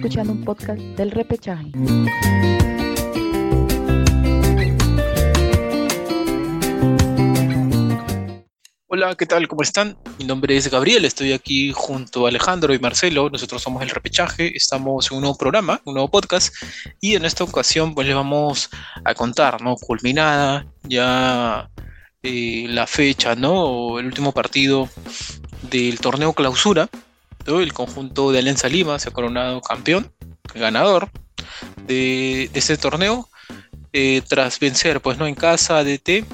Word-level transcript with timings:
escuchando 0.00 0.32
un 0.32 0.42
podcast 0.46 0.80
del 0.80 1.10
repechaje. 1.10 1.70
Hola, 8.86 9.14
¿qué 9.14 9.26
tal? 9.26 9.46
¿Cómo 9.46 9.60
están? 9.60 9.98
Mi 10.18 10.24
nombre 10.24 10.56
es 10.56 10.70
Gabriel, 10.70 11.04
estoy 11.04 11.34
aquí 11.34 11.72
junto 11.74 12.24
a 12.24 12.30
Alejandro 12.30 12.72
y 12.72 12.78
Marcelo. 12.78 13.28
Nosotros 13.28 13.60
somos 13.60 13.82
el 13.82 13.90
Repechaje, 13.90 14.56
estamos 14.56 15.10
en 15.10 15.18
un 15.18 15.20
nuevo 15.24 15.36
programa, 15.36 15.82
un 15.84 15.92
nuevo 15.92 16.10
podcast, 16.10 16.54
y 16.98 17.16
en 17.16 17.26
esta 17.26 17.44
ocasión 17.44 17.94
pues 17.94 18.06
les 18.06 18.16
vamos 18.16 18.70
a 19.04 19.14
contar, 19.14 19.60
¿no? 19.60 19.76
Culminada 19.76 20.64
ya 20.82 21.68
eh, 22.22 22.64
la 22.70 22.86
fecha, 22.86 23.34
¿no? 23.34 23.98
El 23.98 24.06
último 24.06 24.32
partido 24.32 24.88
del 25.70 26.00
torneo 26.00 26.32
clausura, 26.32 26.88
el 27.46 27.72
conjunto 27.72 28.32
de 28.32 28.38
Alianza 28.38 28.68
Lima 28.68 28.98
se 28.98 29.08
ha 29.08 29.12
coronado 29.12 29.60
campeón, 29.60 30.12
ganador 30.54 31.10
de, 31.86 32.50
ese 32.54 32.76
torneo, 32.76 33.28
eh, 33.92 34.22
tras 34.28 34.60
vencer, 34.60 35.00
pues 35.00 35.18
no 35.18 35.26
en 35.26 35.34
casa 35.34 35.82
de 35.82 35.98
T, 35.98 36.24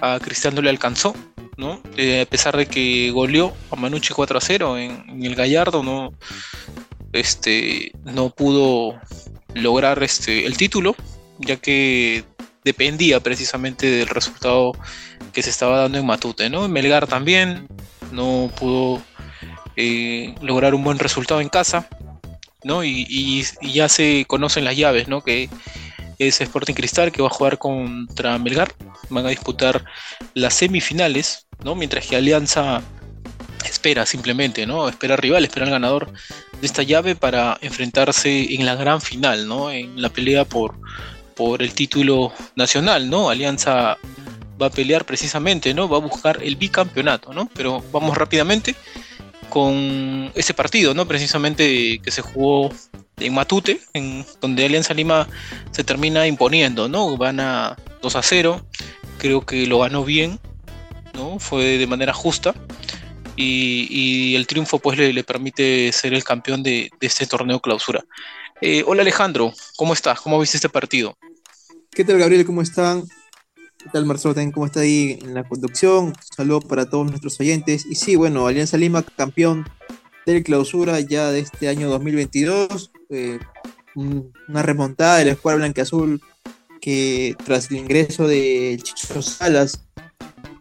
a 0.00 0.18
Cristiano 0.20 0.62
le 0.62 0.70
alcanzó, 0.70 1.14
¿no? 1.56 1.80
Eh, 1.96 2.22
a 2.22 2.26
pesar 2.26 2.56
de 2.56 2.66
que 2.66 3.10
goleó 3.10 3.54
a 3.70 3.76
Manucci 3.76 4.12
4 4.12 4.38
a 4.38 4.40
0 4.40 4.78
en, 4.78 5.24
el 5.24 5.34
Gallardo, 5.34 5.82
no, 5.82 6.12
este, 7.12 7.92
no 8.04 8.30
pudo 8.30 9.00
lograr 9.54 10.02
este, 10.02 10.46
el 10.46 10.56
título, 10.56 10.94
ya 11.38 11.56
que 11.56 12.24
dependía 12.64 13.20
precisamente 13.20 13.90
del 13.90 14.08
resultado 14.08 14.72
que 15.32 15.42
se 15.42 15.50
estaba 15.50 15.78
dando 15.78 15.98
en 15.98 16.06
Matute, 16.06 16.50
¿no? 16.50 16.68
Melgar 16.68 17.06
también 17.06 17.68
no 18.12 18.50
pudo 18.58 19.02
eh, 19.76 20.34
lograr 20.40 20.74
un 20.74 20.82
buen 20.82 20.98
resultado 20.98 21.40
en 21.40 21.48
casa, 21.48 21.88
¿no? 22.64 22.82
Y, 22.82 23.44
ya 23.62 23.88
se 23.88 24.24
conocen 24.26 24.64
las 24.64 24.76
llaves, 24.76 25.06
¿no? 25.08 25.22
Que 25.22 25.48
es 26.18 26.40
Sporting 26.40 26.74
Cristal 26.74 27.12
que 27.12 27.22
va 27.22 27.28
a 27.28 27.32
jugar 27.32 27.58
contra 27.58 28.38
Melgar, 28.38 28.72
van 29.10 29.26
a 29.26 29.30
disputar 29.30 29.84
las 30.34 30.54
semifinales, 30.54 31.46
¿no? 31.62 31.74
Mientras 31.74 32.06
que 32.06 32.16
Alianza 32.16 32.82
espera 33.68 34.06
simplemente, 34.06 34.66
¿no? 34.66 34.88
Espera 34.88 35.16
rival, 35.16 35.44
espera 35.44 35.66
el 35.66 35.72
ganador 35.72 36.12
de 36.60 36.66
esta 36.66 36.82
llave 36.82 37.14
para 37.14 37.58
enfrentarse 37.60 38.54
en 38.54 38.64
la 38.64 38.76
gran 38.76 39.00
final, 39.00 39.46
¿no? 39.46 39.70
En 39.70 40.00
la 40.00 40.08
pelea 40.08 40.44
por, 40.44 40.78
por 41.34 41.62
el 41.62 41.74
título 41.74 42.32
nacional, 42.54 43.10
¿no? 43.10 43.28
Alianza 43.28 43.98
va 44.60 44.66
a 44.66 44.70
pelear 44.70 45.04
precisamente, 45.04 45.74
¿no? 45.74 45.88
Va 45.88 45.98
a 45.98 46.00
buscar 46.00 46.42
el 46.42 46.56
bicampeonato, 46.56 47.34
¿no? 47.34 47.50
Pero 47.54 47.84
vamos 47.92 48.16
rápidamente 48.16 48.74
con 49.48 50.30
ese 50.34 50.54
partido, 50.54 50.94
¿no? 50.94 51.06
Precisamente 51.06 51.98
que 52.02 52.10
se 52.10 52.22
jugó 52.22 52.70
en 53.18 53.34
Matute, 53.34 53.80
en 53.92 54.24
donde 54.40 54.64
Alianza 54.64 54.94
Lima 54.94 55.28
se 55.70 55.84
termina 55.84 56.26
imponiendo, 56.26 56.88
¿no? 56.88 57.16
Gana 57.16 57.76
2 58.02 58.16
a 58.16 58.22
0, 58.22 58.66
creo 59.18 59.46
que 59.46 59.66
lo 59.66 59.80
ganó 59.80 60.04
bien, 60.04 60.38
¿no? 61.14 61.38
Fue 61.38 61.78
de 61.78 61.86
manera 61.86 62.12
justa. 62.12 62.54
Y, 63.38 64.34
el 64.34 64.46
triunfo 64.46 64.78
pues 64.78 64.98
le, 64.98 65.24
permite 65.24 65.92
ser 65.92 66.14
el 66.14 66.24
campeón 66.24 66.62
de, 66.62 66.90
este 67.00 67.26
torneo 67.26 67.60
clausura. 67.60 68.04
Eh, 68.62 68.82
hola 68.86 69.02
Alejandro, 69.02 69.52
¿cómo 69.76 69.92
estás? 69.92 70.20
¿Cómo 70.20 70.40
viste 70.40 70.56
este 70.56 70.70
partido? 70.70 71.18
¿Qué 71.90 72.04
tal 72.04 72.18
Gabriel? 72.18 72.46
¿Cómo 72.46 72.62
están? 72.62 73.04
¿Qué 73.86 73.92
tal 73.92 74.04
Marcelo? 74.04 74.34
¿Cómo 74.52 74.66
está 74.66 74.80
ahí 74.80 75.16
en 75.22 75.32
la 75.32 75.44
conducción? 75.44 76.12
Saludos 76.36 76.64
para 76.64 76.90
todos 76.90 77.06
nuestros 77.06 77.38
oyentes. 77.38 77.86
Y 77.86 77.94
sí, 77.94 78.16
bueno, 78.16 78.48
Alianza 78.48 78.76
Lima 78.76 79.04
campeón 79.04 79.64
del 80.26 80.42
clausura 80.42 80.98
ya 80.98 81.30
de 81.30 81.38
este 81.38 81.68
año 81.68 81.88
2022. 81.88 82.90
Eh, 83.10 83.38
una 83.94 84.62
remontada 84.62 85.18
de 85.18 85.26
la 85.26 85.30
escuadra 85.32 85.58
blanca-azul 85.58 86.20
que 86.80 87.36
tras 87.44 87.70
el 87.70 87.76
ingreso 87.76 88.26
de 88.26 88.76
Chicho 88.82 89.22
Salas, 89.22 89.86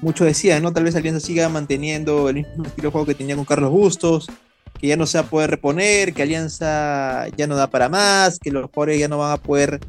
muchos 0.02 0.28
decían, 0.28 0.62
¿no? 0.62 0.72
Tal 0.72 0.84
vez 0.84 0.96
Alianza 0.96 1.26
siga 1.26 1.50
manteniendo 1.50 2.30
el 2.30 2.36
mismo 2.36 2.64
estilo 2.66 2.90
de 2.90 2.92
juego 2.92 3.08
que 3.08 3.16
tenía 3.16 3.36
con 3.36 3.46
Carlos 3.46 3.72
Bustos, 3.72 4.28
que 4.80 4.86
ya 4.86 4.98
no 4.98 5.08
se 5.08 5.18
va 5.18 5.24
a 5.24 5.30
poder 5.32 5.50
reponer, 5.50 6.14
que 6.14 6.22
Alianza 6.22 7.28
ya 7.36 7.48
no 7.48 7.56
da 7.56 7.72
para 7.72 7.90
más, 7.90 8.38
que 8.38 8.52
los 8.52 8.70
jugadores 8.70 9.00
ya 9.00 9.08
no 9.08 9.18
van 9.18 9.32
a 9.32 9.38
poder 9.38 9.80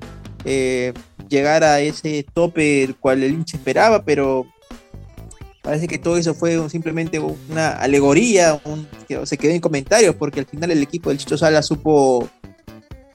eh, 0.46 0.94
llegar 1.28 1.64
a 1.64 1.80
ese 1.80 2.24
tope 2.32 2.84
el 2.84 2.96
cual 2.96 3.22
el 3.22 3.32
hincha 3.32 3.56
esperaba, 3.56 4.04
pero 4.04 4.46
parece 5.62 5.88
que 5.88 5.98
todo 5.98 6.16
eso 6.16 6.34
fue 6.34 6.68
simplemente 6.70 7.18
una 7.18 7.70
alegoría, 7.70 8.60
se 9.24 9.36
quedó 9.36 9.52
en 9.52 9.60
comentarios, 9.60 10.14
porque 10.14 10.40
al 10.40 10.46
final 10.46 10.70
el 10.70 10.82
equipo 10.82 11.10
del 11.10 11.18
Chicho 11.18 11.36
Sala 11.36 11.62
supo 11.62 12.28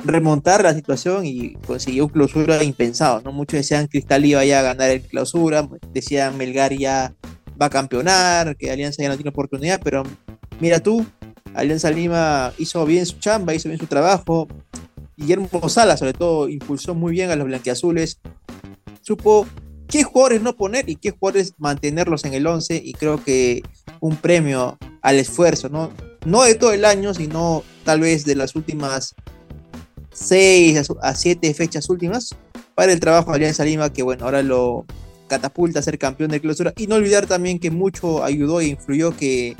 remontar 0.04 0.64
la 0.64 0.74
situación 0.74 1.26
y 1.26 1.54
consiguió 1.68 2.06
un 2.06 2.12
clausura 2.12 2.64
impensado, 2.64 3.22
¿no? 3.22 3.32
Muchos 3.32 3.60
decían 3.60 3.88
Cristal 3.88 4.26
iba 4.26 4.44
ya 4.44 4.60
a 4.60 4.64
ganar 4.64 4.90
el 4.90 5.02
clausura, 5.02 5.68
decían 5.94 6.38
Melgar 6.38 6.74
ya 6.74 7.14
va 7.62 7.68
a 7.68 7.70
campeonar, 7.70 8.58
que 8.58 8.72
Alianza 8.72 9.04
ya 9.04 9.10
no 9.10 9.16
tiene 9.16 9.30
oportunidad, 9.30 9.80
pero 9.84 10.04
mira 10.60 10.80
tú, 10.80 11.06
Alianza 11.54 11.92
Lima 11.92 12.52
hizo 12.58 12.86
bien 12.86 13.06
su 13.06 13.20
chamba, 13.20 13.54
hizo 13.54 13.70
bien 13.70 13.80
su 13.80 13.88
trabajo, 13.88 14.48
Guillermo 15.22 15.70
Sala, 15.70 15.98
sobre 15.98 16.14
todo, 16.14 16.50
impulsó 16.50 16.96
muy 16.96 17.12
bien 17.14 17.30
a 17.30 17.36
los 17.36 17.46
blanquiazules. 17.46 18.20
Supo 19.02 19.46
qué 19.88 20.04
jugadores 20.04 20.42
no 20.42 20.56
poner 20.56 20.90
y 20.90 20.96
qué 20.96 21.12
jugadores 21.12 21.54
mantenerlos 21.60 22.26
en 22.26 22.34
el 22.34 22.48
11 22.48 22.82
y 22.84 22.94
creo 22.94 23.24
que 23.24 23.62
un 24.00 24.16
premio 24.16 24.80
al 25.04 25.20
esfuerzo, 25.20 25.70
¿no? 25.70 25.92
No 26.26 26.42
de 26.42 26.56
todo 26.56 26.74
el 26.74 26.86
año, 26.86 27.14
sino 27.14 27.64
tal 27.86 28.00
vez 28.00 28.26
de 28.26 28.36
las 28.36 28.56
últimas 28.56 29.14
6 30.14 30.90
a 31.02 31.16
7 31.16 31.54
fechas 31.54 31.90
últimas 31.90 32.36
para 32.74 32.92
el 32.92 33.00
trabajo 33.00 33.30
de 33.32 33.38
Alianza 33.38 33.64
Lima, 33.64 33.94
que 33.94 34.02
bueno, 34.02 34.26
ahora 34.26 34.42
lo 34.42 34.86
catapulta 35.28 35.80
a 35.80 35.84
ser 35.84 36.00
campeón 36.00 36.32
de 36.32 36.42
clausura. 36.42 36.74
Y 36.78 36.88
no 36.88 36.96
olvidar 36.96 37.28
también 37.28 37.60
que 37.60 37.70
mucho 37.70 38.24
ayudó 38.24 38.60
e 38.60 38.68
influyó 38.68 39.16
que 39.16 39.56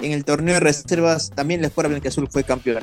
en 0.00 0.12
el 0.12 0.26
torneo 0.26 0.54
de 0.54 0.60
reservas 0.60 1.30
también 1.30 1.62
la 1.62 1.68
Escuela 1.68 1.88
Blanquiazul 1.88 2.28
fue 2.30 2.44
campeón. 2.44 2.82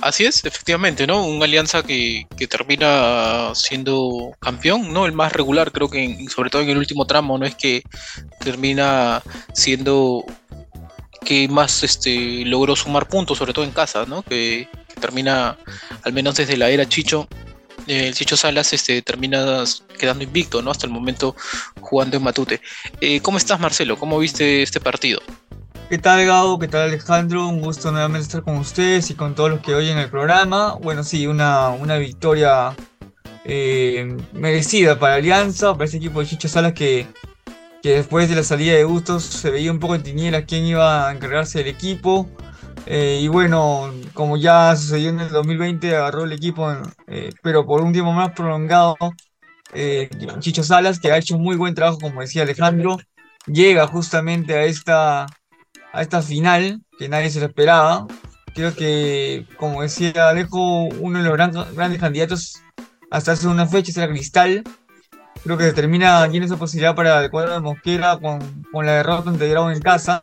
Así 0.00 0.24
es, 0.24 0.44
efectivamente, 0.44 1.06
¿no? 1.06 1.24
Una 1.24 1.44
alianza 1.44 1.82
que, 1.82 2.26
termina 2.48 3.52
siendo 3.54 4.32
campeón, 4.40 4.92
¿no? 4.92 5.06
El 5.06 5.12
más 5.12 5.32
regular, 5.32 5.72
creo 5.72 5.88
que 5.88 6.26
sobre 6.28 6.50
todo 6.50 6.62
en 6.62 6.70
el 6.70 6.78
último 6.78 7.06
tramo, 7.06 7.38
¿no? 7.38 7.46
Es 7.46 7.54
que 7.54 7.82
termina 8.40 9.22
siendo 9.52 10.24
que 11.24 11.48
más 11.48 11.82
este, 11.82 12.44
logró 12.44 12.76
sumar 12.76 13.08
puntos, 13.08 13.38
sobre 13.38 13.52
todo 13.52 13.64
en 13.64 13.72
casa, 13.72 14.06
¿no? 14.06 14.22
Que, 14.22 14.68
termina, 15.00 15.58
al 16.02 16.12
menos 16.12 16.36
desde 16.36 16.56
la 16.56 16.70
era 16.70 16.88
Chicho, 16.88 17.28
el 17.86 18.14
Chicho 18.14 18.36
Salas 18.36 18.72
este, 18.72 19.00
termina 19.02 19.64
quedando 19.98 20.24
invicto, 20.24 20.62
¿no? 20.62 20.70
Hasta 20.70 20.86
el 20.86 20.92
momento 20.92 21.34
jugando 21.80 22.16
en 22.16 22.22
Matute. 22.22 22.60
Eh, 23.00 23.20
¿Cómo 23.20 23.38
estás, 23.38 23.58
Marcelo? 23.58 23.98
¿Cómo 23.98 24.18
viste 24.18 24.62
este 24.62 24.80
partido? 24.80 25.20
¿Qué 25.88 25.96
tal 25.96 26.26
Gabo? 26.26 26.58
¿Qué 26.58 26.68
tal 26.68 26.82
Alejandro? 26.82 27.48
Un 27.48 27.62
gusto 27.62 27.90
nuevamente 27.90 28.26
estar 28.26 28.42
con 28.42 28.58
ustedes 28.58 29.08
y 29.08 29.14
con 29.14 29.34
todos 29.34 29.48
los 29.48 29.60
que 29.60 29.74
oyen 29.74 29.96
el 29.96 30.10
programa. 30.10 30.74
Bueno, 30.74 31.02
sí, 31.02 31.26
una, 31.26 31.70
una 31.70 31.96
victoria 31.96 32.76
eh, 33.46 34.14
merecida 34.34 34.98
para 34.98 35.14
Alianza, 35.14 35.72
para 35.72 35.86
ese 35.86 35.96
equipo 35.96 36.20
de 36.20 36.26
Chicho 36.26 36.46
Salas 36.46 36.74
que, 36.74 37.06
que 37.82 37.92
después 37.92 38.28
de 38.28 38.36
la 38.36 38.42
salida 38.42 38.74
de 38.74 38.84
Gustos 38.84 39.24
se 39.24 39.50
veía 39.50 39.72
un 39.72 39.78
poco 39.78 39.94
en 39.94 40.02
tinieblas 40.02 40.44
quién 40.46 40.66
iba 40.66 41.08
a 41.08 41.12
encargarse 41.12 41.60
del 41.60 41.68
equipo. 41.68 42.28
Eh, 42.84 43.20
y 43.22 43.28
bueno, 43.28 43.90
como 44.12 44.36
ya 44.36 44.76
sucedió 44.76 45.08
en 45.08 45.20
el 45.20 45.30
2020, 45.30 45.96
agarró 45.96 46.24
el 46.24 46.32
equipo, 46.32 46.70
eh, 47.06 47.30
pero 47.42 47.64
por 47.64 47.80
un 47.80 47.94
tiempo 47.94 48.12
más 48.12 48.32
prolongado. 48.32 48.94
Chicho 50.40 50.62
Salas, 50.62 50.98
que 50.98 51.12
ha 51.12 51.16
hecho 51.16 51.36
un 51.36 51.42
muy 51.42 51.56
buen 51.56 51.74
trabajo, 51.74 51.98
como 51.98 52.20
decía 52.20 52.42
Alejandro, 52.42 52.98
llega 53.46 53.86
justamente 53.86 54.54
a 54.54 54.64
esta 54.64 55.26
a 55.92 56.02
esta 56.02 56.22
final 56.22 56.80
que 56.98 57.08
nadie 57.08 57.30
se 57.30 57.40
lo 57.40 57.46
esperaba. 57.46 58.06
Creo 58.54 58.74
que, 58.74 59.46
como 59.56 59.82
decía 59.82 60.28
Alejo, 60.28 60.84
uno 61.00 61.22
de 61.22 61.28
los 61.28 61.74
grandes 61.74 62.00
candidatos 62.00 62.62
hasta 63.10 63.32
hace 63.32 63.46
una 63.46 63.66
fecha 63.66 63.92
era 64.02 64.12
Cristal. 64.12 64.64
Creo 65.44 65.56
que 65.56 65.64
se 65.64 65.72
termina 65.72 66.28
tiene 66.28 66.46
esa 66.46 66.56
posibilidad 66.56 66.94
para 66.94 67.24
el 67.24 67.30
cuadro 67.30 67.52
de 67.52 67.60
Mosquera 67.60 68.18
con, 68.18 68.64
con 68.72 68.84
la 68.84 68.94
derrota 68.94 69.30
ante 69.30 69.48
Grau 69.48 69.70
en 69.70 69.80
casa. 69.80 70.22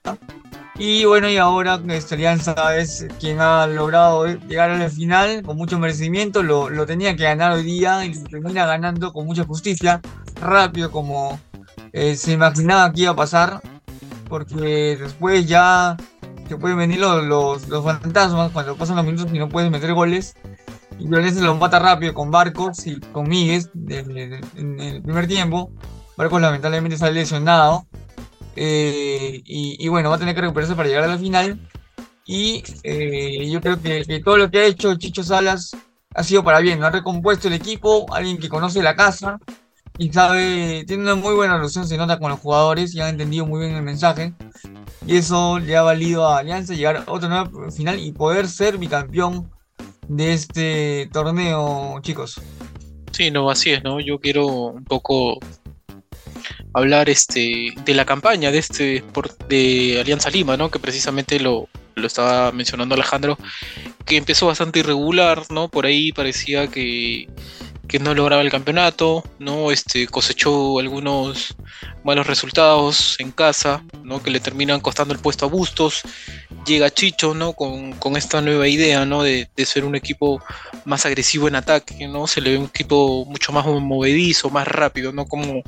Y 0.77 1.05
bueno, 1.05 1.29
y 1.29 1.37
ahora 1.37 1.79
esta 1.87 2.15
Alianza 2.15 2.77
es 2.77 3.07
quien 3.21 3.39
ha 3.39 3.65
logrado 3.65 4.27
llegar 4.27 4.71
a 4.71 4.77
la 4.77 4.89
final 4.89 5.41
con 5.41 5.55
mucho 5.55 5.79
merecimiento. 5.79 6.43
Lo, 6.43 6.69
lo 6.69 6.85
tenía 6.85 7.15
que 7.15 7.23
ganar 7.23 7.53
hoy 7.53 7.63
día 7.63 8.05
y 8.05 8.13
lo 8.13 8.23
termina 8.25 8.65
ganando 8.65 9.13
con 9.13 9.25
mucha 9.25 9.45
justicia, 9.45 10.01
rápido 10.41 10.91
como 10.91 11.39
eh, 11.93 12.17
se 12.17 12.33
imaginaba 12.33 12.91
que 12.91 13.03
iba 13.03 13.11
a 13.11 13.15
pasar 13.15 13.61
porque 14.27 14.97
después 14.99 15.45
ya 15.47 15.97
se 16.47 16.57
pueden 16.57 16.77
venir 16.77 16.99
los, 16.99 17.67
los, 17.67 17.83
fantasmas 17.83 18.51
cuando 18.51 18.75
pasan 18.75 18.97
los 18.97 19.05
minutos 19.05 19.27
y 19.33 19.39
no 19.39 19.49
puedes 19.49 19.71
meter 19.71 19.93
goles. 19.93 20.35
Y 20.99 21.07
Violencia 21.07 21.43
lo 21.43 21.55
mata 21.55 21.79
rápido 21.79 22.13
con 22.13 22.31
Barcos 22.31 22.85
y 22.87 22.99
con 22.99 23.27
Miguel 23.27 23.69
en 23.75 24.79
el 24.79 25.01
primer 25.01 25.27
tiempo. 25.27 25.71
Barcos 26.15 26.41
lamentablemente 26.41 26.97
sale 26.97 27.13
lesionado. 27.13 27.85
Eh, 28.55 29.41
y, 29.43 29.87
bueno, 29.89 30.09
va 30.09 30.15
a 30.15 30.19
tener 30.19 30.33
que 30.33 30.41
recuperarse 30.41 30.75
para 30.75 30.87
llegar 30.87 31.03
a 31.03 31.07
la 31.07 31.17
final. 31.17 31.59
Y 32.25 32.63
eh, 32.83 33.49
yo 33.49 33.61
creo 33.61 33.81
que, 33.81 34.21
todo 34.23 34.37
lo 34.37 34.49
que 34.49 34.59
ha 34.59 34.65
hecho 34.65 34.95
Chicho 34.95 35.23
Salas 35.23 35.75
ha 36.15 36.23
sido 36.23 36.43
para 36.43 36.59
bien, 36.59 36.83
ha 36.83 36.89
recompuesto 36.89 37.49
el 37.49 37.53
equipo, 37.53 38.05
alguien 38.13 38.37
que 38.37 38.49
conoce 38.49 38.81
la 38.81 38.95
casa 38.95 39.39
y 39.97 40.11
sabe, 40.11 40.83
tiene 40.85 41.03
una 41.03 41.15
muy 41.15 41.35
buena 41.35 41.57
relación, 41.57 41.87
se 41.87 41.97
nota 41.97 42.19
con 42.19 42.29
los 42.29 42.39
jugadores 42.39 42.93
y 42.93 43.01
han 43.01 43.09
entendido 43.09 43.45
muy 43.45 43.61
bien 43.61 43.75
el 43.75 43.83
mensaje. 43.83 44.33
Y 45.07 45.17
eso 45.17 45.59
le 45.59 45.77
ha 45.77 45.83
valido 45.83 46.27
a 46.27 46.39
Alianza 46.39 46.73
llegar 46.73 46.97
a 46.97 47.11
otra 47.11 47.29
nueva 47.29 47.71
final 47.71 47.99
y 47.99 48.11
poder 48.11 48.47
ser 48.47 48.77
bicampeón 48.77 49.51
de 50.07 50.33
este 50.33 51.09
torneo, 51.13 51.99
chicos. 52.01 52.41
Sí, 53.11 53.31
no, 53.31 53.49
así 53.49 53.71
es, 53.71 53.83
¿no? 53.83 53.99
Yo 53.99 54.19
quiero 54.19 54.45
un 54.47 54.83
poco 54.83 55.39
hablar 56.73 57.09
este 57.09 57.73
de 57.85 57.93
la 57.93 58.05
campaña 58.05 58.51
de 58.51 58.57
este 58.57 59.03
de 59.47 59.97
Alianza 60.01 60.29
Lima, 60.29 60.57
¿no? 60.57 60.69
Que 60.69 60.79
precisamente 60.79 61.39
lo, 61.39 61.69
lo 61.95 62.07
estaba 62.07 62.51
mencionando 62.51 62.95
Alejandro, 62.95 63.37
que 64.05 64.17
empezó 64.17 64.47
bastante 64.47 64.79
irregular, 64.79 65.43
¿no? 65.49 65.69
Por 65.69 65.85
ahí 65.85 66.11
parecía 66.11 66.67
que 66.67 67.29
que 67.87 67.99
no 67.99 68.13
lograba 68.13 68.41
el 68.41 68.51
campeonato, 68.51 69.23
¿no? 69.39 69.71
Este, 69.71 70.07
cosechó 70.07 70.79
algunos 70.79 71.55
malos 72.05 72.27
resultados 72.27 73.15
en 73.19 73.31
casa, 73.31 73.83
¿no? 74.03 74.21
Que 74.21 74.29
le 74.29 74.39
terminan 74.39 74.79
costando 74.79 75.13
el 75.13 75.19
puesto 75.19 75.45
a 75.45 75.49
Bustos. 75.49 76.03
Llega 76.65 76.91
Chicho, 76.91 77.33
¿no? 77.33 77.53
Con, 77.53 77.95
esta 78.15 78.41
nueva 78.41 78.67
idea, 78.67 79.05
¿no? 79.05 79.23
De, 79.23 79.49
ser 79.65 79.83
un 79.83 79.95
equipo 79.95 80.39
más 80.85 81.07
agresivo 81.07 81.47
en 81.47 81.55
ataque, 81.55 82.07
¿no? 82.07 82.27
Se 82.27 82.39
le 82.39 82.51
ve 82.51 82.57
un 82.59 82.65
equipo 82.65 83.25
mucho 83.25 83.51
más 83.51 83.65
movedizo, 83.65 84.51
más 84.51 84.67
rápido, 84.67 85.11
¿no? 85.11 85.25
Como 85.25 85.63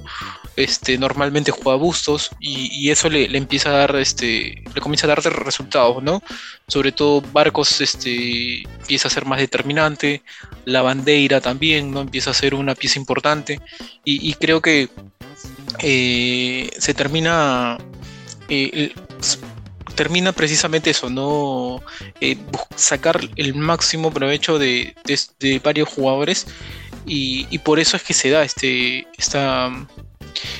este, 0.56 1.00
normalmente 1.00 1.52
juega 1.52 1.78
Bustos 1.78 2.30
y, 2.40 2.90
eso 2.92 3.10
le, 3.10 3.26
empieza 3.36 3.70
a 3.70 3.78
dar, 3.78 3.96
este, 3.96 4.64
le 4.74 4.82
comienza 4.82 5.08
a 5.08 5.10
dar 5.10 5.24
resultados, 5.24 6.04
¿no? 6.04 6.22
Sobre 6.68 6.92
todo 6.92 7.22
Barcos, 7.22 7.82
este, 7.82 8.62
empieza 8.62 9.08
a 9.08 9.12
ser 9.12 9.26
más 9.26 9.40
determinante, 9.40 10.22
la 10.66 10.84
bandera 10.84 11.42
también, 11.42 11.92
¿no? 11.92 12.02
Empieza 12.02 12.30
a 12.30 12.36
ser 12.36 12.54
una 12.54 12.76
pieza 12.76 13.00
importante 13.00 13.60
y, 14.04 14.34
creo 14.36 14.62
que 14.62 14.90
eh, 15.80 16.70
se 16.78 16.94
termina... 16.94 17.78
Eh, 18.50 18.94
termina 19.98 20.32
precisamente 20.32 20.92
eso, 20.92 21.10
¿no? 21.10 21.82
Eh, 22.22 22.38
sacar 22.76 23.20
el 23.36 23.56
máximo 23.56 24.14
provecho 24.14 24.60
de, 24.60 24.96
varios 25.64 25.90
jugadores 25.90 26.46
y, 27.06 27.58
por 27.60 27.80
eso 27.80 27.98
es 27.98 28.04
que 28.04 28.14
se 28.14 28.30
da 28.30 28.44
este, 28.44 29.08
esta, 29.18 29.72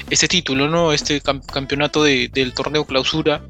este 0.10 0.28
título, 0.28 0.68
¿no? 0.68 0.92
Este 0.92 1.22
campeonato 1.22 2.04
del 2.04 2.54
torneo 2.54 2.86
clausura, 2.86 3.44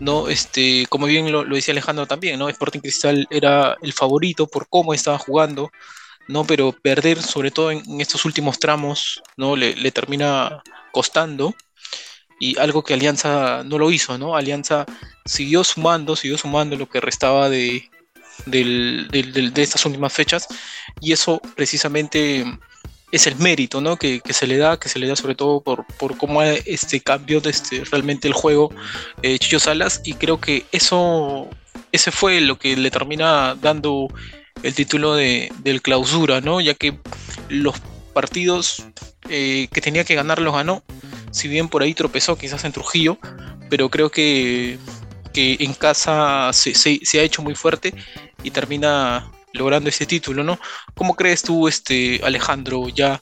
¿no? 0.00 0.28
Este, 0.28 0.86
como 0.88 1.06
bien 1.06 1.32
lo, 1.32 1.44
lo, 1.44 1.56
decía 1.56 1.72
Alejandro 1.72 2.06
también, 2.06 2.38
¿no? 2.38 2.48
Sporting 2.48 2.80
Cristal 2.80 3.26
era 3.30 3.76
el 3.82 3.92
favorito 3.92 4.46
por 4.46 4.68
cómo 4.68 4.94
estaba 4.94 5.18
jugando, 5.18 5.72
¿no? 6.28 6.44
Pero 6.44 6.72
perder, 6.72 7.22
sobre 7.22 7.50
todo 7.50 7.70
en, 7.70 8.00
estos 8.00 8.24
últimos 8.24 8.58
tramos, 8.58 9.22
¿no? 9.36 9.56
Le, 9.56 9.90
termina 9.90 10.62
costando. 10.92 11.54
Y 12.40 12.58
algo 12.58 12.82
que 12.82 12.94
Alianza 12.94 13.62
no 13.64 13.78
lo 13.78 13.90
hizo, 13.90 14.18
¿no? 14.18 14.36
Alianza 14.36 14.84
siguió 15.24 15.62
sumando, 15.62 16.16
siguió 16.16 16.36
sumando 16.38 16.76
lo 16.76 16.88
que 16.88 17.00
restaba 17.00 17.48
de, 17.48 17.88
de 18.46 19.52
estas 19.56 19.84
últimas 19.86 20.12
fechas. 20.12 20.48
Y 21.00 21.12
eso 21.12 21.40
precisamente 21.54 22.44
es 23.12 23.26
el 23.26 23.36
mérito 23.36 23.80
¿no? 23.80 23.96
que, 23.96 24.20
se 24.30 24.46
le 24.46 24.56
da, 24.56 24.78
que 24.78 24.88
se 24.88 24.98
le 24.98 25.06
da 25.06 25.14
sobre 25.14 25.34
todo 25.34 25.60
por, 25.60 25.86
por 25.98 26.16
cómo 26.16 26.42
este, 26.42 27.00
cambió 27.00 27.40
este, 27.44 27.84
realmente 27.84 28.26
el 28.26 28.34
juego 28.34 28.70
eh, 29.22 29.38
Chicho 29.38 29.60
Salas. 29.60 30.00
Y 30.04 30.14
creo 30.14 30.40
que 30.40 30.64
eso, 30.72 31.48
ese 31.92 32.10
fue 32.10 32.40
lo 32.40 32.58
que 32.58 32.74
le 32.74 32.90
termina 32.90 33.54
dando 33.54 34.08
el 34.62 34.74
título 34.74 35.14
de, 35.14 35.52
del 35.60 35.82
clausura, 35.82 36.40
¿no? 36.40 36.60
Ya 36.60 36.74
que 36.74 36.98
los 37.48 37.76
partidos 38.12 38.84
eh, 39.28 39.68
que 39.72 39.80
tenía 39.80 40.04
que 40.04 40.14
ganar 40.14 40.40
los 40.40 40.54
ganó. 40.54 40.82
Si 41.30 41.48
bien 41.48 41.68
por 41.68 41.82
ahí 41.82 41.94
tropezó 41.94 42.36
quizás 42.36 42.64
en 42.64 42.72
Trujillo, 42.72 43.18
pero 43.70 43.88
creo 43.88 44.10
que, 44.10 44.78
que 45.32 45.56
en 45.60 45.74
casa 45.74 46.50
se, 46.52 46.74
se, 46.74 47.20
ha 47.20 47.22
hecho 47.22 47.42
muy 47.42 47.54
fuerte 47.54 47.94
y 48.42 48.50
termina 48.50 49.30
logrando 49.52 49.88
ese 49.88 50.06
título, 50.06 50.44
¿no? 50.44 50.58
¿Cómo 50.94 51.14
crees 51.14 51.42
tú, 51.42 51.68
este, 51.68 52.20
Alejandro, 52.22 52.88
ya 52.88 53.20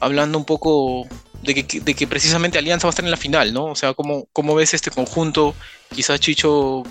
hablando 0.00 0.36
un 0.36 0.44
poco 0.44 1.06
de 1.42 1.54
que, 1.54 1.80
de 1.80 1.94
que, 1.94 2.06
precisamente 2.06 2.58
Alianza 2.58 2.86
va 2.86 2.90
a 2.90 2.92
estar 2.92 3.04
en 3.04 3.10
la 3.10 3.16
final, 3.16 3.52
¿no? 3.52 3.66
O 3.66 3.76
sea, 3.76 3.94
¿cómo, 3.94 4.26
cómo 4.32 4.54
ves 4.54 4.74
este 4.74 4.90
conjunto? 4.90 5.54
Quizás 5.94 6.20
Chicho 6.20 6.82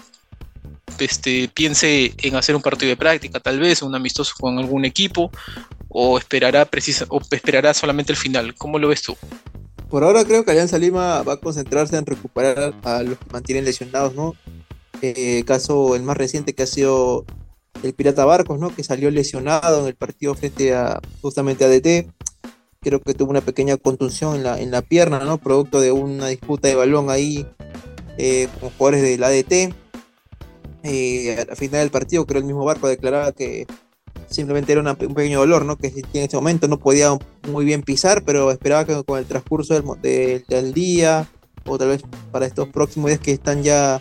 este, 1.00 1.50
piense 1.54 2.14
en 2.18 2.36
hacer 2.36 2.56
un 2.56 2.62
partido 2.62 2.90
de 2.90 2.98
práctica, 2.98 3.40
tal 3.40 3.60
vez, 3.60 3.82
un 3.82 3.96
amistoso 3.96 4.34
con 4.40 4.58
algún 4.58 4.86
equipo, 4.86 5.32
o 5.90 6.18
esperará, 6.18 6.66
precisa, 6.66 7.06
o 7.10 7.22
esperará 7.32 7.74
solamente 7.74 8.12
el 8.12 8.18
final. 8.18 8.56
¿Cómo 8.56 8.80
lo 8.80 8.88
ves 8.88 9.04
tú? 9.04 9.16
Por 9.90 10.04
ahora 10.04 10.26
creo 10.26 10.44
que 10.44 10.52
Alianza 10.52 10.80
Lima 10.80 11.22
va 11.22 11.34
a 11.34 11.38
concentrarse 11.38 11.96
en 11.96 12.06
recuperar 12.06 12.74
a 12.84 13.04
los 13.04 13.18
que 13.18 13.26
mantienen 13.32 13.64
lesionados, 13.64 14.16
¿no? 14.16 14.36
Eh, 15.04 15.44
caso 15.46 15.96
el 15.96 16.02
más 16.02 16.18
reciente 16.18 16.56
que 16.56 16.64
ha 16.64 16.68
sido 16.68 17.26
el 17.84 17.94
Pirata 17.94 18.26
Barcos, 18.26 18.60
¿no? 18.60 18.76
Que 18.76 18.84
salió 18.84 19.12
lesionado 19.12 19.82
en 19.82 19.88
el 19.88 19.96
partido 19.96 20.34
frente 20.34 20.74
a 20.74 21.00
justamente 21.22 21.64
a 21.64 21.68
DT. 21.68 22.10
Creo 22.80 23.02
que 23.02 23.14
tuvo 23.14 23.30
una 23.30 23.42
pequeña 23.42 23.78
contusión 23.78 24.36
en 24.36 24.72
la, 24.72 24.82
pierna, 24.82 25.20
¿no? 25.20 25.38
Producto 25.38 25.80
de 25.80 25.92
una 25.92 26.28
disputa 26.28 26.68
de 26.68 26.76
balón 26.76 27.10
ahí 27.10 27.46
eh, 28.18 28.48
con 28.60 28.72
jugadores 28.72 29.04
del 29.04 29.24
ADT. 29.24 29.76
Eh, 30.84 31.46
al 31.50 31.56
final 31.56 31.80
del 31.80 31.92
partido, 31.92 32.26
creo 32.26 32.40
el 32.40 32.46
mismo 32.46 32.66
Barco 32.66 32.88
declaraba 32.88 33.32
que 33.32 33.66
simplemente 34.30 34.74
era 34.74 34.82
un 34.82 34.96
pequeño 34.96 35.40
dolor, 35.40 35.64
¿no? 35.64 35.78
Que 35.78 35.88
en 35.88 36.24
ese 36.24 36.36
momento 36.36 36.68
no 36.68 36.78
podía 36.78 37.18
muy 37.50 37.64
bien 37.64 37.84
pisar, 37.84 38.24
pero 38.26 38.52
esperaba 38.52 38.86
que 38.86 39.04
con 39.04 39.18
el 39.18 39.26
transcurso 39.26 39.82
del, 40.02 40.74
día, 40.74 41.28
o 41.66 41.78
tal 41.78 41.90
vez 41.90 42.02
para 42.32 42.46
estos 42.46 42.68
próximos 42.68 43.10
días 43.10 43.22
que 43.22 43.32
están 43.32 43.64
ya 43.64 44.00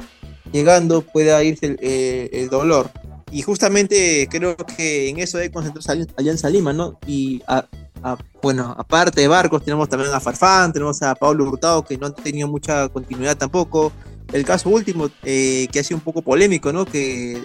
llegando, 0.51 1.03
pueda 1.03 1.43
irse 1.45 1.67
el, 1.67 1.79
eh, 1.81 2.49
dolor. 2.51 2.91
Y 3.31 3.43
justamente 3.43 4.29
creo 4.31 4.57
que 4.57 5.09
en 5.09 5.21
eso 5.21 5.39
debe 5.39 5.53
concentrarse 5.53 6.07
Alianza 6.17 6.51
Lima, 6.51 6.73
¿no? 6.73 6.99
Y 7.07 7.43
bueno, 8.43 8.75
aparte 8.77 9.21
de 9.21 9.29
Barcos, 9.29 9.65
tenemos 9.65 9.89
también 9.89 10.13
a 10.13 10.21
Farfán, 10.21 10.73
tenemos 10.73 11.01
a 11.03 11.15
Pablo 11.15 11.45
Hurtado, 11.45 11.85
que 11.85 11.97
no 11.97 12.09
ha 12.09 12.15
tenido 12.15 12.49
mucha 12.49 12.89
continuidad 12.89 13.37
tampoco 13.37 13.93
el 14.33 14.45
caso 14.45 14.71
último, 14.71 15.11
eh, 15.25 15.69
que 15.71 15.81
ha 15.81 15.85
sido 15.85 15.99
un 15.99 16.05
poco 16.05 16.23
polémico, 16.23 16.73
¿no? 16.73 16.85
Que 16.85 17.43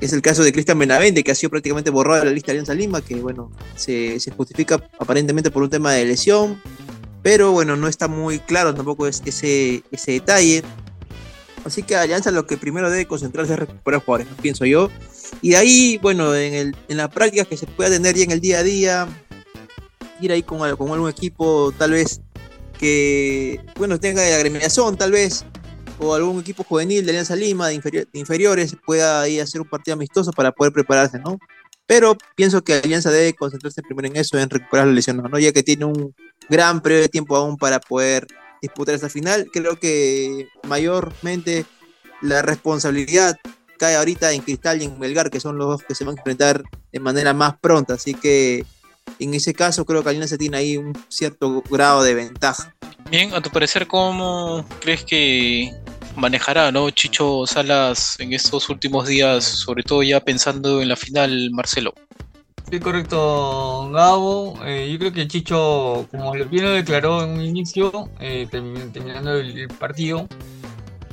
es 0.00 0.12
el 0.12 0.22
caso 0.22 0.42
de 0.42 0.52
Cristian 0.52 0.78
Benavente, 0.78 1.22
que 1.22 1.30
ha 1.30 1.34
sido 1.34 1.50
prácticamente 1.50 1.90
borrado 1.90 2.20
de 2.20 2.26
la 2.26 2.32
lista 2.32 2.48
de 2.48 2.52
Alianza 2.52 2.74
Lima, 2.74 3.02
que 3.02 3.16
bueno, 3.16 3.50
se, 3.76 4.18
justifica 4.36 4.82
aparentemente 4.98 5.50
por 5.50 5.62
un 5.62 5.70
tema 5.70 5.92
de 5.92 6.04
lesión, 6.04 6.60
pero 7.22 7.52
bueno, 7.52 7.76
no 7.76 7.88
está 7.88 8.08
muy 8.08 8.38
claro 8.38 8.74
tampoco 8.74 9.06
ese, 9.06 9.82
ese 9.90 10.12
detalle. 10.12 10.62
Así 11.64 11.82
que 11.82 11.96
Alianza 11.96 12.30
lo 12.30 12.46
que 12.46 12.56
primero 12.56 12.90
debe 12.90 13.06
concentrarse 13.06 13.52
es 13.52 13.58
recuperar 13.58 14.02
jugadores, 14.02 14.28
pienso 14.40 14.64
yo. 14.64 14.88
Y 15.42 15.50
de 15.50 15.56
ahí, 15.56 15.98
bueno, 16.00 16.34
en, 16.34 16.54
el, 16.54 16.76
en 16.88 16.96
la 16.96 17.10
práctica 17.10 17.44
que 17.44 17.56
se 17.56 17.66
pueda 17.66 17.90
tener 17.90 18.16
ya 18.16 18.24
en 18.24 18.30
el 18.30 18.40
día 18.40 18.60
a 18.60 18.62
día, 18.62 19.08
ir 20.20 20.32
ahí 20.32 20.42
con, 20.42 20.58
con 20.76 20.90
algún 20.92 21.10
equipo 21.10 21.72
tal 21.76 21.92
vez 21.92 22.20
que, 22.78 23.60
bueno, 23.76 24.00
tenga 24.00 24.22
agremiación, 24.22 24.96
tal 24.96 25.12
vez, 25.12 25.44
o 26.00 26.14
algún 26.14 26.40
equipo 26.40 26.64
juvenil 26.64 27.04
de 27.04 27.10
Alianza 27.10 27.36
Lima, 27.36 27.68
de, 27.68 28.06
inferiores, 28.14 28.76
pueda 28.84 29.22
ahí 29.22 29.38
hacer 29.38 29.60
un 29.60 29.68
partido 29.68 29.94
amistoso 29.94 30.32
para 30.32 30.52
poder 30.52 30.72
prepararse, 30.72 31.18
¿no? 31.18 31.38
Pero 31.86 32.16
pienso 32.36 32.62
que 32.62 32.74
Alianza 32.74 33.10
debe 33.10 33.34
concentrarse 33.34 33.82
primero 33.82 34.08
en 34.08 34.16
eso, 34.16 34.38
en 34.38 34.48
recuperar 34.48 34.86
la 34.86 34.92
lesión, 34.92 35.16
¿no? 35.16 35.38
Ya 35.38 35.52
que 35.52 35.62
tiene 35.62 35.84
un 35.84 36.14
gran 36.48 36.80
periodo 36.80 37.02
de 37.02 37.08
tiempo 37.08 37.36
aún 37.36 37.56
para 37.56 37.80
poder 37.80 38.26
disputar 38.62 38.94
esa 38.94 39.08
final. 39.08 39.48
Creo 39.52 39.78
que 39.78 40.48
mayormente 40.66 41.64
la 42.22 42.42
responsabilidad 42.42 43.36
cae 43.78 43.96
ahorita 43.96 44.32
en 44.32 44.42
Cristal 44.42 44.82
y 44.82 44.84
en 44.84 44.98
Melgar, 44.98 45.30
que 45.30 45.40
son 45.40 45.58
los 45.58 45.68
dos 45.68 45.82
que 45.82 45.94
se 45.94 46.04
van 46.04 46.16
a 46.16 46.20
enfrentar 46.20 46.62
de 46.92 47.00
manera 47.00 47.32
más 47.34 47.58
pronta. 47.58 47.94
Así 47.94 48.14
que 48.14 48.64
en 49.18 49.34
ese 49.34 49.54
caso 49.54 49.84
creo 49.84 50.02
que 50.02 50.10
Alianza 50.10 50.36
tiene 50.36 50.58
ahí 50.58 50.76
un 50.76 50.92
cierto 51.08 51.62
grado 51.70 52.02
de 52.02 52.14
ventaja. 52.14 52.74
Bien, 53.10 53.34
a 53.34 53.40
tu 53.40 53.50
parecer, 53.50 53.86
¿cómo 53.86 54.64
crees 54.80 55.04
que 55.04 55.74
manejará 56.20 56.70
¿no? 56.70 56.90
Chicho 56.90 57.46
Salas 57.46 58.16
en 58.20 58.32
estos 58.32 58.68
últimos 58.68 59.08
días, 59.08 59.44
sobre 59.44 59.82
todo 59.82 60.02
ya 60.02 60.20
pensando 60.20 60.80
en 60.80 60.88
la 60.88 60.96
final, 60.96 61.50
Marcelo? 61.50 61.94
Sí, 62.70 62.78
correcto, 62.78 63.90
Gabo. 63.90 64.56
Eh, 64.64 64.88
yo 64.92 64.98
creo 65.00 65.12
que 65.12 65.26
Chicho, 65.26 66.06
como 66.12 66.30
bien 66.32 66.64
lo 66.64 66.70
declaró 66.70 67.24
en 67.24 67.30
un 67.30 67.40
inicio, 67.40 68.08
eh, 68.20 68.46
terminando 68.50 69.32
el, 69.34 69.66
partido, 69.66 70.28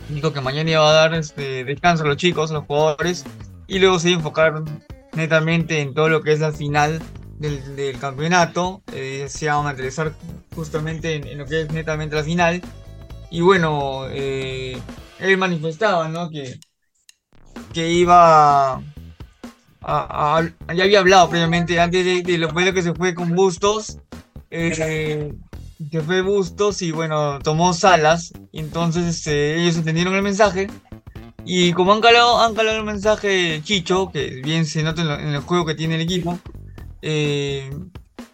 dijo 0.09 0.31
que 0.31 0.41
mañana 0.41 0.69
iba 0.69 0.87
a 0.87 0.93
dar 0.93 1.15
este 1.15 1.63
descanso 1.63 2.03
a 2.03 2.07
los 2.07 2.17
chicos, 2.17 2.51
a 2.51 2.55
los 2.55 2.65
jugadores, 2.65 3.25
y 3.67 3.79
luego 3.79 3.97
se 3.97 4.09
iba 4.09 4.17
a 4.17 4.19
enfocar 4.19 4.61
netamente 5.13 5.81
en 5.81 5.95
todo 5.95 6.09
lo 6.09 6.21
que 6.21 6.33
es 6.33 6.39
la 6.39 6.51
final 6.51 7.01
del, 7.39 7.97
campeonato. 7.99 8.83
Eh, 8.93 9.25
se 9.27 9.47
van 9.47 9.65
a 9.65 9.71
interesar 9.71 10.13
justamente 10.55 11.15
en, 11.15 11.37
lo 11.39 11.45
que 11.45 11.61
es 11.61 11.71
netamente 11.71 12.15
la 12.15 12.23
final. 12.23 12.61
Y 13.29 13.41
bueno, 13.41 14.07
eh, 14.09 14.77
él 15.19 15.37
manifestaba 15.37 16.07
¿no? 16.07 16.29
que, 16.29 16.59
que 17.73 17.91
iba 17.91 18.81
a, 19.81 20.43
ya 20.75 20.83
había 20.83 20.99
hablado 20.99 21.29
previamente 21.29 21.79
antes 21.79 22.25
de, 22.25 22.37
lo 22.37 22.53
que 22.73 22.81
se 22.81 22.93
fue 22.93 23.13
con 23.13 23.35
Bustos. 23.35 23.97
eh, 24.49 25.33
que 25.91 26.01
fue 26.01 26.21
Bustos 26.21 26.81
y 26.81 26.91
bueno, 26.91 27.39
tomó 27.41 27.73
Salas. 27.73 28.33
Entonces 28.53 29.05
este, 29.05 29.61
ellos 29.61 29.75
entendieron 29.77 30.15
el 30.15 30.23
mensaje. 30.23 30.69
Y 31.45 31.71
como 31.73 31.93
han 31.93 32.01
calado, 32.01 32.41
han 32.41 32.55
calado 32.55 32.77
el 32.77 32.83
mensaje 32.83 33.61
Chicho, 33.63 34.11
que 34.11 34.41
bien 34.43 34.65
se 34.65 34.83
nota 34.83 35.01
en, 35.01 35.07
lo- 35.07 35.19
en 35.19 35.27
el 35.29 35.39
juego 35.41 35.65
que 35.65 35.75
tiene 35.75 35.95
el 35.95 36.01
equipo, 36.01 36.37
eh, 37.01 37.69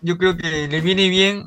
yo 0.02 0.18
creo 0.18 0.36
que 0.36 0.68
le 0.68 0.82
viene 0.82 1.10
bien 1.10 1.46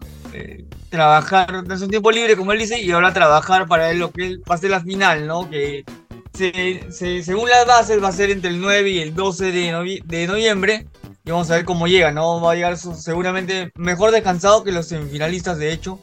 trabajar, 0.91 1.65
en 1.69 1.79
su 1.79 1.89
tiempo 1.89 2.11
libre, 2.11 2.37
como 2.37 2.53
él 2.53 2.59
dice, 2.59 2.81
y 2.81 2.91
ahora 2.91 3.13
trabajar 3.13 3.67
para 3.67 3.91
él 3.91 3.99
lo 3.99 4.11
que 4.13 4.27
él 4.27 4.43
va 4.51 4.57
a 4.57 4.69
la 4.69 4.81
final, 4.81 5.27
¿no? 5.27 5.49
Que 5.51 5.85
se- 6.33 6.85
se- 6.91 7.23
según 7.23 7.49
las 7.49 7.67
bases 7.67 8.03
va 8.03 8.09
a 8.09 8.13
ser 8.13 8.31
entre 8.31 8.51
el 8.51 8.61
9 8.61 8.91
y 8.91 8.99
el 9.01 9.15
12 9.15 9.53
de, 9.53 9.73
novie- 9.73 10.03
de 10.05 10.27
noviembre. 10.27 10.87
Y 11.25 11.31
vamos 11.31 11.51
a 11.51 11.57
ver 11.57 11.65
cómo 11.65 11.89
llega, 11.89 12.13
¿no? 12.13 12.41
Va 12.41 12.53
a 12.53 12.55
llegar 12.55 12.77
seguramente 12.77 13.71
mejor 13.75 14.13
descansado 14.13 14.63
que 14.63 14.71
los 14.73 14.87
semifinalistas, 14.87 15.59
de 15.59 15.73
hecho. 15.73 15.99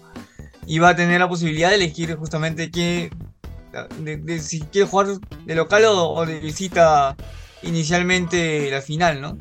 Y 0.66 0.80
va 0.80 0.90
a 0.90 0.96
tener 0.96 1.20
la 1.20 1.30
posibilidad 1.30 1.70
de 1.70 1.76
elegir 1.76 2.16
justamente 2.16 2.70
qué, 2.72 3.10
si 4.40 4.62
quiere 4.62 4.88
jugar 4.88 5.08
de 5.46 5.56
local 5.56 5.84
o 5.88 6.26
de 6.26 6.40
visita 6.40 7.16
inicialmente 7.64 8.70
la 8.70 8.82
final, 8.82 9.22
¿no? 9.22 9.38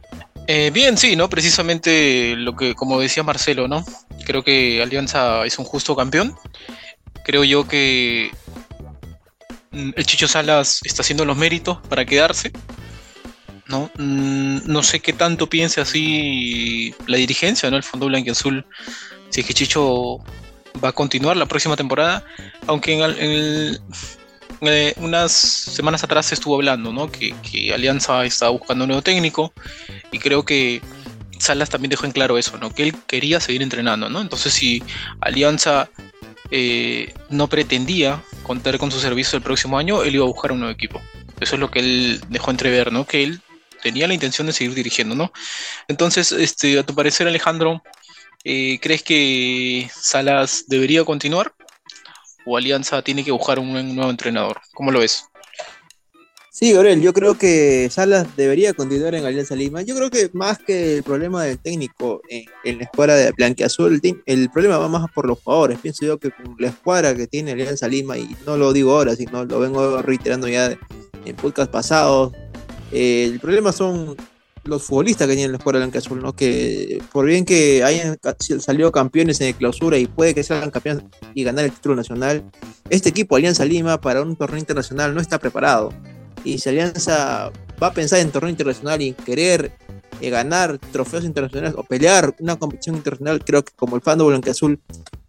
Eh, 0.47 0.71
bien, 0.73 0.99
sí, 0.99 1.17
¿no? 1.17 1.29
Precisamente 1.29 2.35
lo 2.37 2.57
que, 2.57 2.75
como 2.75 3.01
decía 3.01 3.23
Marcelo, 3.23 3.69
¿no? 3.69 3.85
Creo 4.25 4.43
que 4.43 4.83
Alianza 4.83 5.45
es 5.47 5.59
un 5.59 5.65
justo 5.65 5.95
campeón. 5.95 6.35
Creo 7.25 7.45
yo 7.45 7.67
que 7.69 8.31
mm, 9.71 9.91
el 9.97 10.07
Chicho 10.07 10.29
Salas 10.29 10.81
está 10.85 11.03
haciendo 11.03 11.25
los 11.25 11.37
méritos 11.37 11.79
para 11.89 12.05
quedarse. 12.05 12.51
¿no? 13.69 13.91
Mm, 13.97 14.61
no 14.67 14.83
sé 14.83 15.01
qué 15.01 15.13
tanto 15.13 15.49
piense 15.49 15.81
así 15.81 16.95
la 17.07 17.17
dirigencia, 17.17 17.71
¿no? 17.71 17.77
El 17.77 17.83
Fondo 17.83 18.07
Blanquiazul, 18.07 18.67
si 19.31 19.41
es 19.41 19.47
que 19.47 19.55
Chicho 19.55 20.19
va 20.85 20.91
a 20.91 20.93
continuar 20.93 21.37
la 21.37 21.47
próxima 21.47 21.77
temporada, 21.77 22.25
aunque 22.67 22.93
en, 22.93 23.79
unas 24.97 25.33
semanas 25.33 26.05
atrás 26.05 26.33
estuvo 26.33 26.57
hablando, 26.57 26.93
¿no? 26.93 27.11
Que, 27.11 27.35
que 27.51 27.73
Alianza 27.73 28.25
está 28.25 28.49
buscando 28.51 28.85
un 28.85 28.89
nuevo 28.89 29.03
técnico 29.03 29.53
y 30.13 30.19
creo 30.19 30.45
que 30.45 30.81
Salas 31.39 31.71
también 31.71 31.91
dejó 31.91 32.07
en 32.07 32.13
claro 32.13 32.39
eso, 32.39 32.57
¿no? 32.59 32.73
Que 32.73 32.85
él 32.85 32.95
quería 33.09 33.41
seguir 33.41 33.63
entrenando, 33.63 34.09
¿no? 34.09 34.21
Entonces 34.21 34.53
si 34.53 34.83
Alianza 35.21 35.91
eh, 36.53 37.13
no 37.31 37.49
pretendía 37.49 38.23
contar 38.45 38.79
con 38.79 38.93
su 38.93 39.01
servicio 39.01 39.37
el 39.37 39.43
próximo 39.43 39.79
año, 39.79 40.05
él 40.05 40.15
iba 40.15 40.25
a 40.25 40.29
buscar 40.29 40.53
un 40.53 40.61
nuevo 40.61 40.73
equipo. 40.73 41.01
Eso 41.41 41.57
es 41.57 41.61
lo 41.61 41.71
que 41.71 41.81
él 41.81 42.21
dejó 42.29 42.53
entrever, 42.53 42.93
¿no? 42.93 43.07
Que 43.07 43.25
él 43.25 43.41
tenía 43.83 44.07
la 44.07 44.15
intención 44.15 44.47
de 44.47 44.53
seguir 44.53 44.75
dirigiendo, 44.75 45.15
¿no? 45.17 45.33
Entonces, 45.89 46.31
este, 46.31 46.79
a 46.79 46.85
tu 46.85 46.95
parecer, 46.95 47.27
Alejandro, 47.27 47.83
eh, 48.45 48.79
¿crees 48.81 49.03
que 49.03 49.91
Salas 49.93 50.67
debería 50.69 51.05
continuar? 51.05 51.55
¿O 52.45 52.57
Alianza 52.57 53.03
tiene 53.03 53.25
que 53.25 53.33
buscar 53.33 53.59
un, 53.59 53.75
un 53.75 53.97
nuevo 53.97 54.11
entrenador? 54.11 54.61
¿Cómo 54.75 54.93
lo 54.93 55.01
ves? 55.01 55.25
Sí, 56.55 56.71
Gabriel, 56.75 57.01
yo 57.01 57.15
creo 57.15 57.39
que 57.39 57.89
Salas 57.91 58.37
debería 58.37 58.75
continuar 58.75 59.15
en 59.15 59.25
Alianza 59.25 59.57
Lima. 59.57 59.81
Yo 59.81 59.97
creo 59.97 60.11
que 60.11 60.29
más 60.35 60.59
que 60.59 60.99
el 60.99 61.03
problema 61.03 61.45
del 61.45 61.59
técnico 61.59 62.21
en, 62.29 62.77
la 62.77 62.85
escuadra 62.85 63.15
de 63.15 63.33
Blanquiazul, 63.33 63.99
el, 64.03 64.23
el 64.27 64.51
problema 64.51 64.77
va 64.77 64.87
más 64.87 65.11
por 65.13 65.27
los 65.27 65.41
jugadores. 65.41 65.79
Pienso 65.79 66.05
yo 66.05 66.19
que 66.19 66.31
con 66.31 66.55
la 66.59 66.69
escuadra 66.69 67.15
que 67.15 67.27
tiene 67.27 67.53
Alianza 67.53 67.89
Lima, 67.89 68.19
y 68.19 68.37
no 68.45 68.59
lo 68.59 68.75
digo 68.75 68.93
ahora, 68.95 69.17
sino 69.17 69.47
lo 69.47 69.61
vengo 69.61 70.03
reiterando 70.03 70.47
ya 70.47 70.79
en 71.25 71.37
podcast 71.37 71.73
pasados, 71.73 72.35
eh, 72.93 73.31
el 73.33 73.41
problema 73.41 73.73
son 73.73 74.15
los 74.65 74.83
futbolistas 74.83 75.27
que 75.29 75.35
tienen 75.35 75.53
la 75.53 75.57
escuadra 75.57 75.79
Blanquiazul, 75.79 76.21
¿no? 76.21 76.35
Que 76.35 77.03
por 77.13 77.25
bien 77.25 77.47
que 77.47 77.83
hayan 77.83 78.19
salido 78.61 78.93
campeones 78.93 79.41
en 79.41 79.55
clausura 79.55 79.97
y 79.97 80.07
puede 80.07 80.35
que 80.35 80.45
salgan 80.45 80.71
campeones 80.71 81.05
y 81.33 81.45
ganar 81.45 81.65
el 81.65 81.73
título 81.73 81.97
nacional, 81.97 82.45
este 82.91 83.09
equipo 83.09 83.37
Alianza 83.37 83.65
Lima 83.65 83.99
para 84.03 84.21
un 84.21 84.37
torneo 84.37 84.59
internacional 84.59 85.15
no 85.15 85.23
está 85.23 85.39
preparado 85.39 85.95
y 86.45 86.59
si 86.59 86.69
Alianza 86.69 87.53
va 87.83 87.87
a 87.89 87.93
pensar 87.93 88.21
en 88.21 88.31
torneo 88.31 88.51
internacional 88.51 89.01
y 89.01 89.13
querer 89.13 89.73
eh, 90.21 90.31
ganar 90.31 90.79
trofeos 90.79 91.25
internacionales 91.25 91.75
o 91.77 91.83
pelear 91.83 92.35
una 92.39 92.57
competición 92.57 92.97
internacional, 92.97 93.45
creo 93.45 93.65
que 93.65 93.73
como 93.75 93.97
el 93.97 94.03
fandom 94.03 94.29
blanqueazul 94.29 94.81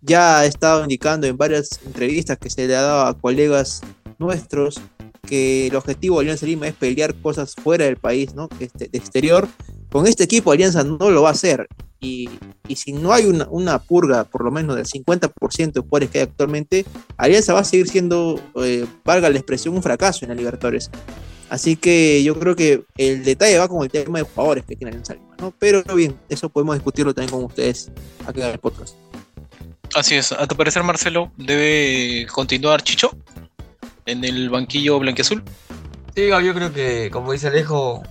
ya 0.01 0.39
ha 0.39 0.46
estado 0.46 0.84
indicando 0.84 1.27
en 1.27 1.38
varias 1.38 1.79
entrevistas 1.86 2.38
que 2.38 2.50
se 2.50 2.67
le 2.67 2.75
ha 2.75 2.82
dado 2.82 3.05
a 3.08 3.17
colegas 3.17 3.82
nuestros 4.20 4.79
que 5.27 5.67
el 5.67 5.75
objetivo 5.75 6.17
de 6.17 6.24
Alianza 6.24 6.46
Lima 6.46 6.67
es 6.67 6.75
pelear 6.75 7.15
cosas 7.15 7.55
fuera 7.55 7.86
del 7.86 7.98
país, 7.98 8.36
¿no? 8.36 8.50
Este, 8.60 8.89
de 8.89 8.98
exterior. 8.98 9.48
Con 9.93 10.07
este 10.07 10.23
equipo 10.23 10.51
Alianza 10.51 10.83
no 10.83 11.12
lo 11.12 11.21
va 11.21 11.29
a 11.29 11.33
hacer. 11.33 11.67
Y, 12.00 12.27
y 12.67 12.75
si 12.77 12.93
no 12.93 13.13
hay 13.13 13.25
una, 13.25 13.47
una 13.51 13.77
purga, 13.77 14.23
por 14.23 14.43
lo 14.43 14.50
menos 14.50 14.75
del 14.75 14.88
50% 14.88 15.71
de 15.71 15.81
jugadores 15.81 16.09
que 16.09 16.17
hay 16.17 16.23
actualmente, 16.23 16.83
Alianza 17.15 17.53
va 17.53 17.59
a 17.59 17.63
seguir 17.63 17.88
siendo, 17.88 18.41
eh, 18.55 18.88
valga 19.05 19.29
la 19.29 19.38
expresión, 19.38 19.75
un 19.75 19.83
fracaso 19.83 20.25
en 20.25 20.29
la 20.29 20.35
Libertadores. 20.35 20.89
Así 21.47 21.75
que 21.75 22.23
yo 22.23 22.39
creo 22.39 22.55
que 22.55 22.81
el 22.97 23.23
detalle 23.23 23.59
va 23.59 23.67
con 23.67 23.83
el 23.83 23.91
tema 23.91 24.17
de 24.17 24.25
jugadores 24.25 24.65
que 24.65 24.75
tiene 24.75 24.89
Alianza 24.89 25.13
Lima, 25.13 25.35
¿no? 25.38 25.53
Pero 25.59 25.83
bien, 25.93 26.17
eso 26.27 26.50
podemos 26.50 26.73
discutirlo 26.73 27.13
también 27.13 27.31
con 27.31 27.43
ustedes 27.45 27.91
aquí 28.25 28.41
en 28.41 28.47
el 28.47 28.57
podcast. 28.57 28.95
Así 29.93 30.15
es, 30.15 30.31
a 30.31 30.47
tu 30.47 30.55
parecer, 30.55 30.81
Marcelo, 30.81 31.31
¿debe 31.38 32.25
continuar 32.31 32.81
Chicho 32.81 33.15
en 34.07 34.23
el 34.23 34.50
banquillo 34.50 34.97
blanquiazul? 34.97 35.43
Sí, 36.15 36.29
yo 36.29 36.53
creo 36.55 36.73
que, 36.73 37.12
como 37.12 37.31
dice 37.31 37.50
Alejo, 37.50 38.01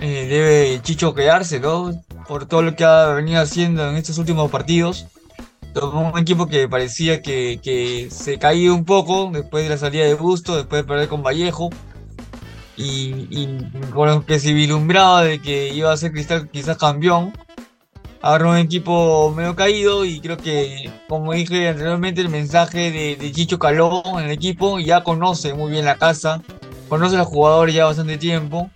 eh, 0.00 0.26
debe 0.28 0.80
Chicho 0.82 1.14
quedarse, 1.14 1.60
¿no? 1.60 1.90
Por 2.26 2.46
todo 2.46 2.62
lo 2.62 2.76
que 2.76 2.84
ha 2.84 3.06
venido 3.08 3.40
haciendo 3.40 3.88
en 3.88 3.96
estos 3.96 4.18
últimos 4.18 4.50
partidos. 4.50 5.06
Tomó 5.74 6.10
un 6.12 6.18
equipo 6.18 6.46
que 6.46 6.68
parecía 6.68 7.20
que, 7.22 7.60
que 7.62 8.08
se 8.10 8.38
caía 8.38 8.72
un 8.72 8.84
poco 8.84 9.30
después 9.32 9.64
de 9.64 9.70
la 9.70 9.78
salida 9.78 10.04
de 10.04 10.14
Busto, 10.14 10.56
después 10.56 10.82
de 10.82 10.88
perder 10.88 11.08
con 11.08 11.22
Vallejo. 11.22 11.70
Y, 12.76 13.48
con 13.92 14.08
lo 14.08 14.24
que 14.24 14.38
se 14.38 14.52
vislumbraba 14.52 15.24
de 15.24 15.40
que 15.42 15.74
iba 15.74 15.92
a 15.92 15.96
ser 15.96 16.12
Cristal 16.12 16.48
quizás 16.48 16.76
campeón. 16.78 17.32
Agarró 18.22 18.50
un 18.50 18.56
equipo 18.56 19.32
medio 19.36 19.56
caído 19.56 20.04
y 20.04 20.20
creo 20.20 20.36
que, 20.36 20.90
como 21.08 21.32
dije 21.32 21.68
anteriormente, 21.68 22.20
el 22.20 22.28
mensaje 22.28 22.90
de, 22.90 23.16
de 23.16 23.32
Chicho 23.32 23.58
caló 23.58 24.02
en 24.18 24.26
el 24.26 24.30
equipo 24.30 24.78
ya 24.80 25.02
conoce 25.04 25.54
muy 25.54 25.70
bien 25.70 25.84
la 25.84 25.96
casa 25.96 26.42
conoce 26.88 27.16
a 27.16 27.18
los 27.18 27.28
jugadores 27.28 27.74
ya 27.74 27.84
bastante 27.84 28.16
tiempo. 28.16 28.70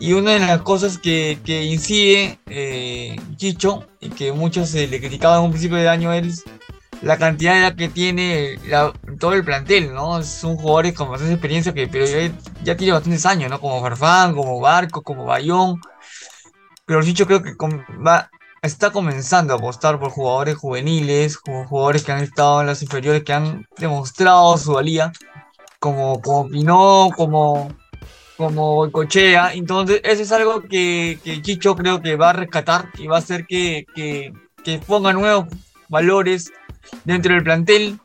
Y 0.00 0.12
una 0.12 0.32
de 0.32 0.40
las 0.40 0.62
cosas 0.62 0.98
que, 0.98 1.38
incide 1.46 2.38
eh, 2.46 3.16
Chicho, 3.36 3.86
y 4.00 4.10
que 4.10 4.32
muchos 4.32 4.70
se 4.70 4.86
le 4.86 5.00
criticaban 5.00 5.40
en 5.40 5.44
un 5.46 5.50
principio 5.50 5.76
de 5.76 5.88
año, 5.88 6.12
es 6.12 6.44
la 7.02 7.16
cantidad 7.16 7.54
de 7.54 7.58
edad 7.60 7.76
que 7.76 7.88
tiene 7.88 8.58
todo 9.18 9.32
el 9.34 9.44
plantel, 9.44 9.92
¿no? 9.92 10.22
Son 10.22 10.56
jugadores 10.56 10.94
con 10.94 11.10
bastante 11.10 11.34
experiencia, 11.34 11.72
que, 11.72 11.88
pero 11.88 12.06
ya, 12.06 12.32
ya 12.62 12.76
tiene 12.76 12.92
bastantes 12.92 13.26
años, 13.26 13.50
¿no? 13.50 13.60
Como 13.60 13.80
Farfán, 13.80 14.34
como 14.34 14.60
Barco, 14.60 15.02
como 15.02 15.24
Bayón. 15.24 15.80
Pero 16.86 17.02
Chicho 17.02 17.26
creo 17.26 17.42
que 17.42 17.54
va, 18.06 18.30
está 18.62 18.90
comenzando 18.90 19.52
a 19.52 19.56
apostar 19.56 19.98
por 19.98 20.10
jugadores 20.10 20.56
juveniles, 20.56 21.36
jugadores 21.36 22.04
que 22.04 22.12
han 22.12 22.22
estado 22.22 22.60
en 22.60 22.66
las 22.68 22.82
inferiores, 22.82 23.24
que 23.24 23.32
han 23.32 23.66
demostrado 23.76 24.56
su 24.58 24.72
valía 24.72 25.12
como, 25.78 26.20
como 26.20 26.48
como, 27.16 27.68
como 28.38 28.90
Cochea. 28.92 29.52
Entonces, 29.52 30.00
eso 30.04 30.22
es 30.22 30.32
algo 30.32 30.62
que, 30.62 31.18
Chicho 31.42 31.74
creo 31.74 32.00
que 32.00 32.16
va 32.16 32.30
a 32.30 32.32
rescatar 32.32 32.88
y 32.96 33.08
va 33.08 33.16
a 33.16 33.18
hacer 33.18 33.46
que, 33.46 33.84
ponga 34.86 35.12
nuevos 35.12 35.46
valores 35.88 36.52
dentro 37.04 37.34
del 37.34 37.42
plantel. 37.42 37.98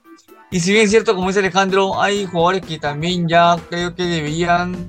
Y 0.50 0.60
si 0.60 0.72
bien 0.72 0.86
es 0.86 0.90
cierto, 0.90 1.16
como 1.16 1.28
dice 1.28 1.40
Alejandro, 1.40 2.02
hay 2.02 2.26
jugadores 2.26 2.66
que 2.66 2.80
también 2.80 3.28
ya 3.28 3.58
creo 3.70 3.96
que 3.96 4.04
deberían 4.04 4.88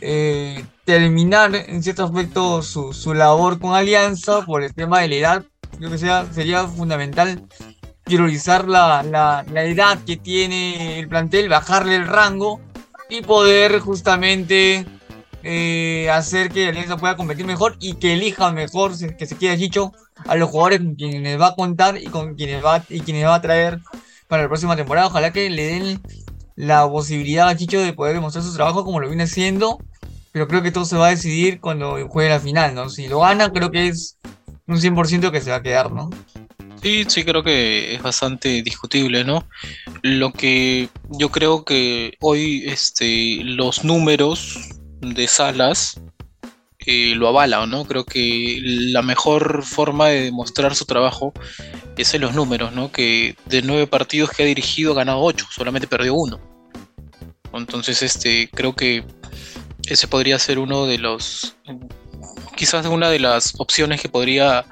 eh, 0.00 0.64
terminar 0.84 1.54
en 1.54 1.82
cierto 1.82 2.04
aspecto 2.04 2.62
su, 2.62 2.92
su 2.92 3.14
labor 3.14 3.58
con 3.58 3.74
Alianza 3.74 4.44
por 4.44 4.62
el 4.62 4.74
tema 4.74 5.00
de 5.00 5.08
la 5.08 5.14
edad. 5.14 5.44
Creo 5.78 5.90
que 5.90 5.98
sería 5.98 6.66
fundamental 6.66 7.42
priorizar 8.04 8.68
la, 8.68 9.02
la 9.02 9.64
edad 9.64 9.98
que 10.04 10.16
tiene 10.18 10.98
el 10.98 11.08
plantel, 11.08 11.48
bajarle 11.48 11.96
el 11.96 12.06
rango 12.06 12.60
y 13.12 13.20
poder 13.20 13.78
justamente 13.80 14.86
eh, 15.42 16.08
hacer 16.10 16.50
que 16.50 16.68
Alianza 16.68 16.96
pueda 16.96 17.16
competir 17.16 17.44
mejor 17.44 17.76
y 17.78 17.94
que 17.94 18.14
elija 18.14 18.50
mejor, 18.52 18.92
que 19.16 19.26
se 19.26 19.36
quede 19.36 19.58
Chicho, 19.58 19.92
a 20.26 20.34
los 20.36 20.48
jugadores 20.48 20.78
con 20.78 20.94
quienes 20.94 21.40
va 21.40 21.48
a 21.48 21.54
contar 21.54 21.98
y 21.98 22.06
con 22.06 22.34
quienes 22.34 22.64
va, 22.64 22.82
y 22.88 23.00
quienes 23.00 23.26
va 23.26 23.34
a 23.34 23.42
traer 23.42 23.80
para 24.28 24.44
la 24.44 24.48
próxima 24.48 24.76
temporada. 24.76 25.08
Ojalá 25.08 25.30
que 25.30 25.50
le 25.50 25.64
den 25.66 26.02
la 26.56 26.88
posibilidad 26.88 27.48
a 27.48 27.56
Chicho 27.56 27.80
de 27.80 27.92
poder 27.92 28.14
demostrar 28.14 28.44
su 28.44 28.54
trabajo 28.54 28.84
como 28.84 28.98
lo 28.98 29.08
viene 29.08 29.24
haciendo, 29.24 29.78
pero 30.32 30.48
creo 30.48 30.62
que 30.62 30.72
todo 30.72 30.86
se 30.86 30.96
va 30.96 31.08
a 31.08 31.10
decidir 31.10 31.60
cuando 31.60 31.98
juegue 32.08 32.30
la 32.30 32.40
final, 32.40 32.74
¿no? 32.74 32.88
Si 32.88 33.08
lo 33.08 33.20
gana, 33.20 33.52
creo 33.52 33.70
que 33.70 33.88
es 33.88 34.16
un 34.66 34.78
100% 34.78 35.30
que 35.30 35.40
se 35.42 35.50
va 35.50 35.56
a 35.56 35.62
quedar, 35.62 35.92
¿no? 35.92 36.08
Sí, 36.82 37.04
sí 37.06 37.24
creo 37.24 37.44
que 37.44 37.94
es 37.94 38.02
bastante 38.02 38.60
discutible, 38.62 39.22
¿no? 39.22 39.46
Lo 40.02 40.32
que 40.32 40.88
yo 41.10 41.30
creo 41.30 41.64
que 41.64 42.16
hoy 42.20 42.64
este, 42.66 43.38
los 43.44 43.84
números 43.84 44.58
de 45.00 45.28
Salas 45.28 46.00
eh, 46.84 47.14
lo 47.14 47.28
avala, 47.28 47.64
¿no? 47.66 47.84
Creo 47.84 48.04
que 48.04 48.58
la 48.62 49.02
mejor 49.02 49.62
forma 49.64 50.08
de 50.08 50.22
demostrar 50.22 50.74
su 50.74 50.84
trabajo 50.84 51.32
es 51.96 52.14
en 52.14 52.22
los 52.22 52.34
números, 52.34 52.72
¿no? 52.72 52.90
Que 52.90 53.36
de 53.46 53.62
nueve 53.62 53.86
partidos 53.86 54.30
que 54.30 54.42
ha 54.42 54.46
dirigido 54.46 54.92
ha 54.92 54.96
ganado 54.96 55.20
ocho, 55.20 55.46
solamente 55.52 55.86
perdió 55.86 56.14
uno. 56.14 56.40
Entonces, 57.52 58.02
este, 58.02 58.50
creo 58.52 58.74
que 58.74 59.04
ese 59.86 60.08
podría 60.08 60.38
ser 60.40 60.58
uno 60.58 60.86
de 60.86 60.98
los, 60.98 61.54
quizás 62.56 62.86
una 62.86 63.08
de 63.08 63.20
las 63.20 63.54
opciones 63.58 64.00
que 64.00 64.08
podría 64.08 64.64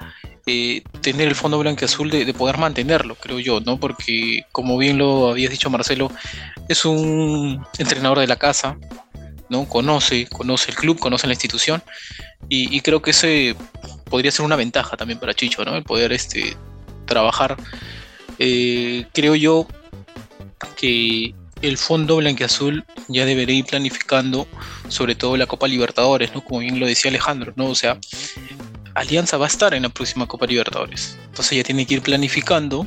tener 1.01 1.27
el 1.27 1.35
fondo 1.35 1.59
blanco 1.59 1.85
de, 1.85 2.33
poder 2.33 2.57
mantenerlo, 2.57 3.15
creo 3.15 3.39
yo, 3.39 3.59
¿no? 3.59 3.79
Porque 3.79 4.45
como 4.51 4.77
bien 4.77 4.97
lo 4.97 5.29
habías 5.29 5.51
dicho 5.51 5.69
Marcelo, 5.69 6.11
es 6.69 6.85
un 6.85 7.65
entrenador 7.77 8.19
de 8.19 8.27
la 8.27 8.35
casa, 8.35 8.77
¿no? 9.49 9.67
Conoce, 9.67 10.27
conoce 10.27 10.71
el 10.71 10.77
club, 10.77 10.99
conoce 10.99 11.27
la 11.27 11.33
institución 11.33 11.83
y, 12.49 12.81
creo 12.81 13.01
que 13.01 13.11
ese 13.11 13.55
podría 14.09 14.31
ser 14.31 14.45
una 14.45 14.55
ventaja 14.55 14.97
también 14.97 15.19
para 15.19 15.33
Chicho, 15.33 15.63
¿no? 15.63 15.75
El 15.75 15.83
poder 15.83 16.11
este, 16.11 16.55
trabajar. 17.05 17.55
Eh, 18.39 19.05
creo 19.13 19.35
yo 19.35 19.67
que 20.75 21.33
el 21.61 21.77
fondo 21.77 22.17
blanqueazul 22.17 22.83
ya 23.07 23.25
debería 23.25 23.55
ir 23.55 23.65
planificando 23.65 24.47
sobre 24.89 25.15
todo 25.15 25.37
la 25.37 25.45
Copa 25.45 25.67
Libertadores, 25.67 26.33
¿no? 26.33 26.43
Como 26.43 26.59
bien 26.59 26.79
lo 26.79 26.85
decía 26.85 27.09
Alejandro, 27.09 27.53
¿no? 27.55 27.67
O 27.67 27.75
sea, 27.75 27.97
Alianza 28.95 29.37
va 29.37 29.45
a 29.45 29.47
estar 29.47 29.73
en 29.73 29.83
la 29.83 29.89
próxima 29.89 30.27
Copa 30.27 30.45
Libertadores. 30.45 31.17
Entonces 31.25 31.57
ya 31.57 31.63
tiene 31.63 31.85
que 31.85 31.95
ir 31.95 32.01
planificando. 32.01 32.85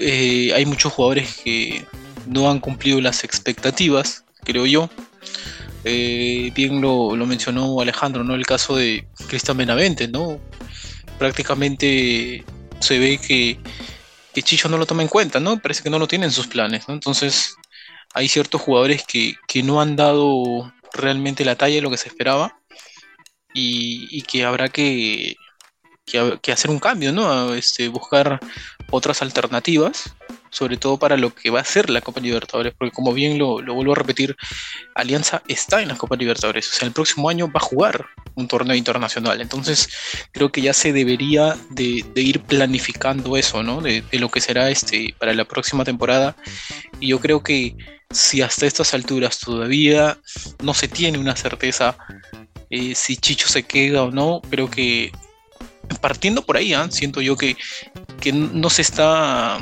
Eh, 0.00 0.52
hay 0.54 0.66
muchos 0.66 0.92
jugadores 0.92 1.40
que 1.44 1.84
no 2.26 2.50
han 2.50 2.60
cumplido 2.60 3.00
las 3.00 3.24
expectativas, 3.24 4.24
creo 4.44 4.66
yo. 4.66 4.90
Eh, 5.84 6.50
bien 6.54 6.80
lo, 6.80 7.14
mencionó 7.26 7.80
Alejandro, 7.80 8.24
¿no? 8.24 8.34
El 8.34 8.46
caso 8.46 8.76
de 8.76 9.06
Cristian 9.28 9.56
Benavente, 9.56 10.08
¿no? 10.08 10.40
Prácticamente 11.18 12.44
se 12.80 12.98
ve 12.98 13.18
que, 13.18 13.58
que, 14.34 14.42
Chicho 14.42 14.68
no 14.68 14.78
lo 14.78 14.86
toma 14.86 15.02
en 15.02 15.08
cuenta, 15.08 15.40
¿no? 15.40 15.58
Parece 15.60 15.82
que 15.82 15.90
no 15.90 15.98
lo 15.98 16.08
tiene 16.08 16.26
en 16.26 16.32
sus 16.32 16.46
planes, 16.46 16.88
¿no? 16.88 16.94
Entonces, 16.94 17.56
hay 18.14 18.28
ciertos 18.28 18.60
jugadores 18.60 19.04
que, 19.04 19.36
no 19.62 19.80
han 19.80 19.96
dado 19.96 20.72
realmente 20.92 21.44
la 21.44 21.56
talla 21.56 21.76
de 21.76 21.82
lo 21.82 21.90
que 21.90 21.96
se 21.96 22.08
esperaba 22.08 22.57
y, 23.52 24.22
que 24.22 24.44
habrá 24.44 24.68
que, 24.68 25.36
que, 26.04 26.52
hacer 26.52 26.70
un 26.70 26.78
cambio, 26.78 27.12
¿no? 27.12 27.54
Este, 27.54 27.88
buscar 27.88 28.40
otras 28.90 29.22
alternativas 29.22 30.14
sobre 30.50 30.76
todo 30.76 30.98
para 30.98 31.16
lo 31.16 31.34
que 31.34 31.50
va 31.50 31.60
a 31.60 31.64
ser 31.64 31.90
la 31.90 32.00
Copa 32.00 32.20
Libertadores, 32.20 32.74
porque 32.76 32.92
como 32.92 33.12
bien 33.12 33.38
lo, 33.38 33.62
vuelvo 33.62 33.92
a 33.92 33.96
repetir, 33.96 34.36
Alianza 34.94 35.42
está 35.48 35.82
en 35.82 35.88
la 35.88 35.96
Copa 35.96 36.16
Libertadores, 36.16 36.70
o 36.70 36.72
sea, 36.72 36.86
el 36.86 36.94
próximo 36.94 37.28
año 37.28 37.46
va 37.48 37.60
a 37.60 37.60
jugar 37.60 38.06
un 38.34 38.48
torneo 38.48 38.76
internacional, 38.76 39.40
entonces 39.40 39.88
creo 40.32 40.50
que 40.50 40.62
ya 40.62 40.72
se 40.72 40.92
debería 40.92 41.56
de, 41.70 42.04
ir 42.16 42.40
planificando 42.40 43.36
eso, 43.36 43.62
¿no? 43.62 43.80
De, 43.80 44.04
lo 44.12 44.30
que 44.30 44.40
será 44.40 44.70
este 44.70 45.14
para 45.18 45.34
la 45.34 45.44
próxima 45.44 45.84
temporada, 45.84 46.36
y 47.00 47.08
yo 47.08 47.20
creo 47.20 47.42
que 47.42 47.76
si 48.10 48.40
hasta 48.40 48.66
estas 48.66 48.94
alturas 48.94 49.38
todavía 49.38 50.18
no 50.62 50.72
se 50.72 50.88
tiene 50.88 51.18
una 51.18 51.36
certeza 51.36 51.98
eh, 52.70 52.94
si 52.94 53.16
Chicho 53.16 53.48
se 53.48 53.62
queda 53.62 54.02
o 54.02 54.10
no, 54.10 54.40
creo 54.50 54.70
que 54.70 55.12
partiendo 56.00 56.42
por 56.42 56.56
ahí, 56.56 56.74
¿eh? 56.74 56.78
siento 56.90 57.20
yo 57.20 57.36
que, 57.36 57.56
que 58.20 58.32
no 58.32 58.70
se 58.70 58.82
está 58.82 59.58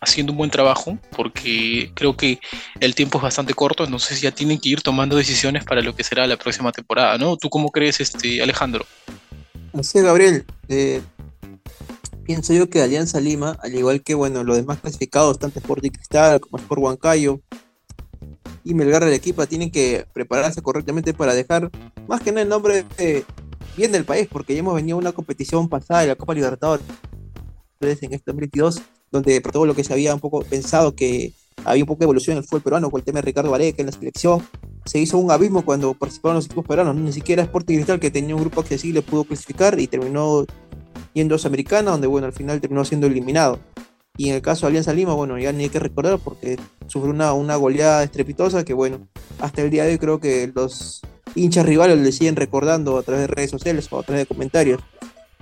haciendo 0.00 0.32
un 0.32 0.38
buen 0.38 0.50
trabajo, 0.50 0.98
porque 1.14 1.92
creo 1.94 2.16
que 2.16 2.40
el 2.80 2.94
tiempo 2.94 3.18
es 3.18 3.22
bastante 3.22 3.54
corto, 3.54 3.84
entonces 3.84 4.20
ya 4.20 4.30
tienen 4.30 4.58
que 4.58 4.70
ir 4.70 4.82
tomando 4.82 5.16
decisiones 5.16 5.64
para 5.64 5.82
lo 5.82 5.94
que 5.94 6.04
será 6.04 6.26
la 6.26 6.36
próxima 6.36 6.72
temporada, 6.72 7.18
¿no? 7.18 7.36
¿Tú 7.36 7.50
cómo 7.50 7.70
crees, 7.70 8.00
este, 8.00 8.42
Alejandro? 8.42 8.86
Así 9.74 10.00
Gabriel. 10.00 10.44
Eh, 10.68 11.02
pienso 12.24 12.52
yo 12.54 12.70
que 12.70 12.82
Alianza 12.82 13.20
Lima, 13.20 13.58
al 13.62 13.74
igual 13.74 14.02
que 14.02 14.14
bueno, 14.14 14.42
los 14.42 14.56
demás 14.56 14.80
clasificados, 14.80 15.38
tanto 15.38 15.58
Sport 15.58 15.84
y 15.84 15.90
Cristal 15.90 16.40
como 16.40 16.58
Sport 16.58 16.80
Huancayo 16.80 17.40
y 18.64 18.74
Melgar 18.74 19.04
del 19.04 19.14
equipo, 19.14 19.46
tienen 19.46 19.70
que 19.70 20.06
prepararse 20.12 20.62
correctamente 20.62 21.14
para 21.14 21.34
dejar 21.34 21.70
más 22.08 22.20
que 22.20 22.30
nada 22.30 22.42
el 22.42 22.48
nombre 22.48 22.84
bien 23.76 23.92
del 23.92 24.04
país, 24.04 24.28
porque 24.30 24.54
ya 24.54 24.60
hemos 24.60 24.74
venido 24.74 24.96
a 24.96 25.00
una 25.00 25.12
competición 25.12 25.68
pasada 25.68 26.00
de 26.02 26.08
la 26.08 26.16
Copa 26.16 26.34
Libertadores 26.34 26.84
en 27.80 28.12
este 28.12 28.22
2022 28.26 28.82
donde 29.10 29.40
por 29.40 29.52
todo 29.52 29.66
lo 29.66 29.74
que 29.74 29.84
se 29.84 29.92
había 29.92 30.14
un 30.14 30.20
poco 30.20 30.42
pensado 30.42 30.94
que 30.94 31.32
había 31.64 31.82
un 31.82 31.88
poco 31.88 32.00
de 32.00 32.04
evolución 32.04 32.36
en 32.36 32.42
el 32.42 32.48
fútbol 32.48 32.62
peruano 32.62 32.90
con 32.90 33.00
el 33.00 33.04
tema 33.04 33.18
de 33.18 33.22
Ricardo 33.22 33.50
Vareca 33.50 33.82
en 33.82 33.86
la 33.86 33.92
selección, 33.92 34.42
se 34.86 34.98
hizo 34.98 35.18
un 35.18 35.30
abismo 35.30 35.62
cuando 35.64 35.92
participaron 35.94 36.36
los 36.36 36.46
equipos 36.46 36.66
peruanos, 36.66 36.96
ni 36.96 37.12
siquiera 37.12 37.42
Sporting 37.42 37.76
Cristal 37.76 38.00
que 38.00 38.10
tenía 38.10 38.34
un 38.34 38.40
grupo 38.40 38.60
accesible 38.60 39.02
pudo 39.02 39.24
clasificar 39.24 39.78
y 39.78 39.86
terminó 39.86 40.46
yendo 41.12 41.34
a 41.34 41.38
Sudamericana, 41.38 41.90
donde 41.90 42.06
bueno, 42.06 42.26
al 42.26 42.32
final 42.32 42.60
terminó 42.60 42.84
siendo 42.84 43.06
eliminado. 43.06 43.58
Y 44.20 44.28
en 44.28 44.34
el 44.34 44.42
caso 44.42 44.66
de 44.66 44.72
Alianza 44.72 44.92
Lima, 44.92 45.14
bueno, 45.14 45.38
ya 45.38 45.50
ni 45.50 45.62
hay 45.62 45.70
que 45.70 45.78
recordar 45.78 46.18
porque 46.18 46.58
sufrió 46.88 47.10
una, 47.10 47.32
una 47.32 47.56
goleada 47.56 48.02
estrepitosa 48.02 48.66
que 48.66 48.74
bueno, 48.74 49.08
hasta 49.38 49.62
el 49.62 49.70
día 49.70 49.84
de 49.84 49.92
hoy 49.92 49.98
creo 49.98 50.20
que 50.20 50.52
los 50.54 51.00
hinchas 51.34 51.64
rivales 51.64 51.98
le 51.98 52.12
siguen 52.12 52.36
recordando 52.36 52.98
a 52.98 53.02
través 53.02 53.22
de 53.22 53.26
redes 53.28 53.50
sociales 53.50 53.88
o 53.90 53.98
a 53.98 54.02
través 54.02 54.28
de 54.28 54.34
comentarios. 54.34 54.82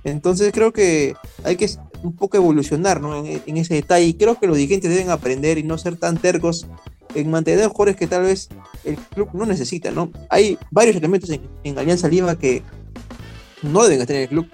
Entonces 0.04 0.52
creo 0.52 0.72
que 0.72 1.16
hay 1.42 1.56
que 1.56 1.68
un 2.04 2.14
poco 2.14 2.36
evolucionar 2.36 3.00
en, 3.44 3.56
ese 3.56 3.74
detalle 3.74 4.06
y 4.06 4.14
creo 4.14 4.38
que 4.38 4.46
los 4.46 4.56
dirigentes 4.56 4.88
deben 4.90 5.10
aprender 5.10 5.58
y 5.58 5.64
no 5.64 5.76
ser 5.76 5.96
tan 5.96 6.16
tercos 6.16 6.68
en 7.16 7.32
mantener 7.32 7.66
jugadores 7.66 7.96
que 7.96 8.06
tal 8.06 8.22
vez 8.22 8.48
el 8.84 8.94
club 8.94 9.30
no 9.32 9.44
necesita. 9.44 9.90
¿no? 9.90 10.12
Hay 10.30 10.56
varios 10.70 10.94
elementos 10.94 11.30
en, 11.30 11.78
Alianza 11.80 12.06
Lima 12.06 12.38
que 12.38 12.62
no 13.60 13.82
deben 13.82 14.02
estar 14.02 14.14
en 14.14 14.22
el 14.22 14.28
club, 14.28 14.46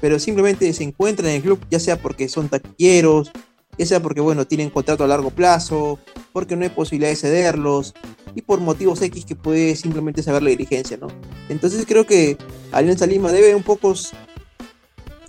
pero 0.00 0.18
simplemente 0.18 0.72
se 0.72 0.82
encuentran 0.82 1.28
en 1.28 1.36
el 1.36 1.42
club 1.42 1.60
ya 1.70 1.78
sea 1.78 2.02
porque 2.02 2.28
son 2.28 2.48
taquilleros, 2.48 3.30
ya 3.78 3.86
sea 3.86 4.02
porque 4.02 4.20
bueno, 4.20 4.46
tienen 4.46 4.70
contrato 4.70 5.04
a 5.04 5.06
largo 5.06 5.30
plazo, 5.30 5.98
porque 6.32 6.56
no 6.56 6.64
hay 6.64 6.70
posibilidad 6.70 7.10
de 7.10 7.16
cederlos 7.16 7.94
y 8.34 8.42
por 8.42 8.60
motivos 8.60 9.00
X 9.00 9.24
que 9.24 9.36
puede 9.36 9.76
simplemente 9.76 10.22
saber 10.22 10.42
la 10.42 10.50
dirigencia, 10.50 10.96
¿no? 10.96 11.08
Entonces 11.48 11.84
creo 11.86 12.04
que 12.04 12.36
Alianza 12.72 13.06
Lima 13.06 13.32
debe 13.32 13.54
un 13.54 13.62
poco 13.62 13.94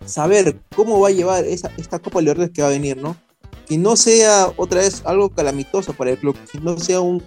saber 0.06 0.60
cómo 0.76 1.00
va 1.00 1.10
a 1.10 1.12
llevar 1.12 1.46
esa, 1.46 1.72
esta 1.78 2.00
Copa 2.00 2.20
Libertadores 2.22 2.54
que 2.54 2.62
va 2.62 2.70
a 2.70 2.72
venir, 2.72 2.98
¿no? 2.98 3.16
Que 3.68 3.78
no 3.78 3.96
sea 3.96 4.52
otra 4.58 4.82
vez 4.82 5.04
algo 5.06 5.30
calamitoso 5.30 5.94
para 5.94 6.12
el 6.12 6.18
club, 6.18 6.36
que 6.52 6.60
no 6.60 6.78
sea 6.80 7.02
un 7.02 7.24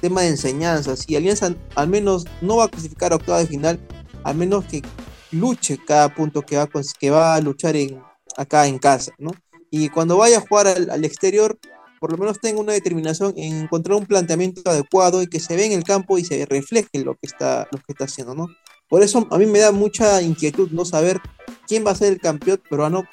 tema 0.00 0.22
de 0.22 0.28
enseñanza. 0.28 0.96
Si 0.96 1.14
Alianza 1.14 1.54
al 1.74 1.88
menos 1.88 2.24
no 2.40 2.56
va 2.56 2.64
a 2.64 2.68
clasificar 2.68 3.12
a 3.12 3.16
octava 3.16 3.38
de 3.38 3.46
final, 3.46 3.78
al 4.24 4.36
menos 4.36 4.64
que 4.64 4.82
luche 5.30 5.78
cada 5.84 6.12
punto 6.12 6.42
que 6.42 6.56
va, 6.56 6.68
que 6.98 7.10
va 7.10 7.34
a 7.34 7.40
luchar 7.40 7.76
en, 7.76 8.00
acá 8.36 8.66
en 8.66 8.78
casa, 8.78 9.12
¿no? 9.18 9.30
Y 9.70 9.88
cuando 9.88 10.16
vaya 10.16 10.38
a 10.38 10.40
jugar 10.40 10.68
al, 10.68 11.04
exterior, 11.04 11.58
por 12.00 12.12
lo 12.12 12.18
menos 12.18 12.40
tenga 12.40 12.60
una 12.60 12.72
determinación 12.72 13.34
en 13.36 13.62
encontrar 13.62 13.98
un 13.98 14.06
planteamiento 14.06 14.62
adecuado 14.70 15.22
y 15.22 15.26
que 15.26 15.40
se 15.40 15.56
ve 15.56 15.66
en 15.66 15.72
el 15.72 15.84
campo 15.84 16.18
y 16.18 16.24
se 16.24 16.44
refleje 16.46 17.04
lo 17.04 17.14
que 17.14 17.26
está, 17.26 17.66
lo 17.72 17.78
que 17.78 17.92
está 17.92 18.04
haciendo, 18.04 18.34
¿no? 18.34 18.48
Por 18.88 19.02
eso 19.02 19.26
a 19.30 19.38
mí 19.38 19.46
me 19.46 19.58
da 19.58 19.72
mucha 19.72 20.22
inquietud 20.22 20.70
no 20.70 20.84
saber 20.84 21.20
quién 21.66 21.84
va 21.84 21.90
a 21.90 21.96
ser 21.96 22.12
el 22.12 22.20
campeón 22.20 22.60
peruano. 22.68 23.04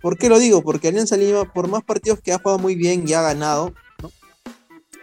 ¿Por 0.00 0.16
qué 0.16 0.28
lo 0.28 0.38
digo? 0.38 0.62
Porque 0.62 0.88
Alianza 0.88 1.16
Lima, 1.16 1.52
por 1.52 1.68
más 1.68 1.84
partidos 1.84 2.20
que 2.20 2.32
ha 2.32 2.38
jugado 2.38 2.58
muy 2.58 2.74
bien 2.76 3.06
y 3.06 3.12
ha 3.12 3.20
ganado, 3.20 3.74
no, 4.02 4.10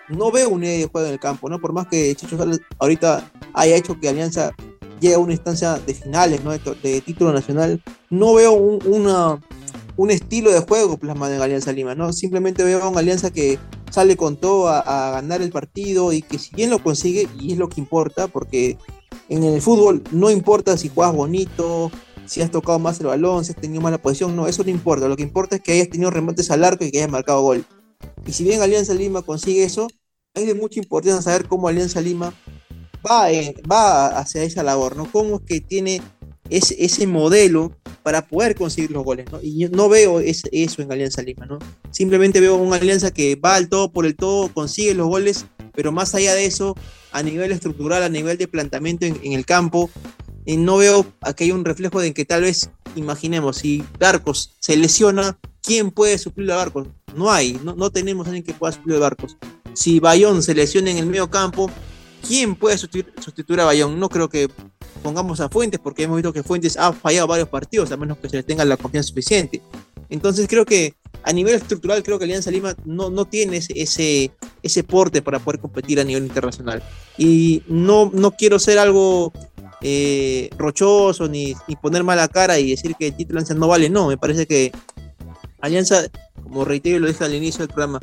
no 0.10 0.32
veo 0.32 0.50
un 0.50 0.63
idea 0.63 0.80
de 0.80 0.88
juego 0.88 1.08
en 1.08 1.13
el 1.13 1.20
campo, 1.20 1.50
¿no? 1.50 1.60
Por 1.60 1.74
más 1.74 1.88
que 1.88 2.15
Chicho 2.15 2.38
Sales 2.38 2.62
ahorita 2.80 3.32
haya 3.54 3.76
hecho 3.76 4.00
que 4.00 4.10
Alianza 4.10 4.52
llegue 5.00 5.15
a 5.15 5.20
una 5.20 5.34
instancia 5.34 5.76
de 5.76 5.94
finales, 5.94 6.44
¿no? 6.44 6.52
De, 6.52 7.02
título 7.02 7.34
nacional, 7.34 7.84
no 8.10 8.34
veo 8.34 8.54
un, 8.54 8.80
una, 8.88 9.39
un 9.97 10.12
estilo 10.12 10.51
de 10.51 10.60
juego 10.60 10.97
plasmado 10.97 11.34
en 11.34 11.41
Alianza 11.41 11.71
Lima, 11.71 11.95
¿no? 11.95 12.12
Simplemente 12.12 12.63
veo 12.63 12.84
a 12.84 12.89
una 12.89 12.99
Alianza 12.99 13.31
que 13.31 13.60
sale 13.91 14.17
con 14.17 14.36
todo 14.36 14.67
a, 14.67 15.12
ganar 15.12 15.41
el 15.41 15.51
partido 15.51 16.12
y 16.12 16.21
que 16.21 16.38
si 16.38 16.53
bien 16.55 16.69
lo 16.69 16.84
consigue, 16.84 17.27
y 17.39 17.53
es 17.53 17.58
lo 17.58 17.69
que 17.69 17.79
importa, 17.79 18.27
porque 18.27 18.77
en 19.29 19.43
el 19.43 19.62
fútbol 19.62 20.03
no 20.12 20.29
importa 20.29 20.77
si 20.77 20.89
juegas 20.89 21.15
bonito, 21.15 21.91
si 22.25 22.41
has 22.41 22.51
tocado 22.51 22.79
más 22.79 22.99
el 22.99 23.08
balón, 23.08 23.45
si 23.45 23.51
has 23.51 23.58
tenido 23.58 23.81
mala 23.81 23.97
posición, 23.97 24.36
no, 24.36 24.47
eso 24.47 24.63
no 24.63 24.69
importa. 24.69 25.08
Lo 25.08 25.15
que 25.15 25.23
importa 25.23 25.55
es 25.55 25.62
que 25.62 25.71
hayas 25.71 25.89
tenido 25.89 26.12
remates 26.12 26.51
al 26.51 26.63
arco 26.63 26.84
y 26.84 26.91
que 26.91 26.97
hayas 26.97 27.12
marcado 27.12 27.41
gol. 27.41 27.65
Y 28.25 28.34
si 28.34 28.43
bien 28.43 28.62
Alianza 28.62 28.93
Lima 28.93 29.21
consigue 29.21 29.63
eso, 29.63 29.88
hay 30.34 30.45
de 30.45 30.55
mucha 30.55 30.79
importancia 30.79 31.21
saber 31.21 31.47
cómo 31.47 31.67
Alianza 31.67 32.01
Lima 32.01 32.34
va, 33.08 33.27
va 33.71 34.08
hacia 34.17 34.43
esa 34.43 34.63
labor, 34.63 34.97
¿no? 34.97 35.10
Cómo 35.10 35.38
es 35.38 35.41
que 35.45 35.62
tiene 35.62 36.01
ese 36.49 37.08
modelo 37.08 37.71
para 38.06 38.28
poder 38.28 38.54
conseguir 38.54 38.91
los 38.91 39.04
goles, 39.04 39.26
¿no? 39.32 39.41
Y 39.41 39.58
yo 39.58 39.70
no 39.70 39.89
veo 39.89 40.20
eso 40.20 40.48
en 40.52 40.91
Alianza 40.91 41.24
Lima, 41.24 41.48
¿no? 41.48 41.58
Simplemente 41.89 42.39
veo 42.39 42.56
una 42.56 42.76
alianza 42.76 43.10
que 43.10 43.36
va 43.36 43.56
al 43.56 43.68
todo 43.68 43.91
por 43.91 44.06
el 44.06 44.15
todo, 44.15 44.54
consigue 44.54 44.94
los 44.94 45.08
goles, 45.08 45.48
pero 45.74 45.91
más 45.91 46.13
allá 46.13 46.36
de 46.36 46.46
eso, 46.46 46.76
a 47.12 47.24
nivel 47.24 47.52
estructural, 47.52 48.04
a 48.04 48.10
nivel 48.10 48.38
de 48.38 48.48
planteamiento 48.48 49.08
en, 49.08 49.34
el 49.34 49.44
campo, 49.44 49.89
eh, 50.46 50.56
no 50.56 50.78
veo 50.78 51.04
aquí 51.20 51.46
hay 51.46 51.52
un 51.52 51.65
reflejo 51.65 52.00
de 52.00 52.13
que 52.13 52.26
tal 52.26 52.44
vez, 52.44 52.70
imaginemos, 52.96 53.58
si 53.58 53.84
Barcos 54.00 54.54
se 54.60 54.78
lesiona, 54.78 55.39
¿quién 55.63 55.89
puede 55.89 56.20
suplir 56.20 56.52
a 56.52 56.58
Barcos? 56.58 56.88
No 57.15 57.32
hay, 57.32 57.60
no, 57.63 57.89
tenemos 57.89 58.28
a 58.28 58.30
alguien 58.30 58.46
que 58.46 58.54
pueda 58.54 58.72
suplir 58.72 58.98
a 58.98 59.00
Barcos. 59.00 59.36
Si 59.74 60.00
Bayón 60.00 60.44
se 60.44 60.54
lesiona 60.54 60.91
en 60.91 61.00
el 61.00 61.08
medio 61.08 61.32
campo, 61.32 61.72
¿quién 62.27 62.55
puede 62.55 62.77
sustituir, 62.77 63.59
a 63.59 63.65
Bayón? 63.65 63.99
No 63.99 64.09
creo 64.09 64.29
que 64.29 64.49
pongamos 65.03 65.39
a 65.39 65.49
Fuentes, 65.49 65.79
porque 65.79 66.03
hemos 66.03 66.17
visto 66.17 66.33
que 66.33 66.43
Fuentes 66.43 66.77
ha 66.77 66.93
fallado 66.93 67.27
varios 67.27 67.49
partidos, 67.49 67.91
a 67.91 67.97
menos 67.97 68.17
que 68.17 68.29
se 68.29 68.38
le 68.38 68.43
tenga 68.43 68.65
la 68.65 68.77
confianza 68.77 69.09
suficiente. 69.09 69.61
Entonces 70.09 70.47
creo 70.47 70.65
que 70.65 70.95
a 71.23 71.33
nivel 71.33 71.55
estructural, 71.55 72.03
creo 72.03 72.19
que 72.19 72.25
Alianza 72.25 72.51
Lima 72.51 72.75
no, 72.85 73.09
no 73.09 73.25
tiene 73.25 73.57
ese, 73.57 74.31
ese 74.61 74.83
porte 74.83 75.21
para 75.21 75.39
poder 75.39 75.59
competir 75.59 75.99
a 75.99 76.03
nivel 76.03 76.23
internacional. 76.23 76.83
Y 77.17 77.63
no, 77.67 78.11
no 78.13 78.31
quiero 78.31 78.59
ser 78.59 78.77
algo 78.77 79.33
eh, 79.81 80.49
rochoso 80.57 81.27
ni, 81.27 81.55
ni, 81.67 81.75
poner 81.75 82.03
mala 82.03 82.27
cara 82.27 82.59
y 82.59 82.69
decir 82.69 82.95
que 82.95 83.07
el 83.07 83.15
título 83.15 83.39
Alianza 83.39 83.55
no 83.55 83.67
vale. 83.67 83.89
No, 83.89 84.07
me 84.07 84.17
parece 84.17 84.45
que 84.45 84.71
Alianza, 85.61 86.03
como 86.43 86.63
reitero 86.63 86.97
y 86.97 86.99
lo 86.99 87.07
dije 87.07 87.23
al 87.23 87.33
inicio 87.33 87.59
del 87.59 87.73
programa, 87.73 87.99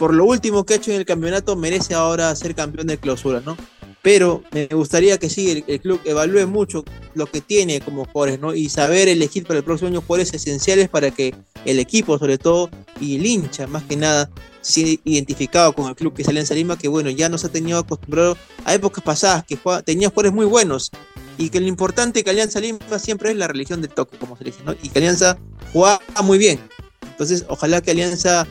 por 0.00 0.14
lo 0.14 0.24
último 0.24 0.64
que 0.64 0.72
ha 0.72 0.76
hecho 0.78 0.92
en 0.92 0.96
el 0.96 1.04
campeonato, 1.04 1.56
merece 1.56 1.92
ahora 1.92 2.34
ser 2.34 2.54
campeón 2.54 2.86
de 2.86 2.96
clausura, 2.96 3.42
¿no? 3.44 3.54
Pero 4.00 4.42
me 4.50 4.64
gustaría 4.68 5.18
que 5.18 5.28
sí, 5.28 5.62
el, 5.66 5.78
club 5.78 6.00
evalúe 6.06 6.46
mucho 6.46 6.86
lo 7.12 7.26
que 7.26 7.42
tiene 7.42 7.82
como 7.82 8.06
jugadores, 8.06 8.40
¿no? 8.40 8.54
Y 8.54 8.70
saber 8.70 9.08
elegir 9.08 9.46
para 9.46 9.58
el 9.58 9.64
próximo 9.64 9.88
año 9.88 10.00
jugadores 10.00 10.32
esenciales 10.32 10.88
para 10.88 11.10
que 11.10 11.34
el 11.66 11.78
equipo, 11.78 12.18
sobre 12.18 12.38
todo, 12.38 12.70
y 12.98 13.16
el 13.16 13.26
hincha, 13.26 13.66
más 13.66 13.82
que 13.82 13.96
nada, 13.96 14.30
se 14.62 14.98
identificado 15.04 15.74
con 15.74 15.90
el 15.90 15.94
club 15.94 16.14
que 16.14 16.22
es 16.22 16.28
Alianza 16.28 16.54
Lima, 16.54 16.78
que 16.78 16.88
bueno, 16.88 17.10
ya 17.10 17.28
nos 17.28 17.44
ha 17.44 17.50
tenido 17.50 17.78
acostumbrado 17.78 18.38
a 18.64 18.72
épocas 18.72 19.04
pasadas, 19.04 19.44
que 19.44 19.58
tenía 19.84 20.08
jugadores 20.08 20.32
muy 20.32 20.46
buenos, 20.46 20.92
y 21.36 21.50
que 21.50 21.60
lo 21.60 21.66
importante 21.66 22.24
que 22.24 22.30
Alianza 22.30 22.58
Lima 22.58 22.78
siempre 22.98 23.32
es 23.32 23.36
la 23.36 23.48
religión 23.48 23.82
del 23.82 23.90
toque, 23.90 24.16
como 24.16 24.34
se 24.38 24.44
dice, 24.44 24.60
¿no? 24.64 24.72
Y 24.82 24.88
que 24.88 24.98
Alianza 24.98 25.36
juega 25.74 26.00
muy 26.24 26.38
bien. 26.38 26.58
Entonces, 27.02 27.44
ojalá 27.48 27.82
que 27.82 27.90
Alianza 27.90 28.46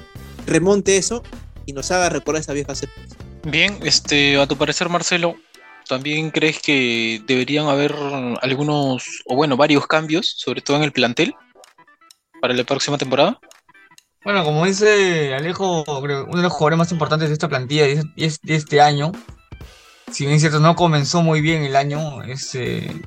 remonte 0.45 0.97
eso 0.97 1.23
y 1.65 1.73
nos 1.73 1.91
haga 1.91 2.10
recordar 2.10 2.41
esa 2.41 2.54
vieja 2.54 2.73
épocas. 2.73 3.17
Bien, 3.43 3.80
este, 3.84 4.39
a 4.39 4.47
tu 4.47 4.58
parecer, 4.58 4.89
Marcelo, 4.89 5.36
¿también 5.88 6.32
crees 6.32 6.60
que 6.60 7.21
deberían 7.25 7.67
haber 7.67 7.95
algunos, 8.41 9.21
o 9.25 9.36
bueno, 9.36 9.56
varios 9.58 9.88
cambios, 9.88 10.34
sobre 10.38 10.62
todo 10.62 10.78
en 10.78 10.84
el 10.84 10.91
plantel, 10.91 11.36
para 12.41 12.54
la 12.54 12.63
próxima 12.63 12.97
temporada? 12.97 13.39
Bueno, 14.23 14.43
como 14.43 14.65
dice 14.65 15.34
Alejo, 15.34 15.86
creo, 16.02 16.25
uno 16.25 16.38
de 16.38 16.43
los 16.43 16.52
jugadores 16.52 16.78
más 16.78 16.91
importantes 16.91 17.30
de 17.30 17.34
esta 17.34 17.47
plantilla 17.47 17.84
de, 17.86 18.04
de 18.15 18.56
este 18.56 18.82
año, 18.82 19.13
si 20.12 20.25
bien 20.25 20.36
es 20.36 20.41
cierto, 20.41 20.60
no 20.60 20.75
comenzó 20.75 21.21
muy 21.21 21.41
bien 21.41 21.63
el 21.63 21.75
año, 21.75 22.23
es, 22.23 22.54
eh, 22.56 23.02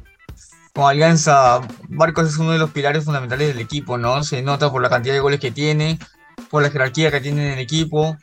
con 0.72 0.84
Alianza, 0.84 1.60
Marcos 1.88 2.28
es 2.28 2.38
uno 2.38 2.52
de 2.52 2.58
los 2.58 2.70
pilares 2.70 3.04
fundamentales 3.04 3.48
del 3.48 3.58
equipo, 3.58 3.98
¿no? 3.98 4.22
Se 4.24 4.42
nota 4.42 4.70
por 4.70 4.82
la 4.82 4.88
cantidad 4.88 5.14
de 5.14 5.20
goles 5.20 5.40
que 5.40 5.50
tiene, 5.50 5.98
por 6.50 6.62
la 6.62 6.70
jerarquía 6.70 7.10
que 7.10 7.20
tiene 7.20 7.46
en 7.46 7.52
el 7.54 7.58
equipo, 7.58 8.16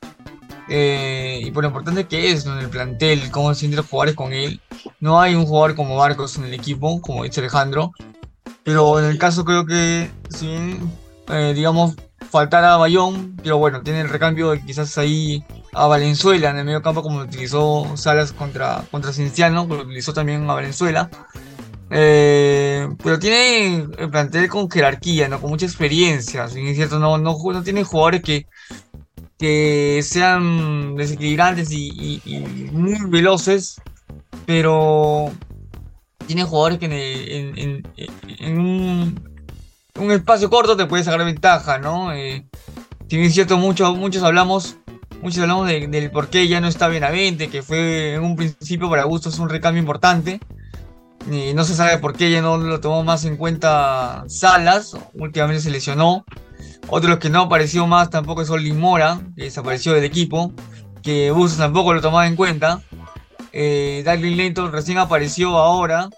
eh, 0.70 1.42
y 1.44 1.52
por 1.52 1.64
lo 1.64 1.70
importante 1.70 2.06
que 2.06 2.32
es 2.32 2.46
en 2.46 2.60
el 2.60 2.70
plantel, 2.70 3.32
cómo 3.32 3.54
se 3.54 3.62
sienten 3.62 3.78
los 3.78 3.88
jugadores 3.88 4.16
con 4.16 4.34
él. 4.34 4.62
No 5.00 5.20
hay 5.20 5.34
un 5.34 5.46
jugador 5.46 5.76
como 5.76 5.98
Marcos 5.98 6.38
en 6.38 6.46
el 6.46 6.54
equipo, 6.54 7.02
como 7.02 7.24
dice 7.24 7.40
Alejandro, 7.40 7.92
pero 8.64 9.00
en 9.00 9.06
el 9.06 9.18
caso 9.18 9.44
creo 9.46 9.66
que, 9.66 10.12
si 10.30 10.78
eh, 11.30 11.54
digamos, 11.56 11.96
faltara 12.30 12.76
a 12.76 12.78
Bayón, 12.78 13.36
pero 13.42 13.58
bueno, 13.58 13.82
tiene 13.82 14.02
el 14.02 14.10
recambio 14.10 14.52
de 14.52 14.62
quizás 14.64 14.98
ahí 15.00 15.44
a 15.74 15.88
Valenzuela 15.88 16.52
en 16.52 16.58
el 16.58 16.66
medio 16.66 16.82
campo, 16.82 17.02
como 17.02 17.20
lo 17.20 17.26
utilizó 17.26 17.98
Salas 17.98 18.32
contra, 18.32 18.84
contra 18.92 19.12
Cienciano, 19.12 19.66
lo 19.68 19.82
utilizó 19.84 20.14
también 20.14 20.48
a 20.50 20.54
Valenzuela. 20.54 21.10
Eh, 21.92 22.88
pero 23.04 23.18
tiene 23.18 23.88
el 23.98 24.10
plantel 24.10 24.48
con 24.48 24.70
jerarquía, 24.70 25.28
¿no? 25.28 25.42
con 25.42 25.50
mucha 25.50 25.66
experiencia. 25.66 26.46
Es 26.46 26.54
cierto, 26.54 27.00
no, 27.00 27.18
no, 27.18 27.38
no 27.38 27.64
tiene 27.64 27.84
jugadores 27.84 28.22
que 28.22 28.46
que 29.40 30.02
sean 30.04 30.96
desequilibrantes 30.96 31.72
y, 31.72 32.22
muy 32.74 32.98
veloces, 33.10 33.82
pero 34.46 35.32
tiene 36.28 36.44
jugadores 36.44 36.78
que 36.78 37.84
en, 38.40 38.60
un, 38.60 40.12
espacio 40.12 40.50
corto 40.50 40.76
te 40.76 40.86
puede 40.86 41.06
sacar 41.06 41.24
ventaja, 41.26 41.80
¿no? 41.80 42.14
Eh, 42.14 42.46
es 43.10 43.34
cierto, 43.34 43.58
muchos, 43.58 43.98
muchos 43.98 44.24
hablamos, 44.24 44.76
muchos 45.22 45.40
hablamos 45.40 45.68
de, 45.68 45.88
del 45.88 46.12
por 46.12 46.28
qué 46.28 46.50
ya 46.50 46.60
no 46.60 46.68
está 46.68 46.90
Benavente, 46.90 47.48
que 47.48 47.64
fue 47.64 48.16
en 48.16 48.24
un 48.24 48.36
principio 48.36 48.90
para 48.90 49.06
Gusto 49.06 49.30
es 49.30 49.40
un 49.40 49.50
recambio 49.50 49.80
importante. 49.80 50.42
No 51.30 51.64
se 51.64 51.76
sabe 51.76 52.00
por 52.00 52.18
qué 52.18 52.32
ya 52.32 52.42
no 52.42 52.58
lo 52.58 52.80
tomó 52.80 53.04
más 53.04 53.24
en 53.24 53.38
cuenta 53.38 54.24
Salas, 54.28 54.98
últimamente 55.14 55.62
se 55.62 55.70
lesionó. 55.70 56.26
Otro 56.88 57.20
que 57.20 57.30
no 57.30 57.42
apareció 57.42 57.86
más 57.86 58.10
tampoco 58.10 58.42
es 58.42 58.50
Olin 58.50 58.80
Mora, 58.80 59.22
que 59.36 59.44
desapareció 59.44 59.94
del 59.94 60.06
equipo, 60.06 60.52
que 61.04 61.30
Bustos 61.30 61.60
tampoco 61.60 61.94
lo 61.94 62.02
tomaba 62.02 62.26
en 62.26 62.36
cuenta. 62.36 62.82
Eh, 63.54 64.02
Darling 64.04 64.38
Lenton 64.38 64.72
recién 64.72 64.98
apareció 64.98 65.56
ahora, 65.58 66.10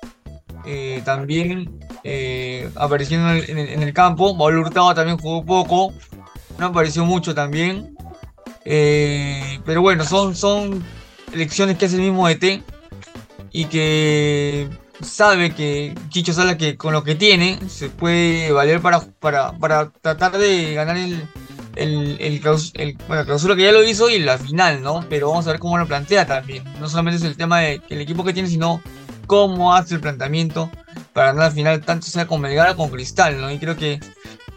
eh, 0.66 1.02
también 1.04 1.78
eh, 2.06 2.70
apareció 2.76 3.20
en 3.20 3.84
el, 3.84 3.94
campo. 3.94 4.34
Maul 4.34 4.60
Hurtado 4.60 4.96
también 4.96 5.18
jugó 5.18 5.44
poco, 5.44 5.94
no 6.58 6.68
apareció 6.68 7.04
mucho 7.04 7.36
también. 7.36 7.98
Pero 8.64 9.82
bueno, 9.82 10.06
son, 10.06 10.38
son 10.38 10.82
elecciones 11.34 11.78
que 11.78 11.86
hace 11.88 11.96
el 11.96 12.04
mismo 12.04 12.30
ET 12.30 12.64
y 13.52 13.66
que 13.66 14.70
sabe 15.02 15.54
que 15.54 15.96
Chicho 16.10 16.34
Sala 16.34 16.58
que 16.58 16.78
con 16.78 16.94
lo 16.94 17.04
que 17.04 17.16
tiene 17.16 17.60
se 17.68 17.90
puede 17.90 18.52
valer 18.52 18.82
para, 18.82 19.02
para, 19.02 19.52
para 19.54 19.92
tratar 19.92 20.38
de 20.38 20.74
ganar 20.74 20.98
el, 20.98 21.28
el, 21.76 22.18
el, 22.20 22.42
el 22.74 22.98
bueno, 23.08 23.26
clausura 23.26 23.56
que 23.56 23.64
ya 23.64 23.72
lo 23.72 23.84
hizo 23.84 24.10
y 24.10 24.20
la 24.20 24.38
final, 24.38 24.82
¿no? 24.82 25.06
Pero 25.10 25.30
vamos 25.30 25.48
a 25.48 25.52
ver 25.52 25.60
cómo 25.60 25.78
lo 25.78 25.88
plantea 25.88 26.26
también. 26.26 26.64
No 26.80 26.90
solamente 26.90 27.18
es 27.18 27.24
el 27.24 27.38
tema 27.38 27.60
del 27.60 27.82
de 27.88 28.02
equipo 28.02 28.24
que 28.24 28.34
tiene, 28.34 28.50
sino 28.50 28.82
cómo 29.28 29.74
hace 29.74 29.96
el 29.96 30.02
planteamiento 30.02 30.70
para 31.14 31.28
ganar 31.28 31.50
la 31.50 31.52
final, 31.52 31.82
tanto 31.82 32.08
sea 32.08 32.28
con 32.28 32.42
Melgar 32.42 32.76
como 32.76 32.90
con 32.90 32.98
Cristal, 32.98 33.40
¿no? 33.40 33.52
Y 33.52 33.60
creo 33.60 33.78
que 33.78 34.00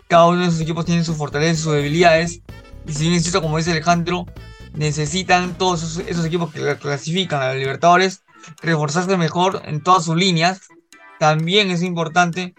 cada 0.08 0.26
uno 0.26 0.40
de 0.40 0.48
esos 0.48 0.60
equipos 0.60 0.84
tiene 0.84 1.04
sus 1.04 1.16
fortalezas 1.16 1.62
sus 1.62 1.74
debilidades. 1.74 2.40
Y 2.86 2.92
si 2.92 3.02
bien 3.02 3.14
insisto, 3.14 3.40
como 3.40 3.56
dice 3.56 3.70
Alejandro, 3.70 4.26
necesitan 4.74 5.56
todos 5.56 5.82
esos, 5.82 6.08
esos 6.08 6.24
equipos 6.26 6.52
que 6.52 6.76
clasifican 6.76 7.40
a 7.40 7.48
los 7.50 7.58
Libertadores 7.58 8.23
reforzarse 8.62 9.16
mejor 9.16 9.62
en 9.64 9.82
todas 9.82 10.04
sus 10.04 10.16
líneas. 10.16 10.60
También 11.18 11.70
es 11.70 11.82
importante 11.82 12.54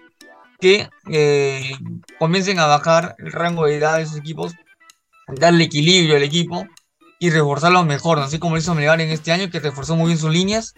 que 0.59 0.89
eh, 1.09 1.71
comiencen 2.19 2.59
a 2.59 2.65
bajar 2.65 3.15
el 3.19 3.31
rango 3.31 3.65
de 3.65 3.77
edad 3.77 3.97
de 3.97 4.03
esos 4.03 4.17
equipos, 4.17 4.53
darle 5.27 5.65
equilibrio 5.65 6.15
al 6.15 6.23
equipo 6.23 6.65
y 7.19 7.29
reforzarlo 7.29 7.83
mejor, 7.83 8.19
así 8.19 8.39
como 8.39 8.55
lo 8.55 8.61
hizo 8.61 8.75
Melgar 8.75 9.01
en 9.01 9.09
este 9.09 9.31
año, 9.31 9.49
que 9.49 9.59
reforzó 9.59 9.95
muy 9.95 10.07
bien 10.07 10.17
sus 10.17 10.31
líneas 10.31 10.73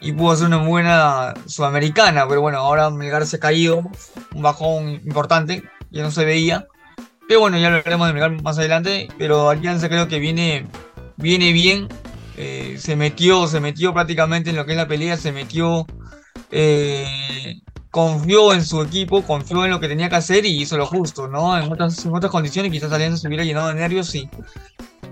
y 0.00 0.12
pudo 0.12 0.32
hacer 0.32 0.46
una 0.46 0.58
buena 0.58 1.34
sudamericana, 1.46 2.26
pero 2.28 2.40
bueno, 2.40 2.58
ahora 2.58 2.90
Melgar 2.90 3.26
se 3.26 3.36
ha 3.36 3.40
caído, 3.40 3.82
un 4.34 4.42
bajón 4.42 5.00
importante, 5.04 5.62
ya 5.90 6.02
no 6.02 6.10
se 6.10 6.24
veía. 6.24 6.66
Pero 7.26 7.40
bueno, 7.40 7.56
ya 7.56 7.70
lo 7.70 7.76
veremos 7.76 8.06
de 8.06 8.12
Melgar 8.12 8.42
más 8.42 8.58
adelante, 8.58 9.08
pero 9.16 9.48
Alianza 9.48 9.88
creo 9.88 10.08
que 10.08 10.18
viene, 10.18 10.66
viene 11.16 11.52
bien 11.52 11.88
eh, 12.36 12.76
se 12.78 12.96
metió, 12.96 13.46
se 13.46 13.60
metió 13.60 13.94
prácticamente 13.94 14.50
en 14.50 14.56
lo 14.56 14.66
que 14.66 14.72
es 14.72 14.76
la 14.76 14.88
pelea, 14.88 15.16
se 15.16 15.32
metió, 15.32 15.86
eh, 16.50 17.06
confió 17.90 18.52
en 18.52 18.64
su 18.64 18.82
equipo, 18.82 19.22
confió 19.22 19.64
en 19.64 19.70
lo 19.70 19.80
que 19.80 19.88
tenía 19.88 20.08
que 20.08 20.16
hacer 20.16 20.44
y 20.44 20.62
hizo 20.62 20.76
lo 20.76 20.86
justo, 20.86 21.28
¿no? 21.28 21.56
En 21.56 21.70
otras, 21.70 22.04
en 22.04 22.14
otras 22.14 22.32
condiciones 22.32 22.72
quizás 22.72 22.92
Alianza 22.92 23.18
se 23.18 23.28
hubiera 23.28 23.44
llenado 23.44 23.68
de 23.68 23.74
nervios 23.74 24.14
y, 24.14 24.28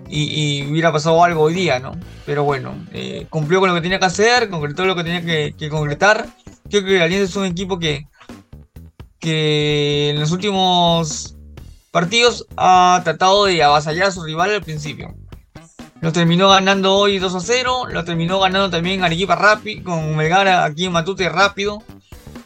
y, 0.08 0.66
hubiera 0.70 0.92
pasado 0.92 1.22
algo 1.22 1.42
hoy 1.42 1.54
día, 1.54 1.78
¿no? 1.78 1.92
Pero 2.26 2.44
bueno, 2.44 2.74
eh, 2.92 3.26
cumplió 3.30 3.60
con 3.60 3.68
lo 3.68 3.74
que 3.76 3.82
tenía 3.82 4.00
que 4.00 4.06
hacer, 4.06 4.50
concretó 4.50 4.84
lo 4.84 4.96
que 4.96 5.04
tenía 5.04 5.24
que, 5.24 5.54
que 5.56 5.68
concretar. 5.68 6.26
Creo 6.68 6.84
que 6.84 7.00
Alianza 7.00 7.30
es 7.30 7.36
un 7.36 7.46
equipo 7.46 7.78
que, 7.78 8.06
que 9.20 10.10
en 10.10 10.18
los 10.18 10.32
últimos 10.32 11.36
partidos 11.92 12.46
ha 12.56 13.00
tratado 13.04 13.44
de 13.44 13.62
avasallar 13.62 14.08
a 14.08 14.10
su 14.10 14.24
rival 14.24 14.50
al 14.50 14.62
principio. 14.62 15.14
Lo 16.02 16.12
terminó 16.12 16.48
ganando 16.48 16.94
hoy 16.94 17.20
2 17.20 17.32
a 17.32 17.40
0. 17.40 17.84
Lo 17.88 18.04
terminó 18.04 18.40
ganando 18.40 18.68
también 18.68 19.04
Arequipa 19.04 19.36
rápido, 19.36 19.84
con 19.84 20.16
Melgar 20.16 20.48
aquí 20.48 20.86
en 20.86 20.92
Matute 20.92 21.28
rápido. 21.28 21.80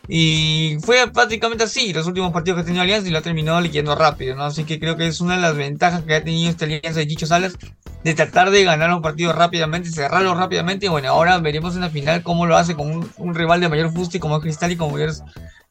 Y 0.08 0.76
fue 0.82 1.10
prácticamente 1.10 1.64
así 1.64 1.94
los 1.94 2.06
últimos 2.06 2.32
partidos 2.32 2.58
que 2.58 2.60
ha 2.60 2.64
tenido 2.66 2.82
Alianza 2.82 3.08
y 3.08 3.10
lo 3.10 3.18
ha 3.18 3.22
terminado 3.22 3.58
liquidando 3.62 3.94
rápido, 3.94 4.36
¿no? 4.36 4.44
Así 4.44 4.64
que 4.64 4.78
creo 4.78 4.98
que 4.98 5.06
es 5.06 5.22
una 5.22 5.36
de 5.36 5.40
las 5.40 5.56
ventajas 5.56 6.02
que 6.02 6.14
ha 6.14 6.22
tenido 6.22 6.50
esta 6.50 6.66
alianza 6.66 7.00
de 7.00 7.08
Chicho 7.08 7.26
Salas 7.26 7.56
de 8.04 8.14
tratar 8.14 8.50
de 8.50 8.62
ganar 8.62 8.90
los 8.90 9.00
partidos 9.00 9.34
rápidamente, 9.34 9.88
cerrarlos 9.88 10.36
rápidamente. 10.36 10.84
Y 10.84 10.88
bueno, 10.90 11.08
ahora 11.08 11.38
veremos 11.38 11.76
en 11.76 11.80
la 11.80 11.88
final 11.88 12.22
cómo 12.22 12.44
lo 12.44 12.58
hace 12.58 12.74
con 12.74 13.08
un, 13.16 13.34
rival 13.34 13.60
de 13.60 13.70
mayor 13.70 13.90
fuste 13.90 14.20
como 14.20 14.36
es 14.36 14.42
Cristal 14.42 14.72
y 14.72 14.76
como 14.76 14.98
es, 14.98 15.22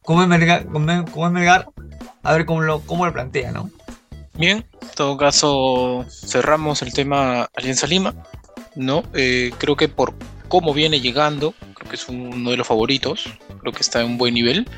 como 0.02 0.22
es 0.22 0.28
Melgar, 0.28 1.68
a 2.24 2.32
ver 2.32 2.46
cómo 2.46 2.62
lo, 2.62 2.80
cómo 2.80 3.06
lo 3.06 3.12
plantea, 3.12 3.52
¿no? 3.52 3.70
Bien, 4.38 4.66
en 4.82 4.88
todo 4.94 5.16
caso 5.16 6.04
cerramos 6.10 6.82
el 6.82 6.92
tema 6.92 7.48
Alianza 7.56 7.86
Lima, 7.86 8.14
¿no? 8.74 9.02
Eh, 9.14 9.50
creo 9.56 9.76
que 9.76 9.88
por 9.88 10.14
cómo 10.48 10.74
viene 10.74 11.00
llegando, 11.00 11.54
creo 11.74 11.88
que 11.88 11.96
es 11.96 12.06
uno 12.08 12.50
de 12.50 12.56
los 12.58 12.66
favoritos, 12.66 13.24
creo 13.60 13.72
que 13.72 13.80
está 13.80 14.02
en 14.02 14.08
un 14.08 14.18
buen 14.18 14.34
nivel. 14.34 14.68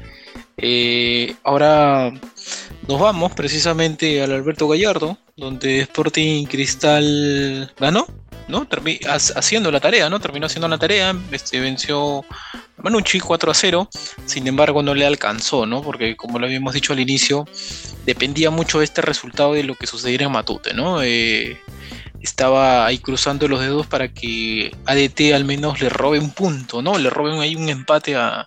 Eh, 0.56 1.34
ahora 1.42 2.12
nos 2.86 3.00
vamos 3.00 3.32
precisamente 3.32 4.22
al 4.22 4.32
Alberto 4.32 4.68
Gallardo, 4.68 5.18
donde 5.36 5.80
Sporting 5.80 6.46
Cristal 6.46 7.72
ganó 7.78 8.06
¿no? 8.48 8.66
haciendo 9.08 9.70
la 9.70 9.80
tarea, 9.80 10.08
¿no? 10.08 10.20
Terminó 10.20 10.46
haciendo 10.46 10.68
la 10.68 10.78
tarea, 10.78 11.14
este, 11.30 11.60
venció 11.60 12.20
a 12.20 12.82
Manucci 12.82 13.20
4 13.20 13.50
a 13.50 13.54
0, 13.54 13.88
sin 14.24 14.46
embargo 14.46 14.82
no 14.82 14.94
le 14.94 15.06
alcanzó, 15.06 15.66
¿no? 15.66 15.82
Porque 15.82 16.16
como 16.16 16.38
lo 16.38 16.46
habíamos 16.46 16.74
dicho 16.74 16.92
al 16.92 17.00
inicio, 17.00 17.46
dependía 18.06 18.50
mucho 18.50 18.78
de 18.78 18.84
este 18.84 19.02
resultado 19.02 19.52
de 19.54 19.64
lo 19.64 19.74
que 19.74 19.86
sucediera 19.86 20.26
en 20.26 20.32
Matute, 20.32 20.74
¿no? 20.74 21.02
Eh, 21.02 21.60
estaba 22.20 22.86
ahí 22.86 22.98
cruzando 22.98 23.46
los 23.46 23.60
dedos 23.60 23.86
para 23.86 24.08
que 24.08 24.72
ADT 24.86 25.34
al 25.34 25.44
menos 25.44 25.80
le 25.80 25.88
robe 25.88 26.18
un 26.18 26.30
punto, 26.30 26.82
¿no? 26.82 26.98
Le 26.98 27.10
roben 27.10 27.40
ahí 27.40 27.54
un 27.54 27.68
empate 27.68 28.16
a, 28.16 28.44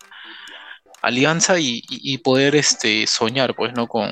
Alianza 1.02 1.56
y, 1.60 2.18
poder 2.20 2.56
este, 2.56 3.08
soñar, 3.08 3.56
pues, 3.56 3.74
¿no? 3.74 3.88
Con, 3.88 4.12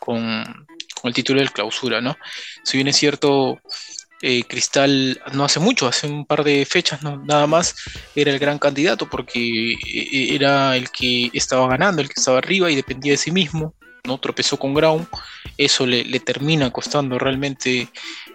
con, 0.00 0.66
el 1.02 1.14
título 1.14 1.40
del 1.40 1.50
clausura, 1.50 2.00
¿no? 2.00 2.16
Si 2.62 2.76
bien 2.76 2.88
es 2.88 2.96
cierto, 2.96 3.58
eh, 4.22 4.44
Cristal 4.44 5.20
no 5.32 5.44
hace 5.44 5.60
mucho, 5.60 5.86
hace 5.86 6.06
un 6.06 6.26
par 6.26 6.44
de 6.44 6.64
fechas 6.66 7.02
nada 7.02 7.46
más, 7.46 7.74
era 8.14 8.30
el 8.30 8.38
gran 8.38 8.58
candidato 8.58 9.08
porque 9.08 9.72
eh, 9.72 10.34
era 10.34 10.76
el 10.76 10.90
que 10.90 11.30
estaba 11.32 11.68
ganando, 11.68 12.02
el 12.02 12.08
que 12.08 12.20
estaba 12.20 12.38
arriba 12.38 12.70
y 12.70 12.76
dependía 12.76 13.12
de 13.12 13.18
sí 13.18 13.30
mismo, 13.30 13.74
¿no? 14.04 14.18
Tropezó 14.18 14.58
con 14.58 14.74
Ground, 14.74 15.06
eso 15.56 15.86
le, 15.86 16.04
le 16.04 16.20
termina 16.20 16.70
costando 16.70 17.18
realmente 17.18 17.88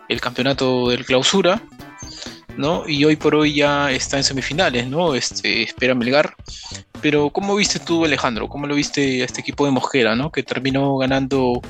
el 0.10 0.22
campeonato 0.22 0.90
del 0.90 1.06
clausura, 1.06 1.62
¿no? 2.58 2.88
Y 2.88 3.04
hoy 3.06 3.16
por 3.16 3.36
hoy 3.36 3.56
ya 3.56 3.92
está 3.92 4.18
en 4.18 4.24
semifinales, 4.24 4.88
¿no? 4.88 5.16
Este, 5.16 5.64
espera 5.64 5.96
Melgar. 5.96 6.36
Pero 7.02 7.30
¿cómo 7.30 7.56
viste 7.56 7.80
tú, 7.80 8.06
Alejandro? 8.06 8.48
¿Cómo 8.48 8.68
lo 8.68 8.76
viste 8.76 9.22
a 9.22 9.26
este 9.26 9.42
equipo 9.42 9.66
de 9.66 9.72
Mosquera, 9.72 10.16
¿no? 10.16 10.32
Que 10.32 10.44
terminó 10.44 10.98
ganando 10.98 11.62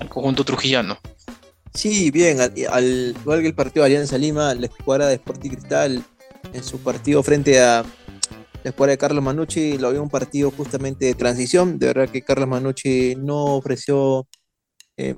al 0.00 0.08
conjunto 0.08 0.44
trujillano. 0.44 0.98
Sí, 1.74 2.10
bien, 2.10 2.40
al, 2.40 3.16
igual 3.20 3.40
que 3.40 3.46
el 3.46 3.54
partido 3.54 3.84
de 3.84 3.92
Alianza 3.92 4.18
Lima, 4.18 4.54
la 4.54 4.66
escuadra 4.66 5.06
de 5.08 5.14
Sporting 5.14 5.50
Cristal 5.50 6.04
en 6.52 6.62
su 6.62 6.78
partido 6.78 7.22
frente 7.22 7.60
a 7.60 7.84
la 8.62 8.70
escuadra 8.70 8.92
de 8.92 8.98
Carlos 8.98 9.24
Manucci 9.24 9.78
lo 9.78 9.90
vio 9.90 10.02
un 10.02 10.10
partido 10.10 10.50
justamente 10.50 11.06
de 11.06 11.14
transición. 11.14 11.78
De 11.78 11.86
verdad 11.86 12.08
que 12.08 12.22
Carlos 12.22 12.48
Manucci 12.48 13.16
no 13.16 13.56
ofreció 13.56 14.28
eh, 14.96 15.16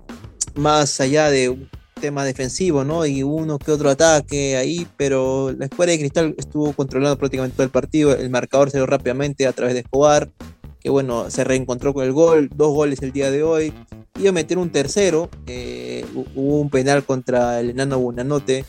más 0.55 1.01
allá 1.01 1.31
de 1.31 1.51
un 1.51 1.69
tema 2.01 2.25
defensivo, 2.25 2.85
¿no? 2.85 3.05
Y 3.05 3.23
uno 3.23 3.59
que 3.59 3.73
otro 3.73 3.91
ataque 3.91 4.57
ahí, 4.57 4.87
pero 4.97 5.53
la 5.53 5.67
escuadra 5.67 5.93
de 5.93 5.99
Cristal 5.99 6.35
estuvo 6.39 6.73
controlando 6.73 7.19
prácticamente 7.19 7.57
todo 7.57 7.65
el 7.65 7.71
partido. 7.71 8.17
El 8.17 8.31
marcador 8.31 8.71
se 8.71 8.79
dio 8.79 8.87
rápidamente 8.87 9.47
a 9.47 9.53
través 9.53 9.75
de 9.75 9.81
Escobar, 9.81 10.31
que 10.85 10.91
bueno, 10.91 11.31
se 11.31 11.45
reencontró 11.45 11.95
con 11.95 12.05
el 12.05 12.13
gol, 12.13 12.51
dos 12.55 12.75
goles 12.75 13.01
el 13.01 13.11
día 13.11 13.31
de 13.31 13.43
hoy 13.43 13.73
iba 14.19 14.29
a 14.29 14.33
meter 14.33 14.59
un 14.59 14.71
tercero. 14.71 15.31
Eh, 15.47 16.05
hubo 16.15 16.61
un 16.61 16.69
penal 16.69 17.05
contra 17.05 17.59
el 17.61 17.71
enano 17.71 17.99
Bunanote. 17.99 18.65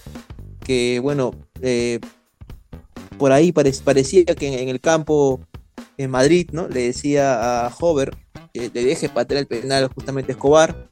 Que 0.62 0.99
bueno, 1.04 1.34
eh, 1.62 1.99
por 3.17 3.34
ahí 3.34 3.51
parecía 3.51 4.23
que 4.23 4.62
en, 4.62 4.69
el 4.69 4.82
campo 4.82 5.41
en 5.97 6.10
Madrid, 6.10 6.49
¿no? 6.54 6.67
Le 6.67 6.84
decía 6.84 7.65
a 7.65 7.75
Hover 7.80 8.15
que 8.54 8.71
le 8.73 8.84
deje 8.84 9.10
patear 9.10 9.41
el 9.41 9.47
penal 9.47 9.89
justamente 9.93 10.32
a 10.32 10.36
Escobar 10.36 10.89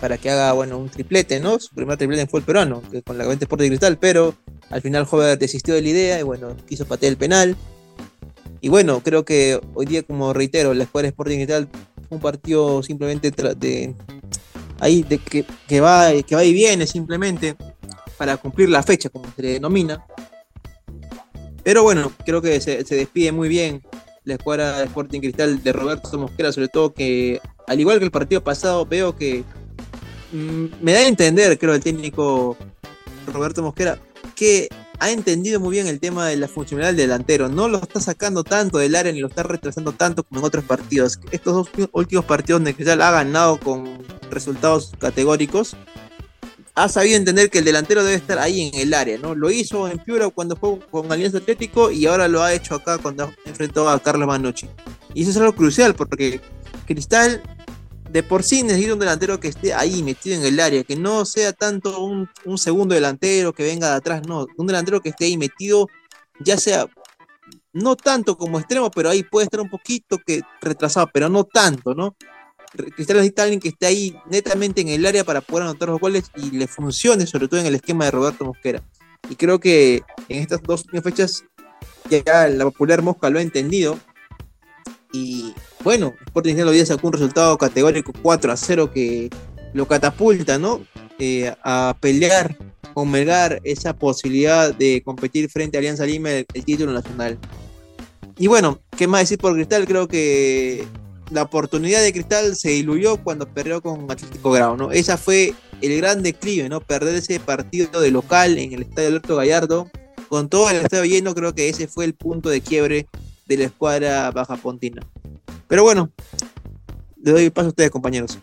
para 0.00 0.16
que 0.16 0.30
haga, 0.30 0.52
bueno, 0.52 0.78
un 0.78 0.88
triplete, 0.88 1.40
¿no? 1.40 1.58
Su 1.58 1.74
primer 1.74 1.98
triplete 1.98 2.26
fue 2.26 2.40
el 2.40 2.46
peruano, 2.46 2.80
que 2.90 3.02
con 3.02 3.18
la 3.18 3.24
Gavente 3.24 3.44
Sport 3.44 3.60
de 3.60 3.68
Cristal, 3.68 3.98
pero 3.98 4.34
al 4.70 4.80
final 4.80 5.06
Hover 5.10 5.38
desistió 5.38 5.74
de 5.74 5.82
la 5.82 5.88
idea 5.88 6.20
y 6.20 6.22
bueno, 6.22 6.56
quiso 6.66 6.86
patear 6.86 7.10
el 7.10 7.18
penal. 7.18 7.56
Y 8.60 8.68
bueno, 8.68 9.00
creo 9.02 9.24
que 9.24 9.60
hoy 9.74 9.86
día, 9.86 10.02
como 10.02 10.32
reitero, 10.32 10.74
la 10.74 10.84
escuadra 10.84 11.08
Sporting 11.08 11.36
Cristal 11.36 11.68
un 12.10 12.20
partido 12.20 12.82
simplemente 12.82 13.30
de 13.30 13.94
ahí 14.80 15.02
de 15.02 15.18
que, 15.18 15.44
que, 15.68 15.80
va, 15.80 16.10
que 16.26 16.34
va 16.34 16.44
y 16.44 16.52
viene 16.52 16.86
simplemente 16.86 17.56
para 18.18 18.36
cumplir 18.36 18.68
la 18.68 18.82
fecha, 18.82 19.08
como 19.08 19.26
se 19.34 19.42
denomina. 19.42 20.04
Pero 21.62 21.82
bueno, 21.82 22.12
creo 22.26 22.42
que 22.42 22.60
se, 22.60 22.82
despide 22.82 23.32
muy 23.32 23.48
bien 23.48 23.82
la 24.24 24.34
escuadra 24.34 24.82
Sporting 24.82 25.20
Cristal 25.20 25.62
de 25.62 25.72
Roberto 25.72 26.18
Mosquera, 26.18 26.52
sobre 26.52 26.68
todo 26.68 26.92
que, 26.92 27.40
al 27.66 27.80
igual 27.80 27.98
que 27.98 28.04
el 28.04 28.10
partido 28.10 28.42
pasado, 28.42 28.84
veo 28.84 29.16
que 29.16 29.44
mm, 30.32 30.66
me 30.82 30.92
da 30.92 31.00
a 31.00 31.08
entender, 31.08 31.58
creo, 31.58 31.74
el 31.74 31.82
técnico 31.82 32.56
Roberto 33.32 33.62
Mosquera, 33.62 33.98
que 34.34 34.68
ha 35.00 35.10
entendido 35.10 35.58
muy 35.60 35.72
bien 35.72 35.86
el 35.86 35.98
tema 35.98 36.26
de 36.26 36.36
la 36.36 36.46
funcionalidad 36.46 36.90
del 36.90 37.08
delantero. 37.08 37.48
No 37.48 37.68
lo 37.68 37.78
está 37.78 38.00
sacando 38.00 38.44
tanto 38.44 38.78
del 38.78 38.94
área 38.94 39.10
ni 39.12 39.20
lo 39.20 39.28
está 39.28 39.42
retrasando 39.42 39.92
tanto 39.92 40.22
como 40.22 40.40
en 40.40 40.46
otros 40.46 40.62
partidos. 40.64 41.18
Estos 41.32 41.54
dos 41.54 41.88
últimos 41.92 42.26
partidos 42.26 42.60
donde 42.60 42.74
Cristal 42.74 43.00
ha 43.00 43.10
ganado 43.10 43.58
con 43.58 43.88
resultados 44.30 44.92
categóricos, 44.98 45.74
ha 46.74 46.88
sabido 46.88 47.16
entender 47.16 47.50
que 47.50 47.58
el 47.58 47.64
delantero 47.64 48.04
debe 48.04 48.16
estar 48.16 48.38
ahí 48.38 48.70
en 48.72 48.78
el 48.78 48.94
área, 48.94 49.18
¿no? 49.18 49.34
Lo 49.34 49.50
hizo 49.50 49.88
en 49.88 49.98
Piura 49.98 50.28
cuando 50.28 50.54
fue 50.54 50.78
con 50.90 51.10
Alianza 51.10 51.38
Atlético 51.38 51.90
y 51.90 52.06
ahora 52.06 52.28
lo 52.28 52.42
ha 52.42 52.52
hecho 52.52 52.74
acá 52.74 52.98
cuando 52.98 53.32
enfrentó 53.46 53.88
a 53.88 53.98
Carlos 54.00 54.28
Manochi. 54.28 54.68
Y 55.14 55.22
eso 55.22 55.30
es 55.30 55.36
algo 55.38 55.54
crucial 55.54 55.94
porque 55.94 56.40
Cristal 56.86 57.42
de 58.10 58.22
por 58.24 58.42
sí 58.42 58.62
necesita 58.62 58.94
un 58.94 58.98
delantero 58.98 59.38
que 59.38 59.48
esté 59.48 59.72
ahí 59.72 60.02
metido 60.02 60.36
en 60.36 60.44
el 60.44 60.58
área, 60.58 60.82
que 60.82 60.96
no 60.96 61.24
sea 61.24 61.52
tanto 61.52 62.00
un, 62.02 62.28
segundo 62.58 62.94
delantero 62.94 63.52
que 63.52 63.62
venga 63.62 63.90
de 63.90 63.96
atrás, 63.96 64.22
no, 64.26 64.46
un 64.56 64.66
delantero 64.66 65.00
que 65.00 65.10
esté 65.10 65.26
ahí 65.26 65.36
metido, 65.36 65.86
ya 66.40 66.56
sea 66.56 66.88
no 67.72 67.94
tanto 67.94 68.36
como 68.36 68.58
extremo, 68.58 68.90
pero 68.90 69.10
ahí 69.10 69.22
puede 69.22 69.44
estar 69.44 69.60
un 69.60 69.70
poquito 69.70 70.18
que 70.18 70.42
retrasado, 70.60 71.08
pero 71.12 71.28
no 71.28 71.44
tanto, 71.44 71.94
¿no? 71.94 72.16
Cristal 72.72 73.16
necesita 73.16 73.42
alguien 73.44 73.60
que 73.60 73.68
esté 73.68 73.86
ahí 73.86 74.16
netamente 74.28 74.80
en 74.80 74.88
el 74.88 75.06
área 75.06 75.24
para 75.24 75.40
poder 75.40 75.64
anotar 75.64 75.88
los 75.88 76.00
goles 76.00 76.30
y 76.36 76.50
le 76.50 76.66
funcione, 76.66 77.26
sobre 77.26 77.46
todo 77.46 77.60
en 77.60 77.66
el 77.66 77.76
esquema 77.76 78.06
de 78.06 78.10
Roberto 78.10 78.44
Mosquera. 78.44 78.82
Y 79.28 79.36
creo 79.36 79.60
que 79.60 80.02
en 80.28 80.42
estas 80.42 80.62
dos 80.62 80.84
fechas 81.02 81.44
ya 82.08 82.48
la 82.48 82.64
popular 82.64 83.02
Mosca 83.02 83.30
lo 83.30 83.38
ha 83.38 83.42
entendido 83.42 83.98
bueno, 85.82 86.14
Sporting 86.26 86.52
Cristal 86.52 86.68
hoy 86.68 86.74
día 86.76 86.86
sacó 86.86 87.06
un 87.06 87.12
resultado 87.14 87.56
categórico 87.56 88.12
4 88.22 88.52
a 88.52 88.56
0 88.56 88.90
que 88.92 89.30
lo 89.72 89.86
catapulta, 89.86 90.58
¿no? 90.58 90.84
Eh, 91.18 91.52
a 91.62 91.96
pelear 92.00 92.56
con 92.92 93.10
Melgar 93.10 93.60
esa 93.64 93.94
posibilidad 93.94 94.74
de 94.74 95.02
competir 95.02 95.48
frente 95.50 95.76
a 95.76 95.80
Alianza 95.80 96.04
Lima 96.04 96.30
el, 96.30 96.46
título 96.64 96.92
nacional. 96.92 97.38
Y 98.38 98.46
bueno, 98.46 98.80
¿qué 98.96 99.06
más 99.06 99.22
decir 99.22 99.38
por 99.38 99.54
Cristal? 99.54 99.86
Creo 99.86 100.08
que 100.08 100.84
la 101.30 101.42
oportunidad 101.42 102.02
de 102.02 102.12
Cristal 102.12 102.56
se 102.56 102.70
diluyó 102.70 103.22
cuando 103.22 103.46
perdió 103.46 103.80
con 103.80 104.10
Atlético 104.10 104.50
Grau, 104.50 104.76
¿no? 104.76 104.92
Esa 104.92 105.16
fue 105.16 105.54
el 105.80 105.96
gran 105.98 106.22
declive, 106.22 106.68
¿no? 106.68 106.80
Perder 106.80 107.14
ese 107.14 107.40
partido 107.40 108.00
de 108.00 108.10
local 108.10 108.58
en 108.58 108.72
el 108.72 108.82
estadio 108.82 109.08
Alberto 109.08 109.36
Gallardo, 109.36 109.90
con 110.28 110.48
todo 110.48 110.68
el 110.70 110.76
estadio 110.76 111.04
lleno, 111.04 111.34
creo 111.34 111.54
que 111.54 111.68
ese 111.68 111.86
fue 111.86 112.04
el 112.04 112.14
punto 112.14 112.48
de 112.48 112.60
quiebre 112.60 113.06
de 113.46 113.56
la 113.56 113.64
escuadra 113.64 114.30
baja 114.30 114.56
pontina. 114.56 115.02
Pero 115.70 115.84
bueno, 115.84 116.10
le 117.22 117.30
doy 117.30 117.50
paso 117.50 117.66
a 117.66 117.68
ustedes, 117.68 117.92
compañeros. 117.92 118.38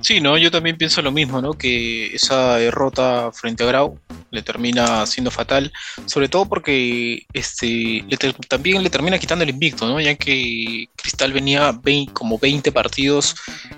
Sí, 0.00 0.20
no, 0.20 0.36
yo 0.36 0.50
también 0.50 0.76
pienso 0.76 1.00
lo 1.00 1.12
mismo, 1.12 1.40
¿no? 1.40 1.52
Que 1.52 2.12
esa 2.12 2.56
derrota 2.56 3.30
frente 3.32 3.62
a 3.62 3.66
Grau 3.66 4.00
le 4.32 4.42
termina 4.42 5.06
siendo 5.06 5.30
fatal, 5.30 5.72
sobre 6.06 6.28
todo 6.28 6.46
porque 6.46 7.24
este 7.32 8.04
también 8.48 8.82
le 8.82 8.90
termina 8.90 9.20
quitando 9.20 9.44
el 9.44 9.50
invicto, 9.50 9.86
¿no? 9.86 10.00
Ya 10.00 10.16
que 10.16 10.88
Cristal 10.96 11.32
venía 11.32 11.78
como 12.12 12.36
20 12.36 12.72
partidos 12.72 13.36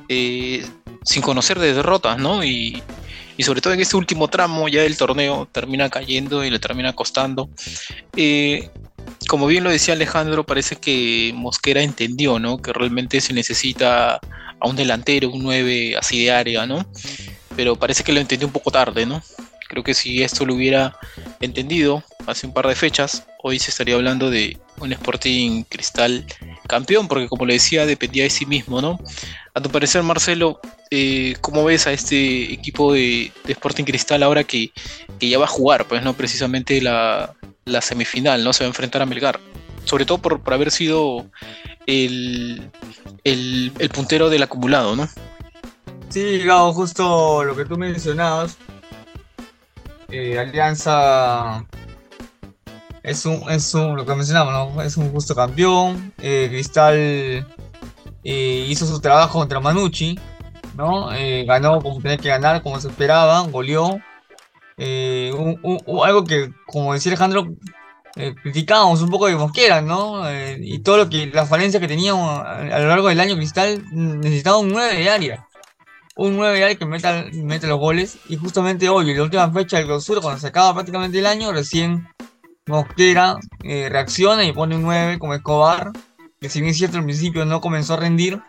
eh, 0.09 0.65
sin 1.05 1.21
conocer 1.21 1.59
de 1.59 1.75
derrotas, 1.75 2.19
¿no? 2.19 2.43
Y, 2.43 2.83
sobre 3.41 3.61
todo 3.61 3.75
en 3.75 3.81
este 3.81 3.97
último 3.97 4.29
tramo 4.29 4.69
ya 4.69 4.83
del 4.83 4.97
torneo 4.97 5.47
termina 5.53 5.91
cayendo 5.91 6.43
y 6.43 6.51
le 6.51 6.59
termina 6.59 6.95
costando. 6.95 7.51
Eh, 8.17 8.71
como 9.29 9.47
bien 9.47 9.65
lo 9.65 9.71
decía 9.71 9.95
Alejandro, 9.95 10.45
parece 10.45 10.77
que 10.77 11.33
Mosquera 11.35 11.83
entendió, 11.83 12.39
¿no? 12.39 12.59
Que 12.59 12.73
realmente 12.73 13.21
se 13.21 13.33
necesita 13.33 14.21
a 14.61 14.69
un 14.69 14.77
delantero, 14.77 15.31
un 15.31 15.43
9 15.43 15.97
así 15.97 16.25
de 16.25 16.33
área, 16.33 16.67
¿no? 16.67 16.87
Pero 17.57 17.77
parece 17.77 18.03
que 18.05 18.13
lo 18.13 18.21
entendió 18.21 18.47
un 18.47 18.53
poco 18.53 18.71
tarde, 18.71 19.07
¿no? 19.07 19.23
Creo 19.69 19.83
que 19.83 19.95
si 19.95 20.23
esto 20.23 20.45
lo 20.45 20.55
hubiera 20.55 20.97
entendido 21.41 22.03
hace 22.27 22.47
un 22.47 22.53
par 22.53 22.67
de 22.69 22.75
fechas, 22.75 23.27
hoy 23.43 23.59
se 23.59 23.71
estaría 23.71 23.95
hablando 23.95 24.31
de 24.31 24.59
un 24.79 24.93
Sporting 24.93 25.65
Cristal 25.65 26.25
campeón, 26.67 27.09
porque 27.09 27.29
como 27.29 27.47
le 27.47 27.55
decía, 27.55 27.87
dependía 27.87 28.25
de 28.25 28.31
sí 28.31 28.47
mismo, 28.47 28.81
¿no? 28.81 28.99
A 29.55 29.61
tu 29.61 29.71
parecer, 29.71 30.03
Marcelo, 30.03 30.61
eh, 30.91 31.35
¿cómo 31.41 31.65
ves 31.65 31.87
a 31.87 31.93
este 31.93 32.53
equipo 32.53 32.93
de, 32.93 33.33
Sporting 33.47 33.85
Cristal 33.85 34.23
ahora 34.23 34.45
que, 34.45 34.73
que, 35.19 35.29
ya 35.29 35.39
va 35.39 35.45
a 35.45 35.49
jugar, 35.49 35.87
pues, 35.87 36.03
¿no? 36.03 36.15
Precisamente 36.15 36.81
la, 36.81 37.35
la 37.65 37.81
semifinal, 37.81 38.45
¿no? 38.45 38.53
Se 38.53 38.65
va 38.65 38.67
a 38.67 38.71
enfrentar 38.71 39.03
a 39.03 39.07
Melgar. 39.07 39.41
Sobre 39.85 40.07
todo 40.07 40.19
por, 40.19 40.41
haber 40.53 40.71
sido 40.71 41.27
el, 41.87 42.71
el, 43.25 43.91
puntero 43.93 44.31
del 44.31 44.43
acumulado, 44.43 44.97
¿no? 44.97 45.09
Sí, 46.09 46.39
Gabo, 46.39 46.73
justo 46.73 47.45
lo 47.45 47.55
que 47.55 47.65
tú 47.65 47.77
mencionabas. 47.77 48.57
Eh, 50.09 50.39
Alianza 50.39 51.67
es 53.03 53.27
un, 53.27 53.51
es 53.51 53.75
un, 53.75 53.97
lo 53.97 54.07
que 54.07 54.15
mencionamos, 54.15 54.75
¿no? 54.75 54.83
Es 54.83 54.97
un 54.97 55.11
justo 55.11 55.35
campeón. 55.35 56.15
Eh, 56.19 56.49
Cristal 56.51 56.95
eh, 56.97 58.67
hizo 58.69 58.87
su 58.87 59.01
trabajo 59.01 59.39
contra 59.39 59.61
Manucci, 59.61 60.19
¿no? 60.77 61.09
ganó 61.47 61.81
como 61.83 62.01
tenía 62.01 62.17
que 62.17 62.29
ganar, 62.29 62.63
como 62.63 62.81
se 62.81 62.89
esperaba, 62.89 63.41
goleó. 63.41 64.01
Eh, 64.77 65.33
algo 66.05 66.25
que, 66.25 66.53
como 66.67 66.95
decía 66.95 67.11
Alejandro, 67.11 67.55
eh, 68.17 68.35
criticábamos 68.43 69.03
un 69.03 69.11
poco 69.11 69.27
de 69.27 69.37
Mosquera, 69.37 69.81
¿no? 69.81 70.29
Eh, 70.29 70.59
y 70.61 70.81
todo 70.81 70.97
lo 70.97 71.09
que, 71.09 71.27
la 71.27 71.47
falencia 71.47 71.81
que 71.81 71.89
teníamos 71.89 72.41
a, 72.41 72.79
lo 72.79 72.89
largo 72.89 73.09
del 73.09 73.21
año 73.21 73.37
Cristal, 73.37 73.85
necesitaba 73.93 74.59
un 74.59 74.71
9 74.71 74.95
de 74.97 75.11
área. 75.11 75.49
Un 76.17 76.37
9 76.37 76.59
de 76.59 76.65
área 76.65 76.77
que 76.77 76.87
meta, 76.87 77.25
los 77.67 77.79
goles. 77.79 78.19
Y 78.29 78.37
justamente 78.37 78.89
hoy, 78.89 79.11
en 79.11 79.17
la 79.17 79.23
última 79.25 79.53
fecha 79.53 79.79
del 79.79 79.87
clausura, 79.87 80.21
cuando 80.21 80.41
se 80.41 80.47
acaba 80.47 80.75
prácticamente 80.75 81.19
el 81.19 81.27
año, 81.27 81.53
recién 81.53 82.09
Mosquera 82.67 83.37
reacciona 83.63 84.45
y 84.45 84.53
pone 84.53 84.77
un 84.77 84.83
9 84.83 85.19
como 85.19 85.35
Escobar, 85.35 85.93
que 86.41 86.49
si 86.49 86.61
bien 86.61 86.71
es 86.71 86.79
cierto 86.79 86.99
al 86.99 87.05
principio 87.05 87.45
no 87.45 87.61
comenzó 87.61 87.95
a 87.95 87.99
rendir, 87.99 88.41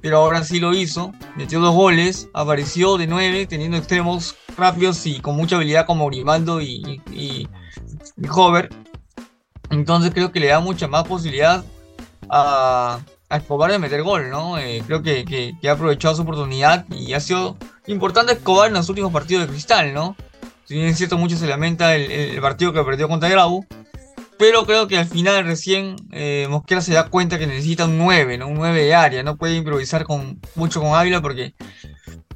pero 0.00 0.18
ahora 0.18 0.44
sí 0.44 0.60
lo 0.60 0.74
hizo, 0.74 1.12
metió 1.36 1.60
dos 1.60 1.74
goles, 1.74 2.28
apareció 2.32 2.96
de 2.96 3.06
9 3.06 3.46
teniendo 3.46 3.76
extremos 3.76 4.36
rápidos 4.56 5.04
y 5.06 5.20
con 5.20 5.36
mucha 5.36 5.56
habilidad 5.56 5.86
como 5.86 6.06
Grimaldo 6.06 6.60
y, 6.60 7.02
y, 7.12 7.48
Hover. 8.30 8.68
Entonces 9.70 10.12
creo 10.14 10.32
que 10.32 10.40
le 10.40 10.48
da 10.48 10.60
mucha 10.60 10.88
más 10.88 11.04
posibilidad 11.04 11.64
a, 12.28 13.00
a 13.28 13.36
Escobar 13.36 13.70
de 13.70 13.78
meter 13.78 14.02
gol, 14.02 14.30
¿no? 14.30 14.58
Eh, 14.58 14.82
creo 14.86 15.02
que, 15.02 15.24
que, 15.24 15.68
ha 15.68 15.72
aprovechado 15.72 16.14
su 16.14 16.22
oportunidad 16.22 16.86
y 16.90 17.12
ha 17.12 17.20
sido 17.20 17.56
importante 17.86 18.32
Escobar 18.32 18.68
en 18.68 18.74
los 18.74 18.88
últimos 18.88 19.12
partidos 19.12 19.46
de 19.46 19.52
Cristal, 19.52 19.92
¿no? 19.92 20.16
Si 20.64 20.74
bien 20.74 20.86
es 20.86 20.98
cierto, 20.98 21.18
mucho 21.18 21.36
se 21.36 21.46
lamenta 21.46 21.94
el, 21.94 22.10
el 22.10 22.40
partido 22.40 22.72
que 22.72 22.82
perdió 22.84 23.08
contra 23.08 23.28
Grau, 23.28 23.66
pero 24.38 24.64
creo 24.64 24.86
que 24.86 24.98
al 24.98 25.06
final 25.06 25.44
recién 25.44 25.96
eh, 26.12 26.46
Mosquera 26.48 26.80
se 26.80 26.94
da 26.94 27.08
cuenta 27.08 27.38
que 27.38 27.46
necesita 27.46 27.86
un 27.86 27.98
9, 27.98 28.38
¿no? 28.38 28.46
Un 28.48 28.54
9 28.54 28.82
de 28.84 28.94
área. 28.94 29.22
No 29.22 29.36
puede 29.36 29.56
improvisar 29.56 30.04
con, 30.04 30.40
mucho 30.54 30.80
con 30.80 30.94
Ávila 30.94 31.20
porque 31.20 31.54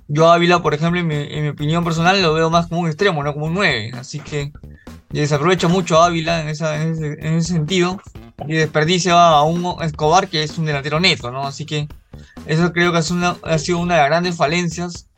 yo 0.08 0.30
Ávila, 0.30 0.60
por 0.60 0.74
ejemplo, 0.74 1.00
en 1.00 1.06
mi, 1.06 1.48
opinión 1.48 1.84
personal 1.84 2.20
lo 2.20 2.34
veo 2.34 2.50
más 2.50 2.66
como 2.66 2.82
un 2.82 2.88
extremo, 2.88 3.22
no 3.22 3.32
como 3.32 3.46
un 3.46 3.54
9. 3.54 3.92
Así 3.94 4.18
que 4.18 4.52
desaprovecha 5.10 5.68
mucho 5.68 6.00
a 6.00 6.06
Ávila 6.06 6.42
en, 6.42 6.48
ese, 6.48 7.42
sentido 7.42 8.00
y 8.48 8.54
desperdicia 8.54 9.14
a 9.14 9.42
un 9.42 9.76
Escobar 9.82 10.28
que 10.28 10.42
es 10.42 10.58
un 10.58 10.66
delantero 10.66 10.98
neto, 10.98 11.30
¿no? 11.30 11.46
Así 11.46 11.64
que 11.64 11.88
eso 12.46 12.72
creo 12.72 12.90
que 12.90 12.98
ha 12.98 13.58
sido 13.58 13.78
una 13.78 13.94
de 13.94 14.00
las 14.00 14.08
grandes 14.08 14.36
falencias 14.36 15.08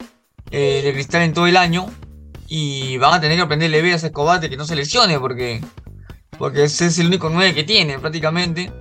eh, 0.50 0.82
de 0.84 0.92
Cristal 0.92 1.22
en 1.22 1.32
todo 1.32 1.46
el 1.46 1.56
año 1.56 1.86
y 2.46 2.98
van 2.98 3.14
a 3.14 3.20
tener 3.20 3.38
que 3.38 3.42
aprenderle 3.42 3.92
a 3.92 3.96
Escobar 3.96 4.40
de 4.40 4.50
que 4.50 4.56
no 4.56 4.66
se 4.66 4.76
lesione 4.76 5.18
porque 5.18 5.62
porque 6.38 6.64
ese 6.64 6.86
es 6.86 6.98
el 6.98 7.06
único 7.06 7.28
9 7.30 7.54
que 7.54 7.64
tiene 7.64 7.98
prácticamente. 7.98 8.72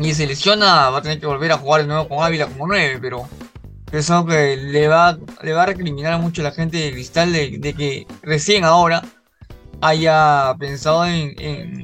Y 0.00 0.14
se 0.14 0.26
lesiona, 0.26 0.90
va 0.90 0.98
a 0.98 1.02
tener 1.02 1.20
que 1.20 1.26
volver 1.26 1.52
a 1.52 1.58
jugar 1.58 1.82
de 1.82 1.88
nuevo 1.88 2.08
con 2.08 2.24
Ávila 2.24 2.46
como 2.46 2.66
9, 2.66 2.98
pero 3.00 3.28
es 3.92 4.10
que 4.26 4.56
le 4.56 4.88
va, 4.88 5.18
le 5.42 5.52
va 5.52 5.64
a 5.64 5.66
recriminar 5.66 6.18
mucho 6.18 6.40
a 6.40 6.44
la 6.44 6.52
gente 6.52 6.78
de 6.78 6.92
Cristal 6.92 7.30
de, 7.30 7.74
que 7.76 8.06
recién 8.22 8.64
ahora 8.64 9.02
haya 9.82 10.54
pensado 10.58 11.04
en, 11.04 11.82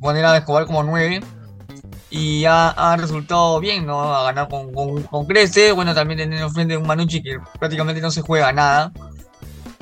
poner 0.00 0.24
a 0.24 0.36
Escobar 0.36 0.66
como 0.66 0.84
9 0.84 1.20
y 2.10 2.44
ha, 2.44 2.68
ha, 2.68 2.96
resultado 2.96 3.58
bien, 3.58 3.86
¿no? 3.86 4.14
A 4.14 4.22
ganar 4.24 4.48
con, 4.48 4.72
con, 4.72 5.26
Crece, 5.26 5.72
bueno, 5.72 5.94
también 5.94 6.18
teniendo 6.18 6.48
frente 6.50 6.74
a 6.74 6.78
un 6.78 6.86
Manucci 6.86 7.22
que 7.22 7.38
prácticamente 7.58 8.00
no 8.00 8.10
se 8.10 8.20
juega 8.20 8.52
nada. 8.52 8.92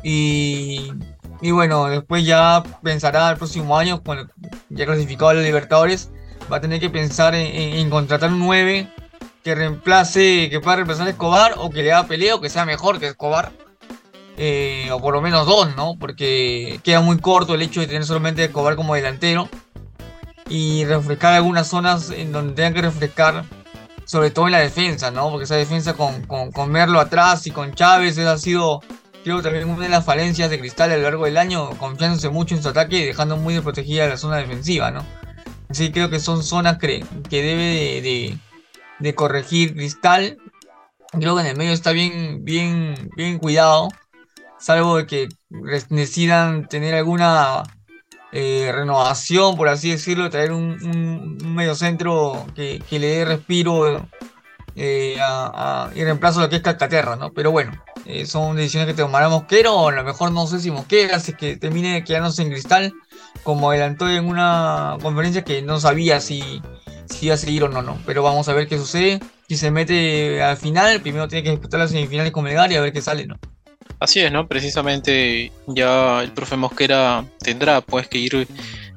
Y 0.02 0.92
y 1.40 1.50
bueno, 1.52 1.86
después 1.86 2.24
ya 2.24 2.62
pensará 2.82 3.30
el 3.30 3.36
próximo 3.36 3.78
año, 3.78 4.02
cuando 4.02 4.30
ya 4.68 4.84
clasificado 4.84 5.30
a 5.30 5.34
los 5.34 5.44
Libertadores, 5.44 6.10
va 6.52 6.58
a 6.58 6.60
tener 6.60 6.80
que 6.80 6.90
pensar 6.90 7.34
en, 7.34 7.88
contratar 7.88 8.30
un 8.30 8.40
9 8.40 8.88
que 9.42 9.54
reemplace, 9.54 10.50
que 10.50 10.60
pueda 10.60 10.76
reemplazar 10.76 11.06
a 11.06 11.10
Escobar 11.10 11.54
o 11.56 11.70
que 11.70 11.82
le 11.82 11.92
haga 11.92 12.06
pelea 12.06 12.34
o 12.34 12.40
que 12.40 12.50
sea 12.50 12.66
mejor 12.66 12.98
que 12.98 13.06
Escobar. 13.06 13.52
Eh, 14.36 14.88
o 14.92 15.00
por 15.00 15.14
lo 15.14 15.20
menos 15.20 15.46
dos, 15.46 15.74
¿no? 15.76 15.96
Porque 15.98 16.80
queda 16.82 17.00
muy 17.00 17.18
corto 17.18 17.54
el 17.54 17.62
hecho 17.62 17.80
de 17.80 17.86
tener 17.86 18.04
solamente 18.04 18.44
Escobar 18.44 18.76
como 18.76 18.94
delantero. 18.94 19.48
Y 20.48 20.84
refrescar 20.84 21.34
algunas 21.34 21.68
zonas 21.68 22.10
en 22.10 22.32
donde 22.32 22.54
tengan 22.54 22.74
que 22.74 22.82
refrescar, 22.82 23.44
sobre 24.04 24.30
todo 24.30 24.46
en 24.46 24.52
la 24.52 24.58
defensa, 24.58 25.10
¿no? 25.10 25.30
Porque 25.30 25.44
esa 25.44 25.54
defensa 25.54 25.94
con, 25.94 26.22
con, 26.26 26.50
con 26.50 26.70
Merlo 26.70 26.98
atrás 27.00 27.46
y 27.46 27.50
con 27.50 27.72
Chávez 27.72 28.18
ha 28.18 28.36
sido 28.36 28.82
Creo 29.22 29.42
también 29.42 29.68
una 29.68 29.84
de 29.84 29.88
las 29.90 30.04
falencias 30.04 30.48
de 30.48 30.58
Cristal 30.58 30.92
a 30.92 30.96
lo 30.96 31.02
largo 31.02 31.24
del 31.26 31.36
año, 31.36 31.70
confiándose 31.78 32.30
mucho 32.30 32.54
en 32.54 32.62
su 32.62 32.68
ataque 32.70 32.98
y 32.98 33.04
dejando 33.04 33.36
muy 33.36 33.54
desprotegida 33.54 34.08
la 34.08 34.16
zona 34.16 34.38
defensiva, 34.38 34.90
¿no? 34.90 35.04
Así 35.68 35.92
creo 35.92 36.10
que 36.10 36.20
son 36.20 36.42
zonas 36.42 36.78
que, 36.78 37.04
que 37.28 37.42
debe 37.42 38.38
de, 39.00 39.14
corregir 39.14 39.74
Cristal. 39.74 40.38
Creo 41.12 41.34
que 41.34 41.42
en 41.42 41.46
el 41.48 41.56
medio 41.56 41.72
está 41.72 41.92
bien, 41.92 42.44
bien, 42.44 43.10
bien 43.16 43.38
cuidado, 43.38 43.88
salvo 44.58 44.96
de 44.96 45.06
que 45.06 45.28
decidan 45.90 46.68
tener 46.68 46.94
alguna 46.94 47.62
eh, 48.32 48.70
renovación, 48.72 49.56
por 49.56 49.68
así 49.68 49.90
decirlo, 49.90 50.30
traer 50.30 50.52
un, 50.52 51.36
medio 51.54 51.74
centro 51.74 52.46
que, 52.54 52.82
le 52.90 52.98
dé 53.06 53.24
respiro 53.24 54.08
eh, 54.76 55.16
y 55.94 56.04
reemplazo 56.04 56.40
lo 56.40 56.48
que 56.48 56.56
es 56.56 56.62
Calcaterra, 56.62 57.16
¿no? 57.16 57.32
Pero 57.32 57.50
bueno, 57.50 57.72
eh, 58.06 58.26
son 58.26 58.56
decisiones 58.56 58.88
que 58.88 58.94
tomará 58.94 59.28
Mosquero, 59.28 59.74
o 59.74 59.88
a 59.88 59.92
lo 59.92 60.04
mejor 60.04 60.32
no 60.32 60.46
sé 60.46 60.60
si 60.60 60.70
Mosquera 60.70 61.16
hace 61.16 61.34
que 61.34 61.56
termine 61.56 62.04
quedándose 62.04 62.42
en 62.42 62.50
cristal, 62.50 62.92
como 63.42 63.70
adelantó 63.70 64.08
en 64.08 64.26
una 64.26 64.96
conferencia 65.02 65.42
que 65.42 65.62
no 65.62 65.80
sabía 65.80 66.20
si, 66.20 66.62
si 67.08 67.26
iba 67.26 67.34
a 67.34 67.38
seguir 67.38 67.64
o 67.64 67.68
no, 67.68 67.82
no. 67.82 67.98
Pero 68.06 68.22
vamos 68.22 68.48
a 68.48 68.54
ver 68.54 68.68
qué 68.68 68.78
sucede. 68.78 69.20
Si 69.48 69.56
se 69.56 69.70
mete 69.70 70.42
al 70.42 70.56
final, 70.56 71.00
primero 71.00 71.28
tiene 71.28 71.42
que 71.42 71.50
disputar 71.50 71.80
las 71.80 71.90
semifinales 71.90 72.32
con 72.32 72.44
Melgar 72.44 72.70
y 72.72 72.76
a 72.76 72.80
ver 72.80 72.92
qué 72.92 73.02
sale, 73.02 73.26
¿no? 73.26 73.36
Así 73.98 74.20
es, 74.20 74.32
¿no? 74.32 74.48
Precisamente 74.48 75.52
ya 75.66 76.22
el 76.22 76.32
profe 76.32 76.56
Mosquera 76.56 77.24
tendrá 77.40 77.80
pues 77.82 78.08
que 78.08 78.18
ir 78.18 78.48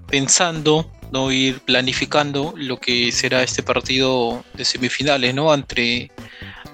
pensando, 0.07 0.89
no 1.13 1.31
ir 1.31 1.59
planificando 1.59 2.53
lo 2.57 2.79
que 2.79 3.11
será 3.11 3.43
este 3.43 3.61
partido 3.61 4.43
de 4.55 4.65
semifinales, 4.65 5.33
¿no? 5.35 5.53
Ante, 5.53 6.11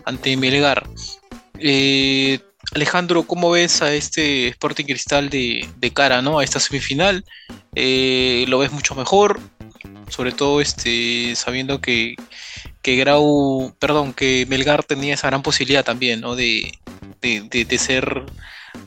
ante 0.05 0.37
Melgar. 0.37 0.87
Eh, 1.59 2.39
Alejandro, 2.73 3.23
¿cómo 3.23 3.51
ves 3.51 3.81
a 3.81 3.93
este 3.93 4.47
Sporting 4.47 4.85
Cristal 4.85 5.29
de, 5.29 5.91
cara 5.93 6.21
¿no? 6.21 6.39
a 6.39 6.43
esta 6.43 6.59
semifinal? 6.59 7.25
Eh, 7.75 8.45
¿Lo 8.47 8.59
ves 8.59 8.71
mucho 8.71 8.95
mejor? 8.95 9.39
Sobre 10.07 10.31
todo 10.31 10.61
este, 10.61 11.35
sabiendo 11.35 11.81
que, 11.81 12.15
que 12.81 12.95
Grau, 12.95 13.75
perdón, 13.77 14.13
que 14.13 14.45
Melgar 14.47 14.83
tenía 14.83 15.15
esa 15.15 15.27
gran 15.27 15.43
posibilidad 15.43 15.83
también, 15.83 16.21
¿no? 16.21 16.35
De, 16.35 16.71
de, 17.21 17.77
ser 17.77 18.23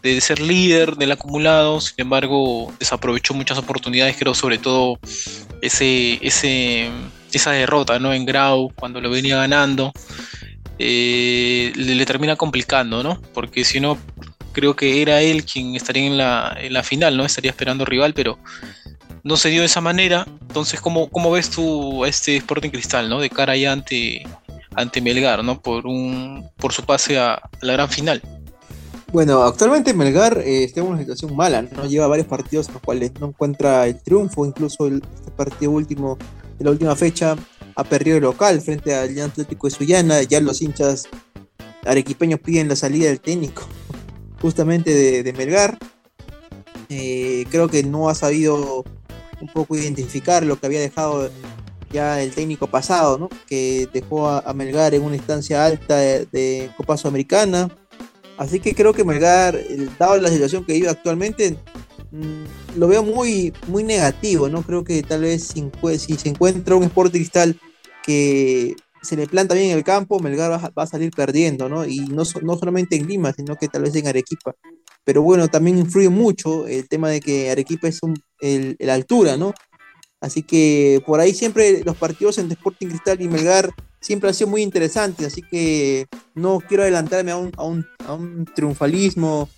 de 0.03 0.21
ser 0.21 0.41
líder 0.41 0.97
del 0.97 1.13
acumulado, 1.13 1.81
sin 1.81 1.95
embargo, 1.99 2.73
desaprovechó 2.79 3.35
muchas 3.35 3.59
oportunidades, 3.59 4.17
creo, 4.19 4.35
sobre 4.35 4.59
todo 4.59 4.99
ese, 5.61 6.19
esa 6.25 7.51
derrota 7.53 7.99
¿no? 7.99 8.13
en 8.13 8.27
Grau, 8.27 8.73
cuando 8.75 9.01
lo 9.01 9.11
venía 9.11 9.37
ganando. 9.37 9.93
Eh, 10.79 11.73
le, 11.77 12.07
termina 12.07 12.35
complicando, 12.35 13.03
¿no? 13.03 13.21
Porque 13.35 13.65
si 13.65 13.79
no, 13.79 13.99
creo 14.53 14.75
que 14.75 15.03
era 15.03 15.21
él 15.21 15.45
quien 15.45 15.75
estaría 15.77 16.07
en 16.07 16.17
la, 16.19 16.83
final, 16.83 17.17
¿no? 17.17 17.25
Estaría 17.25 17.51
esperando 17.51 17.85
rival, 17.85 18.15
pero 18.15 18.39
no 19.23 19.37
se 19.37 19.51
dio 19.51 19.61
de 19.61 19.67
esa 19.67 19.81
manera. 19.81 20.27
Entonces, 20.41 20.81
¿cómo, 20.81 21.09
cómo 21.09 21.31
ves 21.31 21.51
tú 21.51 22.05
este 22.05 22.37
Sporting 22.37 22.71
Cristal, 22.71 23.09
¿no? 23.09 23.21
De 23.21 23.31
cara 23.31 23.57
ya 23.57 23.73
ante, 23.73 24.25
ante 24.75 25.01
Melgar, 25.01 25.45
¿no? 25.45 25.61
Por, 25.61 25.87
un, 25.87 26.49
por 26.57 26.73
su 26.73 26.83
pase 26.85 27.19
a, 27.19 27.41
la 27.61 27.75
gran 27.75 27.89
final. 27.89 28.23
Bueno, 29.13 29.43
actualmente 29.43 29.93
Melgar 29.93 30.39
eh, 30.39 30.65
está 30.65 30.81
en 30.81 30.87
una 30.87 30.99
situación 30.99 31.37
mala, 31.37 31.61
¿no? 31.61 31.85
Lleva 31.85 32.07
varios 32.07 32.27
partidos 32.27 32.69
en 32.69 32.75
los 32.75 32.83
cuales 32.83 33.13
no 33.21 33.27
encuentra 33.27 33.87
el 33.87 34.03
triunfo, 34.03 34.47
incluso 34.47 34.87
el, 34.87 35.03
este 35.15 35.31
partido 35.31 35.71
último 35.71 36.17
de 36.59 36.65
la 36.65 36.71
última 36.71 36.97
fecha 36.97 37.37
ha 37.77 37.85
perdido 37.85 38.17
el 38.17 38.23
local 38.23 38.61
frente 38.63 38.95
al 38.95 39.19
Atlético 39.21 39.67
de 39.67 39.71
Sullana. 39.71 40.23
Ya 40.23 40.41
los 40.41 40.63
hinchas 40.63 41.09
arequipeños 41.85 42.41
piden 42.41 42.69
la 42.69 42.77
salida 42.77 43.09
del 43.09 43.21
técnico, 43.21 43.65
justamente 44.41 45.23
de, 45.23 45.33
Melgar. 45.35 45.77
Eh, 46.89 47.45
creo 47.51 47.69
que 47.69 47.83
no 47.83 48.09
ha 48.09 48.15
sabido 48.15 48.83
un 49.43 49.49
poco 49.49 49.77
identificar 49.77 50.43
lo 50.43 50.59
que 50.59 50.67
había 50.67 50.81
dejado 50.81 51.31
ya 51.91 52.23
el 52.23 52.35
técnico 52.35 52.67
pasado, 52.67 53.19
¿no? 53.19 53.29
que 53.47 53.89
dejó 53.93 54.29
a, 54.29 54.53
Melgar 54.55 54.95
en 54.95 55.03
una 55.03 55.17
instancia 55.17 55.67
alta 55.67 55.97
de, 55.97 56.71
Copa 56.79 56.97
Sudamericana. 56.97 57.69
Así 58.39 58.61
que 58.61 58.75
creo 58.75 58.93
que 58.93 59.05
Melgar, 59.05 59.59
dado 59.99 60.17
la 60.17 60.31
situación 60.31 60.65
que 60.65 60.73
vive 60.73 60.89
actualmente, 60.89 61.59
Mm, 62.13 62.45
lo 62.77 62.89
veo 62.89 63.03
muy, 63.03 63.55
muy 63.69 63.83
negativo, 63.85 64.49
¿no? 64.51 64.63
Creo 64.63 64.85
que 64.85 65.03
tal 65.03 65.23
vez 65.23 65.45
si, 65.45 65.71
se 66.17 66.29
encuentra 66.29 66.77
un 66.77 66.85
Sport 66.85 67.11
Cristal 67.11 67.59
que 68.05 68.77
se 69.01 69.17
le 69.17 69.27
planta 69.27 69.55
bien 69.55 69.71
en 69.71 69.79
el 69.79 69.85
campo, 69.85 70.21
Melgar 70.21 70.51
va, 70.53 70.83
a 70.83 70.87
salir 70.87 71.11
perdiendo, 71.11 71.69
¿no? 71.71 71.87
Y 71.87 72.01
no, 72.01 72.25
no 72.43 72.57
solamente 72.59 72.97
en 72.97 73.09
Lima, 73.09 73.33
sino 73.33 73.57
que 73.57 73.69
tal 73.69 73.83
vez 73.83 73.97
en 73.97 74.07
Arequipa. 74.07 74.55
Pero 75.05 75.23
bueno, 75.23 75.49
también 75.49 75.79
influye 75.79 76.11
mucho 76.11 76.67
el 76.67 76.87
tema 76.89 77.09
de 77.09 77.21
que 77.21 77.51
Arequipa 77.51 77.89
es 77.89 78.03
un, 78.03 78.15
el, 78.41 78.77
la 78.79 78.95
altura, 78.95 79.39
¿no? 79.39 79.55
Así 80.21 80.43
que 80.43 81.03
por 81.07 81.19
ahí 81.19 81.35
siempre 81.35 81.83
los 81.83 81.97
partidos 81.97 82.39
entre 82.39 82.55
Sporting 82.55 82.89
Cristal 82.89 83.21
y 83.23 83.29
Melgar 83.29 83.71
siempre 84.03 84.29
han 84.29 84.35
sido 84.35 84.51
muy 84.51 84.61
interesantes, 84.63 85.29
así 85.29 85.41
que 85.41 86.07
no 86.35 86.61
quiero 86.61 86.83
adelantarme 86.83 87.31
a 87.31 87.37
un, 87.37 87.53
a 87.57 87.65
un, 87.65 87.87
a 88.07 88.13
un 88.13 88.45
triunfalismo 88.45 89.49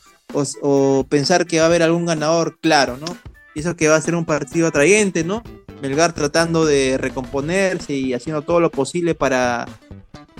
o, 0.62 1.06
pensar 1.08 1.46
que 1.46 1.58
va 1.58 1.64
a 1.64 1.66
haber 1.66 1.82
algún 1.82 2.06
ganador 2.06 2.58
claro, 2.60 2.96
¿no? 2.96 3.06
Y 3.54 3.60
eso 3.60 3.76
que 3.76 3.88
va 3.88 3.96
a 3.96 4.00
ser 4.00 4.14
un 4.14 4.24
partido 4.24 4.66
atrayente, 4.66 5.24
¿no? 5.24 5.42
Melgar 5.80 6.12
tratando 6.12 6.64
de 6.64 6.98
recomponerse 6.98 7.94
y 7.94 8.14
haciendo 8.14 8.42
todo 8.42 8.60
lo 8.60 8.70
posible 8.70 9.14
para, 9.14 9.66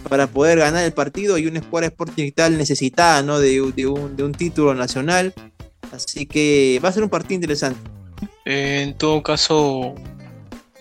para 0.09 0.27
poder 0.27 0.59
ganar 0.59 0.85
el 0.85 0.93
partido 0.93 1.39
y 1.39 1.47
un 1.47 1.57
Sport 1.57 1.85
Sporting 1.85 2.33
tal 2.33 2.59
necesitada, 2.59 3.23
¿no? 3.23 3.39
De, 3.39 3.61
un, 3.61 4.17
de 4.17 4.25
un 4.25 4.33
título 4.33 4.75
nacional. 4.75 5.33
Así 5.93 6.27
que 6.27 6.81
va 6.85 6.89
a 6.89 6.93
ser 6.93 7.05
un 7.05 7.11
partido 7.11 7.37
interesante. 7.37 7.79
En 8.45 8.95
todo 8.99 9.23
caso, 9.23 9.95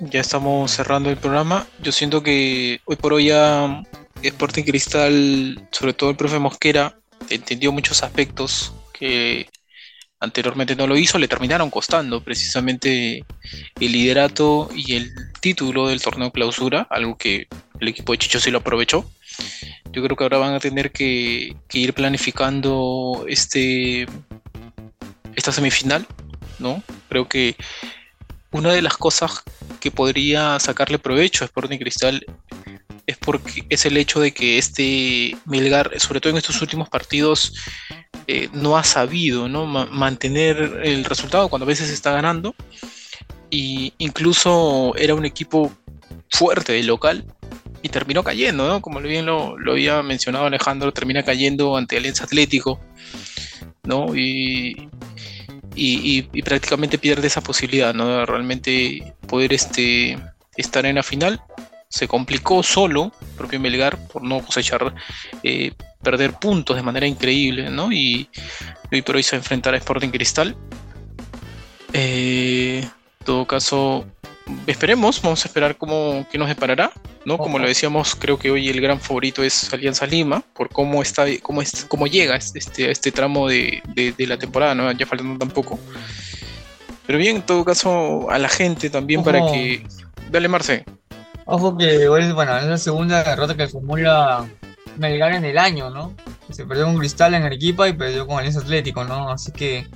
ya 0.10 0.22
estamos 0.22 0.72
cerrando 0.72 1.10
el 1.10 1.18
programa. 1.18 1.68
Yo 1.82 1.92
siento 1.92 2.24
que 2.24 2.82
hoy 2.86 2.96
por 2.96 3.14
hoy 3.14 3.28
ya 3.28 3.84
Sporting 4.22 4.64
Cristal, 4.64 5.68
sobre 5.72 5.94
todo 5.94 6.10
el 6.10 6.16
profe 6.16 6.40
Mosquera, 6.40 6.98
entendió 7.30 7.72
muchos 7.72 8.04
aspectos 8.04 8.74
que 8.94 9.48
anteriormente 10.20 10.76
no 10.76 10.88
lo 10.88 10.98
hizo, 10.98 11.20
le 11.20 11.28
terminaron 11.28 11.70
costando 11.70 12.24
precisamente 12.24 13.26
el 13.80 13.92
liderato 13.92 14.70
y 14.74 14.96
el 14.96 15.12
título 15.42 15.88
del 15.88 16.02
torneo 16.02 16.32
clausura, 16.32 16.88
algo 16.90 17.18
que 17.18 17.48
el 17.80 17.88
equipo 17.88 18.14
de 18.14 18.20
Chicho 18.20 18.40
sí 18.40 18.50
lo 18.50 18.60
aprovechó. 18.60 19.10
Yo 19.92 20.02
creo 20.02 20.16
que 20.16 20.24
ahora 20.24 20.38
van 20.38 20.54
a 20.54 20.60
tener 20.60 20.92
que, 20.92 21.56
ir 21.74 21.94
planificando 21.94 23.26
este 23.28 24.08
esta 25.36 25.52
semifinal, 25.52 26.08
¿no? 26.60 26.82
Creo 27.10 27.28
que 27.28 27.56
una 28.52 28.72
de 28.72 28.82
las 28.82 28.98
cosas 28.98 29.44
que 29.84 29.92
podría 29.92 30.58
sacarle 30.62 30.98
provecho 30.98 31.44
a 31.44 31.48
Sporting 31.48 31.78
Cristal 31.78 32.26
es 33.06 33.18
porque 33.18 33.66
es 33.68 33.86
el 33.86 33.98
hecho 33.98 34.22
de 34.22 34.32
que 34.32 34.58
este 34.58 35.36
Melgar, 35.44 36.00
sobre 36.00 36.22
todo 36.22 36.32
en 36.32 36.38
estos 36.38 36.62
últimos 36.62 36.88
partidos, 36.88 37.54
eh, 38.28 38.48
no 38.54 38.78
ha 38.78 38.86
sabido 38.86 39.50
¿no? 39.50 39.66
mantener 39.66 40.80
el 40.86 41.04
resultado 41.04 41.50
cuando 41.50 41.66
a 41.66 41.68
veces 41.68 41.90
está 41.90 42.14
ganando. 42.14 42.56
Y 43.50 43.92
incluso 43.98 44.94
era 44.96 45.16
un 45.16 45.26
equipo 45.26 45.70
fuerte 46.30 46.72
de 46.72 46.84
local 46.84 47.26
y 47.82 47.90
terminó 47.90 48.24
cayendo, 48.24 48.66
¿no? 48.66 48.82
Como 48.82 49.02
bien 49.02 49.26
lo, 49.26 49.58
había 49.70 50.02
mencionado 50.02 50.46
Alejandro, 50.46 50.94
termina 50.94 51.24
cayendo 51.24 51.76
ante 51.76 51.98
el 51.98 52.06
Atlético, 52.08 52.80
¿no? 53.84 54.16
Y, 54.16 54.88
y, 55.76 56.22
prácticamente 56.42 56.98
pierde 56.98 57.28
esa 57.28 57.42
posibilidad, 57.42 57.94
¿no? 57.94 58.26
Realmente 58.26 59.14
poder 59.28 59.54
este, 59.54 60.20
estar 60.56 60.86
en 60.86 60.96
la 60.96 61.04
final. 61.04 61.42
Se 61.90 62.08
complicó 62.08 62.64
solo, 62.64 63.12
propio 63.38 63.60
Melgar, 63.60 64.08
por 64.08 64.24
no 64.24 64.40
cosechar, 64.44 64.94
eh, 65.44 65.74
perder 66.02 66.34
puntos 66.34 66.76
de 66.76 66.84
manera 66.84 67.08
increíble, 67.08 67.70
¿no? 67.70 67.92
Y 67.92 68.28
hoy 68.92 69.02
por 69.02 69.16
hoy 69.16 69.24
se 69.24 69.36
enfrentar 69.36 69.74
a 69.74 69.78
Sporting 69.78 70.10
Cristal. 70.10 70.56
Eh, 71.94 72.82
en 72.84 73.26
todo 73.26 73.46
caso, 73.46 74.06
esperemos, 74.68 75.22
vamos 75.22 75.44
a 75.46 75.48
esperar 75.48 75.78
cómo 75.78 76.26
qué 76.32 76.38
nos 76.38 76.48
deparará, 76.48 76.92
¿no? 77.26 77.38
Como 77.38 77.60
lo 77.60 77.68
decíamos, 77.68 78.16
creo 78.16 78.38
que 78.38 78.52
hoy 78.52 78.70
el 78.70 78.82
gran 78.82 79.00
favorito 79.00 79.44
es 79.44 79.74
Alianza 79.74 80.06
Lima, 80.06 80.44
por 80.54 80.70
cómo 80.70 81.02
está, 81.02 81.26
cómo 81.42 81.62
es, 81.62 81.86
cómo 81.86 82.08
llega 82.08 82.36
este, 82.36 82.92
este 82.92 83.12
tramo 83.12 83.48
de, 83.48 83.82
la 84.18 84.38
temporada, 84.38 84.76
¿no? 84.76 84.92
Ya 84.92 85.06
faltando 85.06 85.38
tampoco. 85.38 85.80
Pero 87.06 87.20
bien, 87.20 87.38
en 87.38 87.42
todo 87.42 87.66
caso, 87.66 88.30
a 88.30 88.40
la 88.40 88.50
gente 88.50 88.90
también 88.90 89.24
para 89.24 89.40
que. 89.52 89.86
Dale, 90.32 90.48
Marce. 90.48 90.86
Ojo 91.46 91.78
que 91.78 92.08
bueno, 92.08 92.58
es 92.58 92.66
la 92.66 92.78
segunda 92.78 93.24
derrota 93.24 93.56
que 93.56 93.64
acumula 93.64 94.46
Melgar 94.98 95.34
en 95.34 95.44
el 95.44 95.58
año, 95.58 95.90
¿no? 95.90 96.14
Se 96.50 96.66
perdió 96.66 96.86
con 96.86 96.98
Cristal 96.98 97.34
en 97.34 97.44
Arequipa 97.44 97.90
y 97.90 97.94
perdió 97.94 98.26
con 98.26 98.38
Alianza 98.38 98.62
Atlético, 98.62 99.04
¿no? 99.04 99.30
Así 99.30 99.52
que 99.52 99.88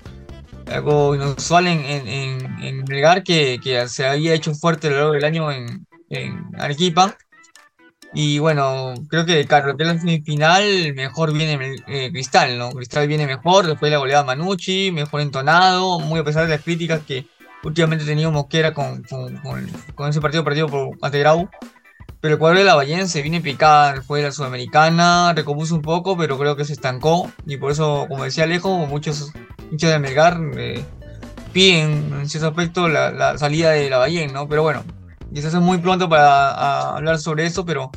algo 0.72 1.16
inusual 1.16 1.68
en, 1.68 1.80
en, 1.86 2.64
en, 2.64 2.84
Melgar 2.86 3.24
que, 3.24 3.60
que, 3.64 3.88
se 3.88 4.06
había 4.06 4.34
hecho 4.34 4.54
fuerte 4.54 4.88
a 4.88 4.92
lo 4.92 4.96
largo 4.98 5.12
del 5.14 5.26
año 5.26 5.52
en, 5.52 5.86
en 6.10 6.52
Arequipa. 6.58 7.18
Y 8.14 8.40
bueno, 8.40 8.94
creo 9.10 9.26
que 9.26 9.46
que 9.46 9.84
la 9.84 10.00
semifinal 10.00 10.94
mejor 10.96 11.34
viene 11.34 11.76
eh, 11.88 12.10
Cristal, 12.12 12.58
¿no? 12.58 12.72
Cristal 12.72 13.08
viene 13.08 13.28
mejor, 13.28 13.68
después 13.68 13.90
de 13.90 13.96
la 13.96 14.00
goleada 14.00 14.24
Manucci, 14.24 14.92
mejor 14.92 15.22
entonado, 15.22 16.00
muy 16.00 16.20
a 16.20 16.24
pesar 16.24 16.46
de 16.46 16.56
las 16.56 16.64
críticas 16.64 17.02
que 17.06 17.26
últimamente 17.64 18.06
tenía 18.06 18.30
Mosquera 18.30 18.74
con, 18.74 19.04
con, 19.04 19.38
con, 19.94 20.10
ese 20.10 20.22
partido 20.22 20.44
perdido 20.44 20.68
por 20.68 20.98
ante 21.02 21.20
Pero 22.20 22.34
el 22.34 22.40
cuadro 22.40 22.60
de 22.60 22.66
la 22.66 22.76
Ballén 22.76 23.08
se 23.08 23.22
viene 23.22 23.42
picada 23.42 23.94
después 23.94 24.22
de 24.22 24.30
la 24.30 24.32
Sudamericana, 24.32 25.34
recompuso 25.34 25.76
un 25.76 25.82
poco, 25.82 26.18
pero 26.18 26.38
creo 26.38 26.56
que 26.56 26.66
se 26.66 26.74
estancó. 26.74 27.32
Y 27.46 27.58
por 27.58 27.72
eso, 27.72 28.06
como 28.10 28.24
decía 28.24 28.46
Alejo, 28.46 28.76
muchos 28.88 29.32
hinchas 29.72 29.92
de 29.92 30.00
Melgar 30.00 30.40
eh, 30.58 30.84
piden 31.54 32.14
en 32.20 32.28
cierto 32.28 32.48
aspecto 32.48 32.88
la, 32.88 33.38
salida 33.38 33.72
de 33.72 33.90
la 33.90 33.98
Ballén, 33.98 34.34
¿no? 34.34 34.48
Pero 34.48 34.64
bueno, 34.64 34.84
quizás 35.34 35.54
es 35.54 35.62
muy 35.62 35.78
pronto 35.78 36.10
para 36.10 36.96
hablar 36.96 37.20
sobre 37.20 37.46
eso, 37.46 37.66
pero, 37.66 37.92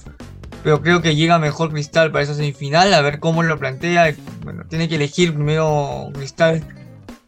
pero 0.63 0.83
creo 0.83 1.01
que 1.01 1.17
llega 1.17 1.39
mejor 1.39 1.71
Cristal 1.71 2.13
para 2.13 2.25
esa 2.25 2.35
semifinal, 2.35 2.93
a 2.93 3.01
ver 3.01 3.21
cómo 3.21 3.43
lo 3.43 3.59
plantea. 3.59 4.15
Bueno, 4.45 4.65
tiene 4.69 4.89
que 4.89 4.97
elegir 4.97 5.33
primero 5.33 6.11
Cristal 6.13 6.63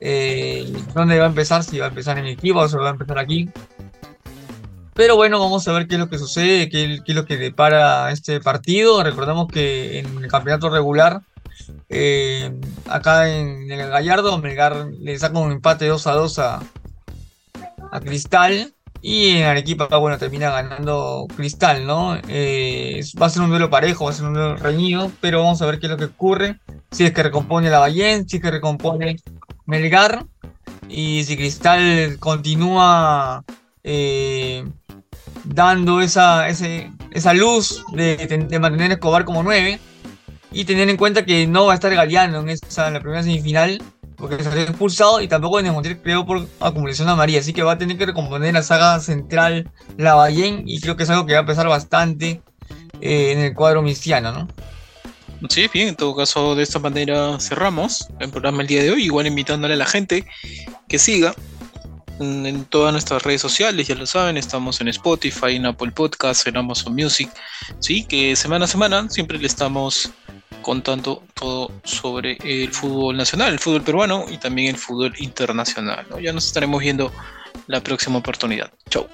eh, 0.05 0.73
dónde 0.95 1.17
va 1.17 1.27
a 1.27 1.29
empezar, 1.29 1.63
si 1.63 1.79
va 1.79 1.87
a 1.87 1.89
empezar 1.89 2.19
en 2.19 2.25
el 2.25 2.33
equipo 2.33 2.59
o 2.59 2.69
si 2.69 2.77
va 2.77 2.89
a 2.89 2.91
empezar 2.91 3.19
aquí. 3.19 3.49
Pero 4.95 5.17
bueno, 5.17 5.41
vamos 5.41 5.67
a 5.67 5.73
ver 5.73 5.89
qué 5.89 5.95
es 5.95 6.01
lo 6.01 6.09
que 6.09 6.19
sucede, 6.19 6.69
qué, 6.69 7.01
es 7.07 7.15
lo 7.15 7.25
que 7.25 7.39
depara 7.39 8.11
este 8.11 8.41
partido. 8.41 9.03
Recordemos 9.03 9.49
que 9.49 10.01
en 10.01 10.19
el 10.19 10.29
campeonato 10.29 10.69
regular 10.69 11.23
eh, 11.89 12.53
acá 12.89 13.29
en 13.29 13.71
el 13.71 13.89
Gallardo, 13.89 14.39
Melgar 14.39 14.87
le 14.99 15.19
saca 15.19 15.39
un 15.39 15.53
empate 15.53 15.87
2 15.87 16.07
a 16.07 16.13
2 16.13 16.39
a, 16.39 16.61
Cristal. 18.01 18.73
Y 19.05 19.31
en 19.31 19.45
Arequipa, 19.45 19.89
bueno, 19.97 20.17
termina 20.17 20.51
ganando 20.51 21.27
Cristal, 21.37 21.87
¿no? 21.87 22.17
Eh, 22.29 23.01
va 23.21 23.27
a 23.27 23.31
ser 23.31 23.43
un 23.43 23.51
duelo 23.51 23.69
parejo, 23.69 24.05
va 24.05 24.13
a 24.13 24.15
ser 24.15 24.27
un 24.27 24.35
duelo 24.35 24.57
reñido, 24.57 25.11
pero 25.21 25.41
vamos 25.41 25.61
a 25.61 25.67
ver 25.67 25.81
qué 25.81 25.87
es 25.87 25.91
lo 25.91 25.99
que 25.99 26.05
ocurre. 26.05 26.61
Si 26.93 27.05
es 27.05 27.13
que 27.13 27.25
recompone 27.25 27.69
la 27.69 27.81
Ballén, 27.81 28.29
si 28.29 28.37
es 28.37 28.43
que 28.43 28.51
recompone 28.51 29.17
Melgar. 29.67 30.25
Y 30.89 31.25
si 31.25 31.37
Cristal 31.37 32.19
continúa 32.21 33.45
eh, 33.83 34.65
dando 35.45 36.01
esa, 36.01 36.49
esa 36.49 37.35
luz 37.35 37.85
de, 37.93 38.17
de 38.17 38.59
mantener 38.59 38.93
Escobar 38.93 39.25
como 39.25 39.43
9 39.43 39.81
y 40.53 40.65
tener 40.65 40.89
en 40.89 40.97
cuenta 40.97 41.25
que 41.25 41.47
no 41.47 41.67
va 41.67 41.73
a 41.73 41.75
estar 41.75 41.95
Galeano 41.95 42.41
en, 42.41 42.51
esa, 42.51 42.91
la 42.91 43.01
primera 43.01 43.23
semifinal, 43.23 43.83
porque 44.17 44.43
se 44.43 44.49
ha 44.49 44.63
expulsado 44.63 45.21
y 45.21 45.29
tampoco 45.29 45.59
en 45.59 45.67
el 45.67 46.01
creo 46.01 46.27
por 46.27 46.47
acumulación 46.61 47.09
a 47.09 47.17
María. 47.17 47.41
Así 47.41 47.53
que 47.53 47.63
va 47.63 47.73
a 47.73 47.79
tener 47.79 47.97
que 47.97 48.07
recomponer 48.07 48.55
la 48.55 48.63
saga 48.63 49.01
central 49.01 49.71
la 49.97 50.15
Ballén 50.15 50.65
y 50.67 50.81
creo 50.81 50.97
que 50.97 51.05
es 51.05 51.11
algo 51.11 51.27
que 51.27 51.35
va 51.35 51.41
a 51.41 51.47
pesar 51.47 51.69
bastante 51.69 52.43
eh, 53.01 53.33
en 53.33 53.39
el 53.41 53.55
cuadro 53.55 53.83
misiano, 53.83 54.33
¿no? 54.33 54.49
Sí, 55.49 55.69
bien, 55.73 55.89
en 55.89 55.97
todo 55.97 56.15
caso 56.15 56.55
de 56.55 56.63
esta 56.63 56.79
manera 56.79 57.41
cerramos 57.41 58.07
el 58.21 58.31
programa 58.31 58.63
el 58.63 58.69
día 58.69 58.83
de 58.83 58.93
hoy, 58.93 59.05
igual 59.05 59.27
invitándole 59.27 59.75
a 59.75 59.77
la 59.77 59.87
gente 59.87 60.25
que 60.87 61.01
siga 61.01 61.35
en 62.21 62.65
todas 62.67 62.93
nuestras 62.93 63.23
redes 63.23 63.41
sociales, 63.41 63.89
ya 63.89 63.95
lo 63.95 64.07
saben, 64.07 64.37
estamos 64.37 64.81
en 64.81 64.89
Spotify, 64.89 65.57
en 65.57 65.67
Apple 65.67 65.93
Podcasts, 65.93 66.47
en 66.47 66.57
Amazon 66.57 66.95
Music, 66.95 67.31
sí, 67.79 68.05
que 68.05 68.37
semana 68.37 68.67
a 68.67 68.69
semana 68.69 69.09
siempre 69.09 69.39
le 69.39 69.47
estamos 69.47 70.11
contando 70.63 71.23
todo 71.35 71.73
sobre 71.85 72.39
el 72.45 72.71
fútbol 72.73 73.17
nacional, 73.17 73.53
el 73.53 73.59
fútbol 73.59 73.83
peruano 73.83 74.27
y 74.31 74.39
también 74.39 74.69
el 74.69 74.77
fútbol 74.77 75.13
internacional. 75.19 76.07
Ya 76.23 76.33
nos 76.33 76.47
estaremos 76.47 76.81
viendo 76.81 77.13
la 77.67 77.83
próxima 77.83 78.19
oportunidad. 78.19 78.71
Chau. 78.89 79.09